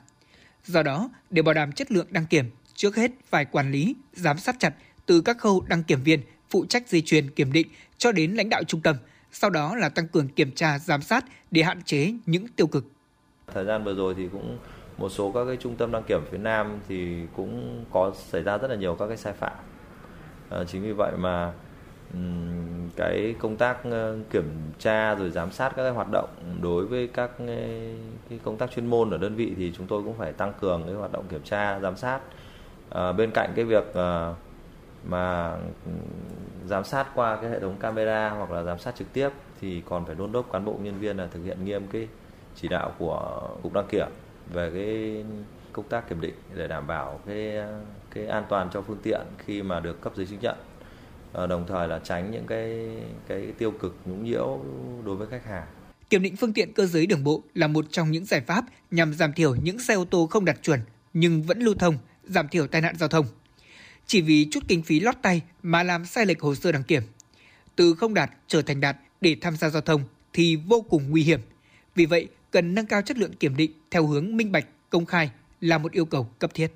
Do 0.64 0.82
đó, 0.82 1.10
để 1.30 1.42
bảo 1.42 1.54
đảm 1.54 1.72
chất 1.72 1.92
lượng 1.92 2.06
đăng 2.10 2.26
kiểm, 2.26 2.50
trước 2.74 2.96
hết 2.96 3.10
phải 3.28 3.44
quản 3.44 3.70
lý, 3.70 3.94
giám 4.12 4.38
sát 4.38 4.56
chặt 4.58 4.74
từ 5.06 5.20
các 5.20 5.38
khâu 5.38 5.64
đăng 5.68 5.82
kiểm 5.82 6.02
viên 6.02 6.20
phụ 6.50 6.66
trách 6.68 6.88
dây 6.88 7.02
chuyền 7.06 7.30
kiểm 7.30 7.52
định 7.52 7.66
cho 7.98 8.12
đến 8.12 8.34
lãnh 8.34 8.48
đạo 8.48 8.64
trung 8.64 8.80
tâm, 8.80 8.96
sau 9.32 9.50
đó 9.50 9.76
là 9.76 9.88
tăng 9.88 10.08
cường 10.08 10.28
kiểm 10.28 10.52
tra 10.52 10.78
giám 10.78 11.02
sát 11.02 11.24
để 11.50 11.62
hạn 11.62 11.82
chế 11.82 12.14
những 12.26 12.48
tiêu 12.48 12.66
cực. 12.66 12.84
Thời 13.52 13.64
gian 13.64 13.84
vừa 13.84 13.94
rồi 13.94 14.14
thì 14.16 14.28
cũng 14.32 14.58
một 14.98 15.08
số 15.08 15.32
các 15.32 15.44
cái 15.44 15.56
trung 15.56 15.76
tâm 15.76 15.92
đăng 15.92 16.02
kiểm 16.08 16.20
phía 16.30 16.38
Nam 16.38 16.80
thì 16.88 17.16
cũng 17.36 17.84
có 17.90 18.12
xảy 18.30 18.42
ra 18.42 18.58
rất 18.58 18.68
là 18.68 18.76
nhiều 18.76 18.96
các 18.98 19.06
cái 19.06 19.16
sai 19.16 19.32
phạm. 19.32 19.56
À, 20.50 20.58
chính 20.68 20.82
vì 20.82 20.92
vậy 20.92 21.12
mà 21.18 21.52
cái 22.96 23.34
công 23.38 23.56
tác 23.56 23.84
ờ, 23.84 24.18
kiểm 24.30 24.44
tra 24.78 25.14
rồi 25.14 25.30
giám 25.30 25.50
sát 25.50 25.72
các 25.76 25.82
cái 25.82 25.92
hoạt 25.92 26.08
động 26.12 26.28
đối 26.62 26.86
với 26.86 27.06
các 27.06 27.30
ờ, 27.38 27.46
cái 28.28 28.38
công 28.44 28.56
tác 28.56 28.70
chuyên 28.70 28.86
môn 28.86 29.10
ở 29.10 29.18
đơn 29.18 29.34
vị 29.34 29.54
thì 29.56 29.72
chúng 29.76 29.86
tôi 29.86 30.02
cũng 30.02 30.14
phải 30.18 30.32
tăng 30.32 30.52
cường 30.60 30.82
cái 30.86 30.94
hoạt 30.94 31.12
động 31.12 31.24
kiểm 31.28 31.42
tra 31.44 31.80
giám 31.80 31.96
sát. 31.96 32.20
À, 32.90 33.12
bên 33.12 33.30
cạnh 33.34 33.52
cái 33.56 33.64
việc 33.64 33.94
à, 33.94 34.34
mà 35.04 35.56
giám 36.66 36.84
sát 36.84 37.06
qua 37.14 37.36
cái 37.36 37.50
hệ 37.50 37.60
thống 37.60 37.76
camera 37.80 38.30
hoặc 38.30 38.50
là 38.50 38.62
giám 38.62 38.78
sát 38.78 38.96
trực 38.96 39.12
tiếp 39.12 39.28
thì 39.60 39.82
còn 39.88 40.04
phải 40.04 40.14
đôn 40.14 40.32
đốc 40.32 40.52
cán 40.52 40.64
bộ 40.64 40.76
nhân 40.82 40.98
viên 40.98 41.16
là 41.16 41.26
thực 41.26 41.44
hiện 41.44 41.64
nghiêm 41.64 41.86
cái 41.92 42.08
chỉ 42.54 42.68
đạo 42.68 42.92
của 42.98 43.48
cục 43.62 43.72
đăng 43.72 43.86
kiểm 43.86 44.08
về 44.52 44.70
cái 44.74 45.24
công 45.72 45.88
tác 45.88 46.08
kiểm 46.08 46.20
định 46.20 46.34
để 46.54 46.66
đảm 46.66 46.86
bảo 46.86 47.20
cái 47.26 47.56
cái 48.10 48.26
an 48.26 48.44
toàn 48.48 48.68
cho 48.72 48.82
phương 48.82 48.98
tiện 49.02 49.20
khi 49.38 49.62
mà 49.62 49.80
được 49.80 50.00
cấp 50.00 50.12
giấy 50.16 50.26
chứng 50.26 50.40
nhận. 50.40 50.56
Ờ, 51.32 51.46
đồng 51.46 51.66
thời 51.68 51.88
là 51.88 52.00
tránh 52.04 52.30
những 52.30 52.46
cái 52.46 52.88
cái 53.28 53.52
tiêu 53.58 53.70
cực 53.70 53.96
nhũng 54.04 54.24
nhiễu 54.24 54.60
đối 55.04 55.16
với 55.16 55.28
khách 55.30 55.44
hàng. 55.44 55.66
Kiểm 56.10 56.22
định 56.22 56.36
phương 56.36 56.52
tiện 56.52 56.72
cơ 56.72 56.86
giới 56.86 57.06
đường 57.06 57.24
bộ 57.24 57.42
là 57.54 57.66
một 57.66 57.84
trong 57.90 58.10
những 58.10 58.24
giải 58.24 58.40
pháp 58.40 58.64
nhằm 58.90 59.14
giảm 59.14 59.32
thiểu 59.32 59.54
những 59.54 59.78
xe 59.78 59.94
ô 59.94 60.04
tô 60.04 60.26
không 60.30 60.44
đạt 60.44 60.62
chuẩn 60.62 60.80
nhưng 61.12 61.42
vẫn 61.42 61.58
lưu 61.60 61.74
thông, 61.74 61.98
giảm 62.24 62.48
thiểu 62.48 62.66
tai 62.66 62.80
nạn 62.80 62.96
giao 62.98 63.08
thông. 63.08 63.26
Chỉ 64.06 64.20
vì 64.20 64.48
chút 64.50 64.60
kinh 64.68 64.82
phí 64.82 65.00
lót 65.00 65.14
tay 65.22 65.42
mà 65.62 65.82
làm 65.82 66.04
sai 66.04 66.26
lệch 66.26 66.40
hồ 66.40 66.54
sơ 66.54 66.72
đăng 66.72 66.82
kiểm. 66.82 67.02
Từ 67.76 67.94
không 67.94 68.14
đạt 68.14 68.30
trở 68.46 68.62
thành 68.62 68.80
đạt 68.80 68.96
để 69.20 69.36
tham 69.40 69.56
gia 69.56 69.68
giao 69.68 69.82
thông 69.82 70.02
thì 70.32 70.56
vô 70.56 70.84
cùng 70.88 71.10
nguy 71.10 71.22
hiểm. 71.22 71.40
Vì 71.94 72.06
vậy, 72.06 72.28
cần 72.50 72.74
nâng 72.74 72.86
cao 72.86 73.02
chất 73.02 73.18
lượng 73.18 73.32
kiểm 73.32 73.56
định 73.56 73.70
theo 73.90 74.06
hướng 74.06 74.36
minh 74.36 74.52
bạch, 74.52 74.66
công 74.90 75.06
khai 75.06 75.30
là 75.60 75.78
một 75.78 75.92
yêu 75.92 76.04
cầu 76.04 76.24
cấp 76.38 76.50
thiết. 76.54 76.68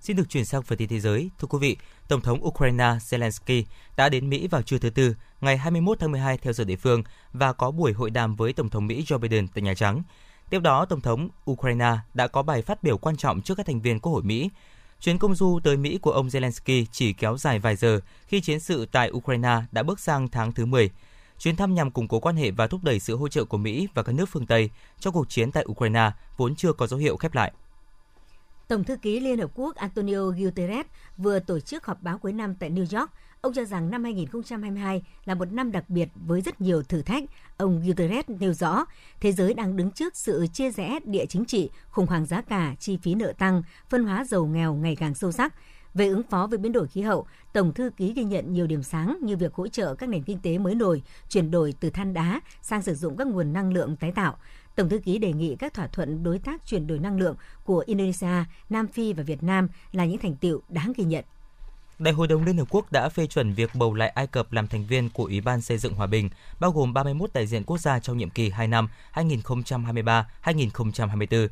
Xin 0.00 0.16
được 0.16 0.28
chuyển 0.28 0.44
sang 0.44 0.62
phần 0.62 0.78
tin 0.78 0.88
thế 0.88 1.00
giới. 1.00 1.30
Thưa 1.38 1.46
quý 1.46 1.58
vị, 1.58 1.76
Tổng 2.08 2.20
thống 2.20 2.46
Ukraine 2.46 2.84
Zelensky 2.84 3.62
đã 3.96 4.08
đến 4.08 4.30
Mỹ 4.30 4.48
vào 4.48 4.62
trưa 4.62 4.78
thứ 4.78 4.90
Tư, 4.90 5.14
ngày 5.40 5.56
21 5.56 5.98
tháng 6.00 6.12
12 6.12 6.38
theo 6.38 6.52
giờ 6.52 6.64
địa 6.64 6.76
phương 6.76 7.02
và 7.32 7.52
có 7.52 7.70
buổi 7.70 7.92
hội 7.92 8.10
đàm 8.10 8.36
với 8.36 8.52
Tổng 8.52 8.68
thống 8.68 8.86
Mỹ 8.86 9.04
Joe 9.06 9.18
Biden 9.18 9.48
tại 9.48 9.62
Nhà 9.62 9.74
Trắng. 9.74 10.02
Tiếp 10.50 10.60
đó, 10.60 10.84
Tổng 10.84 11.00
thống 11.00 11.28
Ukraine 11.50 11.96
đã 12.14 12.26
có 12.26 12.42
bài 12.42 12.62
phát 12.62 12.82
biểu 12.82 12.98
quan 12.98 13.16
trọng 13.16 13.42
trước 13.42 13.54
các 13.54 13.66
thành 13.66 13.80
viên 13.80 14.00
Quốc 14.00 14.12
hội 14.12 14.22
Mỹ. 14.22 14.50
Chuyến 15.00 15.18
công 15.18 15.34
du 15.34 15.60
tới 15.64 15.76
Mỹ 15.76 15.98
của 15.98 16.12
ông 16.12 16.28
Zelensky 16.28 16.84
chỉ 16.92 17.12
kéo 17.12 17.38
dài 17.38 17.58
vài 17.58 17.76
giờ 17.76 18.00
khi 18.26 18.40
chiến 18.40 18.60
sự 18.60 18.86
tại 18.86 19.10
Ukraine 19.10 19.62
đã 19.72 19.82
bước 19.82 20.00
sang 20.00 20.28
tháng 20.28 20.52
thứ 20.52 20.66
10. 20.66 20.90
Chuyến 21.38 21.56
thăm 21.56 21.74
nhằm 21.74 21.90
củng 21.90 22.08
cố 22.08 22.20
quan 22.20 22.36
hệ 22.36 22.50
và 22.50 22.66
thúc 22.66 22.84
đẩy 22.84 23.00
sự 23.00 23.16
hỗ 23.16 23.28
trợ 23.28 23.44
của 23.44 23.58
Mỹ 23.58 23.88
và 23.94 24.02
các 24.02 24.12
nước 24.12 24.28
phương 24.28 24.46
Tây 24.46 24.70
cho 24.98 25.10
cuộc 25.10 25.28
chiến 25.28 25.52
tại 25.52 25.64
Ukraine 25.68 26.10
vốn 26.36 26.54
chưa 26.54 26.72
có 26.72 26.86
dấu 26.86 26.98
hiệu 27.00 27.16
khép 27.16 27.34
lại. 27.34 27.52
Tổng 28.70 28.84
thư 28.84 28.96
ký 28.96 29.20
Liên 29.20 29.38
Hợp 29.38 29.50
Quốc 29.54 29.76
Antonio 29.76 30.24
Guterres 30.24 30.86
vừa 31.16 31.38
tổ 31.38 31.60
chức 31.60 31.86
họp 31.86 32.02
báo 32.02 32.18
cuối 32.18 32.32
năm 32.32 32.54
tại 32.54 32.70
New 32.70 32.98
York. 32.98 33.10
Ông 33.40 33.52
cho 33.52 33.64
rằng 33.64 33.90
năm 33.90 34.04
2022 34.04 35.02
là 35.24 35.34
một 35.34 35.52
năm 35.52 35.72
đặc 35.72 35.84
biệt 35.90 36.08
với 36.14 36.40
rất 36.40 36.60
nhiều 36.60 36.82
thử 36.82 37.02
thách. 37.02 37.24
Ông 37.56 37.82
Guterres 37.86 38.24
nêu 38.28 38.52
rõ, 38.52 38.84
thế 39.20 39.32
giới 39.32 39.54
đang 39.54 39.76
đứng 39.76 39.90
trước 39.90 40.16
sự 40.16 40.46
chia 40.52 40.70
rẽ 40.70 40.98
địa 41.04 41.26
chính 41.26 41.44
trị, 41.44 41.70
khủng 41.90 42.06
hoảng 42.06 42.26
giá 42.26 42.40
cả, 42.40 42.74
chi 42.80 42.98
phí 43.02 43.14
nợ 43.14 43.32
tăng, 43.38 43.62
phân 43.88 44.04
hóa 44.04 44.24
giàu 44.24 44.46
nghèo 44.46 44.74
ngày 44.74 44.96
càng 44.96 45.14
sâu 45.14 45.32
sắc. 45.32 45.54
Về 45.94 46.08
ứng 46.08 46.22
phó 46.22 46.46
với 46.46 46.58
biến 46.58 46.72
đổi 46.72 46.88
khí 46.88 47.02
hậu, 47.02 47.26
Tổng 47.52 47.74
thư 47.74 47.90
ký 47.96 48.12
ghi 48.12 48.24
nhận 48.24 48.52
nhiều 48.52 48.66
điểm 48.66 48.82
sáng 48.82 49.18
như 49.22 49.36
việc 49.36 49.54
hỗ 49.54 49.68
trợ 49.68 49.94
các 49.94 50.08
nền 50.08 50.22
kinh 50.22 50.38
tế 50.42 50.58
mới 50.58 50.74
nổi, 50.74 51.02
chuyển 51.28 51.50
đổi 51.50 51.74
từ 51.80 51.90
than 51.90 52.12
đá 52.12 52.40
sang 52.62 52.82
sử 52.82 52.94
dụng 52.94 53.16
các 53.16 53.26
nguồn 53.26 53.52
năng 53.52 53.72
lượng 53.72 53.96
tái 53.96 54.12
tạo, 54.12 54.36
Tổng 54.76 54.88
thư 54.88 54.98
ký 54.98 55.18
đề 55.18 55.32
nghị 55.32 55.56
các 55.56 55.74
thỏa 55.74 55.86
thuận 55.86 56.22
đối 56.22 56.38
tác 56.38 56.66
chuyển 56.66 56.86
đổi 56.86 56.98
năng 56.98 57.18
lượng 57.18 57.36
của 57.64 57.84
Indonesia, 57.86 58.44
Nam 58.70 58.86
Phi 58.86 59.12
và 59.12 59.22
Việt 59.22 59.42
Nam 59.42 59.68
là 59.92 60.04
những 60.04 60.18
thành 60.18 60.36
tiệu 60.36 60.62
đáng 60.68 60.92
ghi 60.96 61.04
nhận. 61.04 61.24
Đại 61.98 62.14
hội 62.14 62.28
đồng 62.28 62.44
Liên 62.44 62.56
Hợp 62.56 62.66
Quốc 62.70 62.92
đã 62.92 63.08
phê 63.08 63.26
chuẩn 63.26 63.52
việc 63.52 63.70
bầu 63.74 63.94
lại 63.94 64.08
Ai 64.08 64.26
Cập 64.26 64.52
làm 64.52 64.66
thành 64.66 64.86
viên 64.86 65.10
của 65.10 65.24
Ủy 65.24 65.40
ban 65.40 65.60
xây 65.60 65.78
dựng 65.78 65.94
hòa 65.94 66.06
bình, 66.06 66.30
bao 66.60 66.70
gồm 66.70 66.94
31 66.94 67.32
đại 67.32 67.46
diện 67.46 67.64
quốc 67.64 67.78
gia 67.78 67.98
trong 67.98 68.18
nhiệm 68.18 68.30
kỳ 68.30 68.50
2 68.50 68.68
năm 68.68 68.88
2023-2024. 69.14 71.48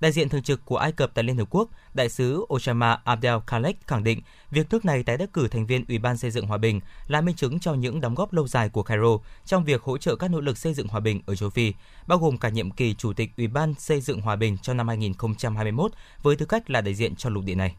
Đại 0.00 0.12
diện 0.12 0.28
thường 0.28 0.42
trực 0.42 0.64
của 0.64 0.76
Ai 0.76 0.92
Cập 0.92 1.10
tại 1.14 1.24
Liên 1.24 1.36
Hợp 1.36 1.44
Quốc, 1.50 1.68
đại 1.94 2.08
sứ 2.08 2.44
Osama 2.54 3.00
Abdel 3.04 3.34
Khalek 3.46 3.86
khẳng 3.86 4.04
định 4.04 4.22
việc 4.50 4.66
nước 4.70 4.84
này 4.84 5.02
tái 5.02 5.16
đắc 5.16 5.32
cử 5.32 5.48
thành 5.48 5.66
viên 5.66 5.84
Ủy 5.88 5.98
ban 5.98 6.16
xây 6.16 6.30
dựng 6.30 6.46
hòa 6.46 6.58
bình 6.58 6.80
là 7.08 7.20
minh 7.20 7.36
chứng 7.36 7.60
cho 7.60 7.74
những 7.74 8.00
đóng 8.00 8.14
góp 8.14 8.32
lâu 8.32 8.48
dài 8.48 8.68
của 8.68 8.82
Cairo 8.82 9.18
trong 9.44 9.64
việc 9.64 9.82
hỗ 9.82 9.98
trợ 9.98 10.16
các 10.16 10.30
nỗ 10.30 10.40
lực 10.40 10.58
xây 10.58 10.74
dựng 10.74 10.88
hòa 10.88 11.00
bình 11.00 11.22
ở 11.26 11.34
châu 11.34 11.50
Phi, 11.50 11.72
bao 12.06 12.18
gồm 12.18 12.38
cả 12.38 12.48
nhiệm 12.48 12.70
kỳ 12.70 12.94
chủ 12.94 13.12
tịch 13.12 13.30
Ủy 13.36 13.48
ban 13.48 13.74
xây 13.74 14.00
dựng 14.00 14.20
hòa 14.20 14.36
bình 14.36 14.58
trong 14.62 14.76
năm 14.76 14.88
2021 14.88 15.92
với 16.22 16.36
tư 16.36 16.46
cách 16.46 16.70
là 16.70 16.80
đại 16.80 16.94
diện 16.94 17.16
cho 17.16 17.30
lục 17.30 17.44
địa 17.44 17.54
này. 17.54 17.74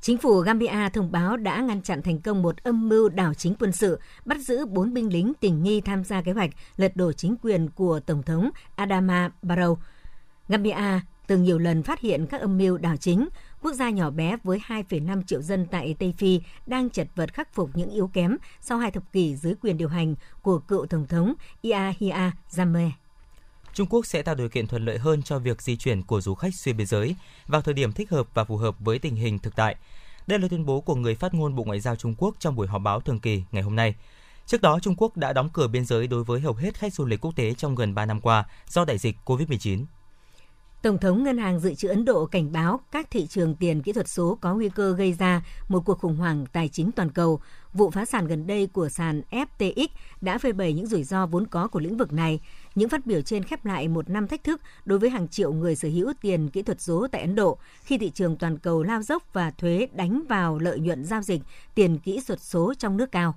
Chính 0.00 0.18
phủ 0.18 0.40
Gambia 0.40 0.88
thông 0.92 1.12
báo 1.12 1.36
đã 1.36 1.60
ngăn 1.60 1.82
chặn 1.82 2.02
thành 2.02 2.20
công 2.20 2.42
một 2.42 2.62
âm 2.62 2.88
mưu 2.88 3.08
đảo 3.08 3.34
chính 3.34 3.54
quân 3.60 3.72
sự, 3.72 4.00
bắt 4.24 4.38
giữ 4.38 4.66
bốn 4.66 4.94
binh 4.94 5.12
lính 5.12 5.32
tình 5.40 5.62
nghi 5.62 5.80
tham 5.80 6.04
gia 6.04 6.22
kế 6.22 6.32
hoạch 6.32 6.50
lật 6.76 6.96
đổ 6.96 7.12
chính 7.12 7.36
quyền 7.42 7.68
của 7.70 8.00
Tổng 8.00 8.22
thống 8.22 8.50
Adama 8.76 9.30
Barrow. 9.42 9.76
Gambia 10.48 11.00
từng 11.28 11.42
nhiều 11.42 11.58
lần 11.58 11.82
phát 11.82 12.00
hiện 12.00 12.26
các 12.26 12.40
âm 12.40 12.58
mưu 12.58 12.78
đảo 12.78 12.96
chính, 12.96 13.28
quốc 13.62 13.72
gia 13.72 13.90
nhỏ 13.90 14.10
bé 14.10 14.36
với 14.44 14.60
2,5 14.66 15.22
triệu 15.22 15.42
dân 15.42 15.66
tại 15.70 15.94
Tây 15.98 16.14
Phi 16.18 16.40
đang 16.66 16.90
chật 16.90 17.08
vật 17.16 17.34
khắc 17.34 17.54
phục 17.54 17.70
những 17.74 17.90
yếu 17.90 18.10
kém 18.12 18.36
sau 18.60 18.78
hai 18.78 18.90
thập 18.90 19.12
kỷ 19.12 19.36
dưới 19.36 19.54
quyền 19.62 19.76
điều 19.76 19.88
hành 19.88 20.14
của 20.42 20.58
cựu 20.58 20.86
Tổng 20.86 21.06
thống 21.06 21.34
Yahya 21.62 22.32
Jammeh. 22.50 22.90
Trung 23.74 23.86
Quốc 23.90 24.06
sẽ 24.06 24.22
tạo 24.22 24.34
điều 24.34 24.48
kiện 24.48 24.66
thuận 24.66 24.84
lợi 24.84 24.98
hơn 24.98 25.22
cho 25.22 25.38
việc 25.38 25.62
di 25.62 25.76
chuyển 25.76 26.02
của 26.02 26.20
du 26.20 26.34
khách 26.34 26.54
xuyên 26.54 26.76
biên 26.76 26.86
giới 26.86 27.16
vào 27.46 27.62
thời 27.62 27.74
điểm 27.74 27.92
thích 27.92 28.10
hợp 28.10 28.26
và 28.34 28.44
phù 28.44 28.56
hợp 28.56 28.76
với 28.78 28.98
tình 28.98 29.16
hình 29.16 29.38
thực 29.38 29.56
tại. 29.56 29.76
Đây 30.26 30.38
là 30.38 30.48
tuyên 30.48 30.66
bố 30.66 30.80
của 30.80 30.94
người 30.94 31.14
phát 31.14 31.34
ngôn 31.34 31.56
Bộ 31.56 31.64
Ngoại 31.64 31.80
giao 31.80 31.96
Trung 31.96 32.14
Quốc 32.18 32.34
trong 32.38 32.56
buổi 32.56 32.66
họp 32.66 32.82
báo 32.82 33.00
thường 33.00 33.20
kỳ 33.20 33.42
ngày 33.52 33.62
hôm 33.62 33.76
nay. 33.76 33.94
Trước 34.46 34.62
đó, 34.62 34.78
Trung 34.82 34.94
Quốc 34.96 35.16
đã 35.16 35.32
đóng 35.32 35.48
cửa 35.52 35.68
biên 35.68 35.84
giới 35.84 36.06
đối 36.06 36.24
với 36.24 36.40
hầu 36.40 36.54
hết 36.54 36.78
khách 36.78 36.94
du 36.94 37.04
lịch 37.04 37.20
quốc 37.20 37.36
tế 37.36 37.54
trong 37.54 37.74
gần 37.74 37.94
3 37.94 38.06
năm 38.06 38.20
qua 38.20 38.44
do 38.68 38.84
đại 38.84 38.98
dịch 38.98 39.16
COVID-19. 39.24 39.84
Tổng 40.82 40.98
thống 40.98 41.22
Ngân 41.22 41.38
hàng 41.38 41.60
Dự 41.60 41.74
trữ 41.74 41.88
Ấn 41.88 42.04
Độ 42.04 42.26
cảnh 42.26 42.52
báo 42.52 42.80
các 42.92 43.10
thị 43.10 43.26
trường 43.26 43.54
tiền 43.54 43.82
kỹ 43.82 43.92
thuật 43.92 44.08
số 44.08 44.38
có 44.40 44.54
nguy 44.54 44.68
cơ 44.68 44.92
gây 44.92 45.12
ra 45.12 45.42
một 45.68 45.84
cuộc 45.84 45.98
khủng 45.98 46.16
hoảng 46.16 46.46
tài 46.52 46.68
chính 46.68 46.92
toàn 46.92 47.10
cầu. 47.10 47.40
Vụ 47.72 47.90
phá 47.90 48.04
sản 48.04 48.26
gần 48.26 48.46
đây 48.46 48.66
của 48.66 48.88
sàn 48.88 49.22
FTX 49.30 49.88
đã 50.20 50.38
phơi 50.38 50.52
bày 50.52 50.72
những 50.72 50.86
rủi 50.86 51.04
ro 51.04 51.26
vốn 51.26 51.46
có 51.46 51.68
của 51.68 51.80
lĩnh 51.80 51.96
vực 51.96 52.12
này. 52.12 52.40
Những 52.74 52.88
phát 52.88 53.06
biểu 53.06 53.20
trên 53.20 53.44
khép 53.44 53.64
lại 53.64 53.88
một 53.88 54.10
năm 54.10 54.28
thách 54.28 54.44
thức 54.44 54.60
đối 54.84 54.98
với 54.98 55.10
hàng 55.10 55.28
triệu 55.28 55.52
người 55.52 55.76
sở 55.76 55.88
hữu 55.88 56.12
tiền 56.20 56.48
kỹ 56.48 56.62
thuật 56.62 56.80
số 56.80 57.06
tại 57.12 57.20
Ấn 57.20 57.34
Độ 57.34 57.58
khi 57.82 57.98
thị 57.98 58.10
trường 58.10 58.36
toàn 58.36 58.58
cầu 58.58 58.82
lao 58.82 59.02
dốc 59.02 59.22
và 59.32 59.50
thuế 59.50 59.88
đánh 59.92 60.22
vào 60.28 60.58
lợi 60.58 60.78
nhuận 60.80 61.04
giao 61.04 61.22
dịch 61.22 61.40
tiền 61.74 61.98
kỹ 61.98 62.20
thuật 62.26 62.40
số 62.40 62.74
trong 62.78 62.96
nước 62.96 63.12
cao. 63.12 63.34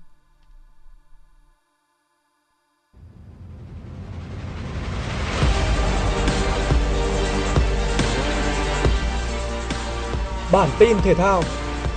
Bản 10.52 10.70
tin 10.80 10.98
thể 11.04 11.14
thao. 11.14 11.44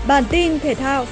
Bản 0.08 0.24
tin 0.30 0.58
thể 0.58 0.74
thao. 0.74 1.04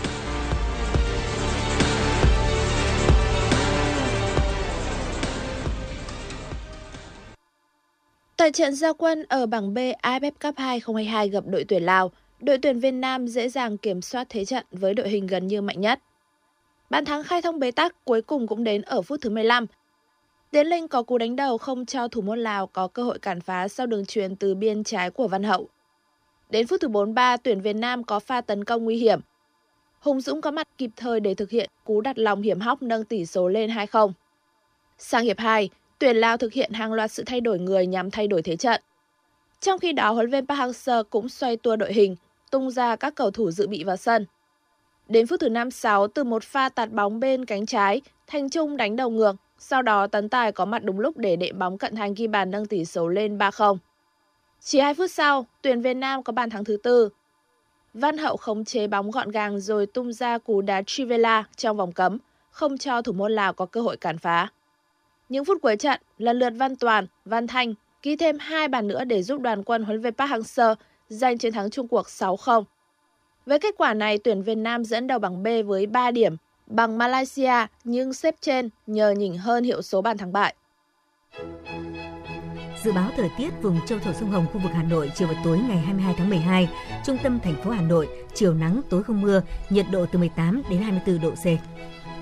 Tại 8.37 8.53
trận 8.53 8.75
gia 8.75 8.93
quân 8.93 9.25
ở 9.29 9.47
bảng 9.47 9.75
B 9.75 9.79
AFF 9.79 10.31
Cup 10.43 10.55
2022 10.57 11.29
gặp 11.29 11.45
đội 11.47 11.65
tuyển 11.69 11.83
Lào, 11.83 12.11
đội 12.41 12.59
tuyển 12.59 12.81
Việt 12.81 12.91
Nam 12.91 13.29
dễ 13.29 13.49
dàng 13.49 13.79
kiểm 13.79 14.03
soát 14.03 14.27
thế 14.31 14.45
trận 14.45 14.67
với 14.71 14.95
đội 14.95 15.09
hình 15.09 15.27
gần 15.27 15.47
như 15.47 15.63
mạnh 15.63 15.81
nhất. 15.81 16.01
Bàn 16.91 17.05
thắng 17.05 17.23
khai 17.23 17.43
thông 17.43 17.59
bế 17.59 17.71
tắc 17.71 18.05
cuối 18.05 18.23
cùng 18.23 18.47
cũng 18.47 18.65
đến 18.65 18.83
ở 18.83 19.03
phút 19.03 19.21
thứ 19.23 19.31
15. 19.31 19.67
Tiến 20.51 20.67
Linh 20.67 20.89
có 20.89 21.03
cú 21.03 21.19
đánh 21.19 21.37
đầu 21.37 21.59
không 21.59 21.87
cho 21.87 22.09
thủ 22.09 22.21
môn 22.21 22.39
Lào 22.39 22.67
có 22.67 22.89
cơ 22.89 23.03
hội 23.03 23.19
cản 23.19 23.41
phá 23.41 23.69
sau 23.69 23.87
đường 23.87 24.07
truyền 24.07 24.37
từ 24.37 24.55
biên 24.55 24.85
trái 24.85 25.11
của 25.11 25.29
Văn 25.29 25.43
Hậu. 25.43 25.69
Đến 26.53 26.67
phút 26.67 26.81
thứ 26.81 26.89
43, 26.89 27.37
tuyển 27.37 27.61
Việt 27.61 27.77
Nam 27.77 28.05
có 28.05 28.21
pha 28.21 28.41
tấn 28.41 28.65
công 28.65 28.85
nguy 28.85 28.97
hiểm. 28.97 29.21
Hùng 30.01 30.21
Dũng 30.21 30.41
có 30.41 30.51
mặt 30.51 30.69
kịp 30.79 30.91
thời 30.97 31.21
để 31.21 31.35
thực 31.35 31.51
hiện 31.51 31.71
cú 31.85 32.01
đặt 32.01 32.19
lòng 32.19 32.43
hiểm 32.43 32.61
hóc 32.61 32.83
nâng 32.83 33.05
tỷ 33.05 33.27
số 33.27 33.49
lên 33.49 33.71
2-0. 33.71 34.13
Sang 34.99 35.25
hiệp 35.25 35.39
2, 35.39 35.71
tuyển 35.99 36.17
Lào 36.17 36.37
thực 36.37 36.53
hiện 36.53 36.73
hàng 36.73 36.93
loạt 36.93 37.11
sự 37.11 37.23
thay 37.27 37.41
đổi 37.41 37.59
người 37.59 37.87
nhằm 37.87 38.11
thay 38.11 38.29
đổi 38.29 38.43
thế 38.43 38.57
trận. 38.57 38.83
Trong 39.61 39.79
khi 39.79 39.93
đó, 39.93 40.13
huấn 40.13 40.31
luyện 40.31 40.47
Park 40.47 40.59
Hang-seo 40.59 41.05
cũng 41.05 41.29
xoay 41.29 41.57
tua 41.57 41.77
đội 41.77 41.93
hình, 41.93 42.17
tung 42.51 42.71
ra 42.71 42.97
các 42.97 43.15
cầu 43.15 43.31
thủ 43.31 43.51
dự 43.51 43.67
bị 43.67 43.85
vào 43.85 43.97
sân. 43.97 44.27
Đến 45.09 45.27
phút 45.27 45.41
thứ 45.41 45.49
56, 45.49 46.09
từ 46.09 46.25
một 46.25 46.43
pha 46.45 46.69
tạt 46.69 46.93
bóng 46.93 47.21
bên 47.21 47.45
cánh 47.45 47.67
trái, 47.67 48.01
Thanh 48.27 48.51
Trung 48.51 48.77
đánh 48.77 48.97
đầu 48.97 49.11
ngược, 49.11 49.37
sau 49.59 49.83
đó 49.83 50.07
Tấn 50.07 50.29
Tài 50.29 50.53
có 50.53 50.65
mặt 50.65 50.85
đúng 50.85 51.01
lúc 51.01 51.17
để 51.17 51.37
đệm 51.37 51.59
bóng 51.59 51.79
cận 51.79 51.97
thành 51.97 52.15
ghi 52.15 52.27
bàn 52.27 52.51
nâng 52.51 52.67
tỷ 52.67 52.85
số 52.85 53.09
lên 53.09 53.39
3-0. 53.39 53.77
Chỉ 54.65 54.81
2 54.81 54.95
phút 54.95 55.11
sau, 55.11 55.47
tuyển 55.63 55.81
Việt 55.81 55.95
Nam 55.95 56.23
có 56.23 56.33
bàn 56.33 56.51
thắng 56.51 56.65
thứ 56.65 56.77
tư. 56.83 57.09
Văn 57.95 58.19
Hậu 58.19 58.37
khống 58.37 58.65
chế 58.65 58.87
bóng 58.87 59.11
gọn 59.11 59.31
gàng 59.31 59.61
rồi 59.61 59.87
tung 59.87 60.13
ra 60.13 60.39
cú 60.39 60.63
đá 60.63 60.83
Trivela 60.87 61.45
trong 61.57 61.77
vòng 61.77 61.93
cấm. 61.93 62.19
không 62.51 62.79
cho 62.79 63.03
thủ 63.03 63.13
môn 63.13 63.33
Lào 63.33 63.53
có 63.53 63.67
cơ 63.67 63.81
hội 63.81 63.97
cản 63.97 64.19
phá. 64.19 64.49
Những 65.29 65.45
phút 65.45 65.59
cuối 65.63 65.77
trận, 65.77 66.01
lần 66.19 66.39
lượt 66.39 66.53
Văn 66.57 66.77
Toàn, 66.77 67.07
Văn 67.25 67.47
Thanh 67.47 67.75
ghi 68.03 68.17
thêm 68.17 68.39
hai 68.39 68.69
bàn 68.69 68.89
nữa 68.89 69.05
để 69.05 69.23
giúp 69.23 69.41
đoàn 69.41 69.65
quân 69.65 69.85
huấn 69.85 70.03
luyện 70.03 70.15
Park 70.15 70.31
Hang-seo 70.31 70.75
giành 71.09 71.39
chiến 71.39 71.53
thắng 71.53 71.71
chung 71.71 71.89
cuộc 71.89 72.07
6-0. 72.07 72.65
Với 73.47 73.59
kết 73.59 73.75
quả 73.79 73.95
này, 73.95 74.19
tuyển 74.19 74.43
Việt 74.43 74.55
Nam 74.55 74.85
dẫn 74.85 75.07
đầu 75.07 75.19
bảng 75.19 75.43
B 75.43 75.47
với 75.67 75.87
3 75.87 76.11
điểm, 76.11 76.37
bằng 76.67 76.99
Malaysia 76.99 77.67
nhưng 77.85 78.13
xếp 78.13 78.35
trên 78.41 78.69
nhờ 78.87 79.11
nhỉnh 79.11 79.39
hơn 79.39 79.65
hiệu 79.65 79.83
số 79.83 80.03
bàn 80.03 80.19
thắng 80.19 80.33
bại. 80.33 80.55
Dự 82.85 82.93
báo 82.93 83.11
thời 83.17 83.29
tiết 83.39 83.51
vùng 83.63 83.87
châu 83.87 83.99
thổ 83.99 84.13
sông 84.13 84.31
Hồng 84.31 84.47
khu 84.53 84.61
vực 84.61 84.73
Hà 84.75 84.83
Nội 84.83 85.13
chiều 85.15 85.29
và 85.29 85.35
tối 85.45 85.59
ngày 85.59 85.79
22 85.79 86.15
tháng 86.19 86.31
12, 86.31 86.69
trung 87.07 87.19
tâm 87.23 87.41
thành 87.41 87.65
phố 87.65 87.71
Hà 87.71 87.83
Nội 87.83 88.09
chiều 88.35 88.55
nắng 88.55 88.81
tối 88.91 89.03
không 89.03 89.21
mưa, 89.21 89.43
nhiệt 89.71 89.87
độ 89.91 90.07
từ 90.13 90.19
18 90.19 90.63
đến 90.71 90.83
24 90.83 91.21
độ 91.21 91.31
C. 91.31 91.45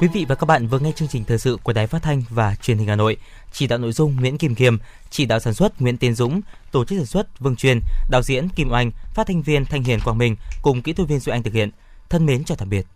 Quý 0.00 0.08
vị 0.12 0.24
và 0.28 0.34
các 0.34 0.44
bạn 0.44 0.66
vừa 0.66 0.78
nghe 0.78 0.92
chương 0.92 1.08
trình 1.08 1.24
thời 1.24 1.38
sự 1.38 1.56
của 1.62 1.72
Đài 1.72 1.86
Phát 1.86 2.02
thanh 2.02 2.22
và 2.30 2.54
Truyền 2.62 2.78
hình 2.78 2.88
Hà 2.88 2.96
Nội. 2.96 3.16
Chỉ 3.52 3.66
đạo 3.66 3.78
nội 3.78 3.92
dung 3.92 4.16
Nguyễn 4.16 4.38
Kim 4.38 4.54
Kiêm, 4.54 4.76
chỉ 5.10 5.26
đạo 5.26 5.40
sản 5.40 5.54
xuất 5.54 5.80
Nguyễn 5.80 5.96
Tiến 5.96 6.14
Dũng, 6.14 6.40
tổ 6.72 6.84
chức 6.84 6.98
sản 6.98 7.06
xuất 7.06 7.38
Vương 7.38 7.56
Truyền, 7.56 7.80
đạo 8.10 8.22
diễn 8.22 8.48
Kim 8.48 8.72
Oanh, 8.72 8.90
phát 9.14 9.26
thanh 9.26 9.42
viên 9.42 9.64
Thanh 9.64 9.82
Hiền 9.82 10.00
Quang 10.04 10.18
Minh 10.18 10.36
cùng 10.62 10.82
kỹ 10.82 10.92
thuật 10.92 11.08
viên 11.08 11.20
Duy 11.20 11.30
Anh 11.30 11.42
thực 11.42 11.54
hiện. 11.54 11.70
Thân 12.08 12.26
mến 12.26 12.44
chào 12.44 12.56
tạm 12.56 12.70
biệt. 12.70 12.86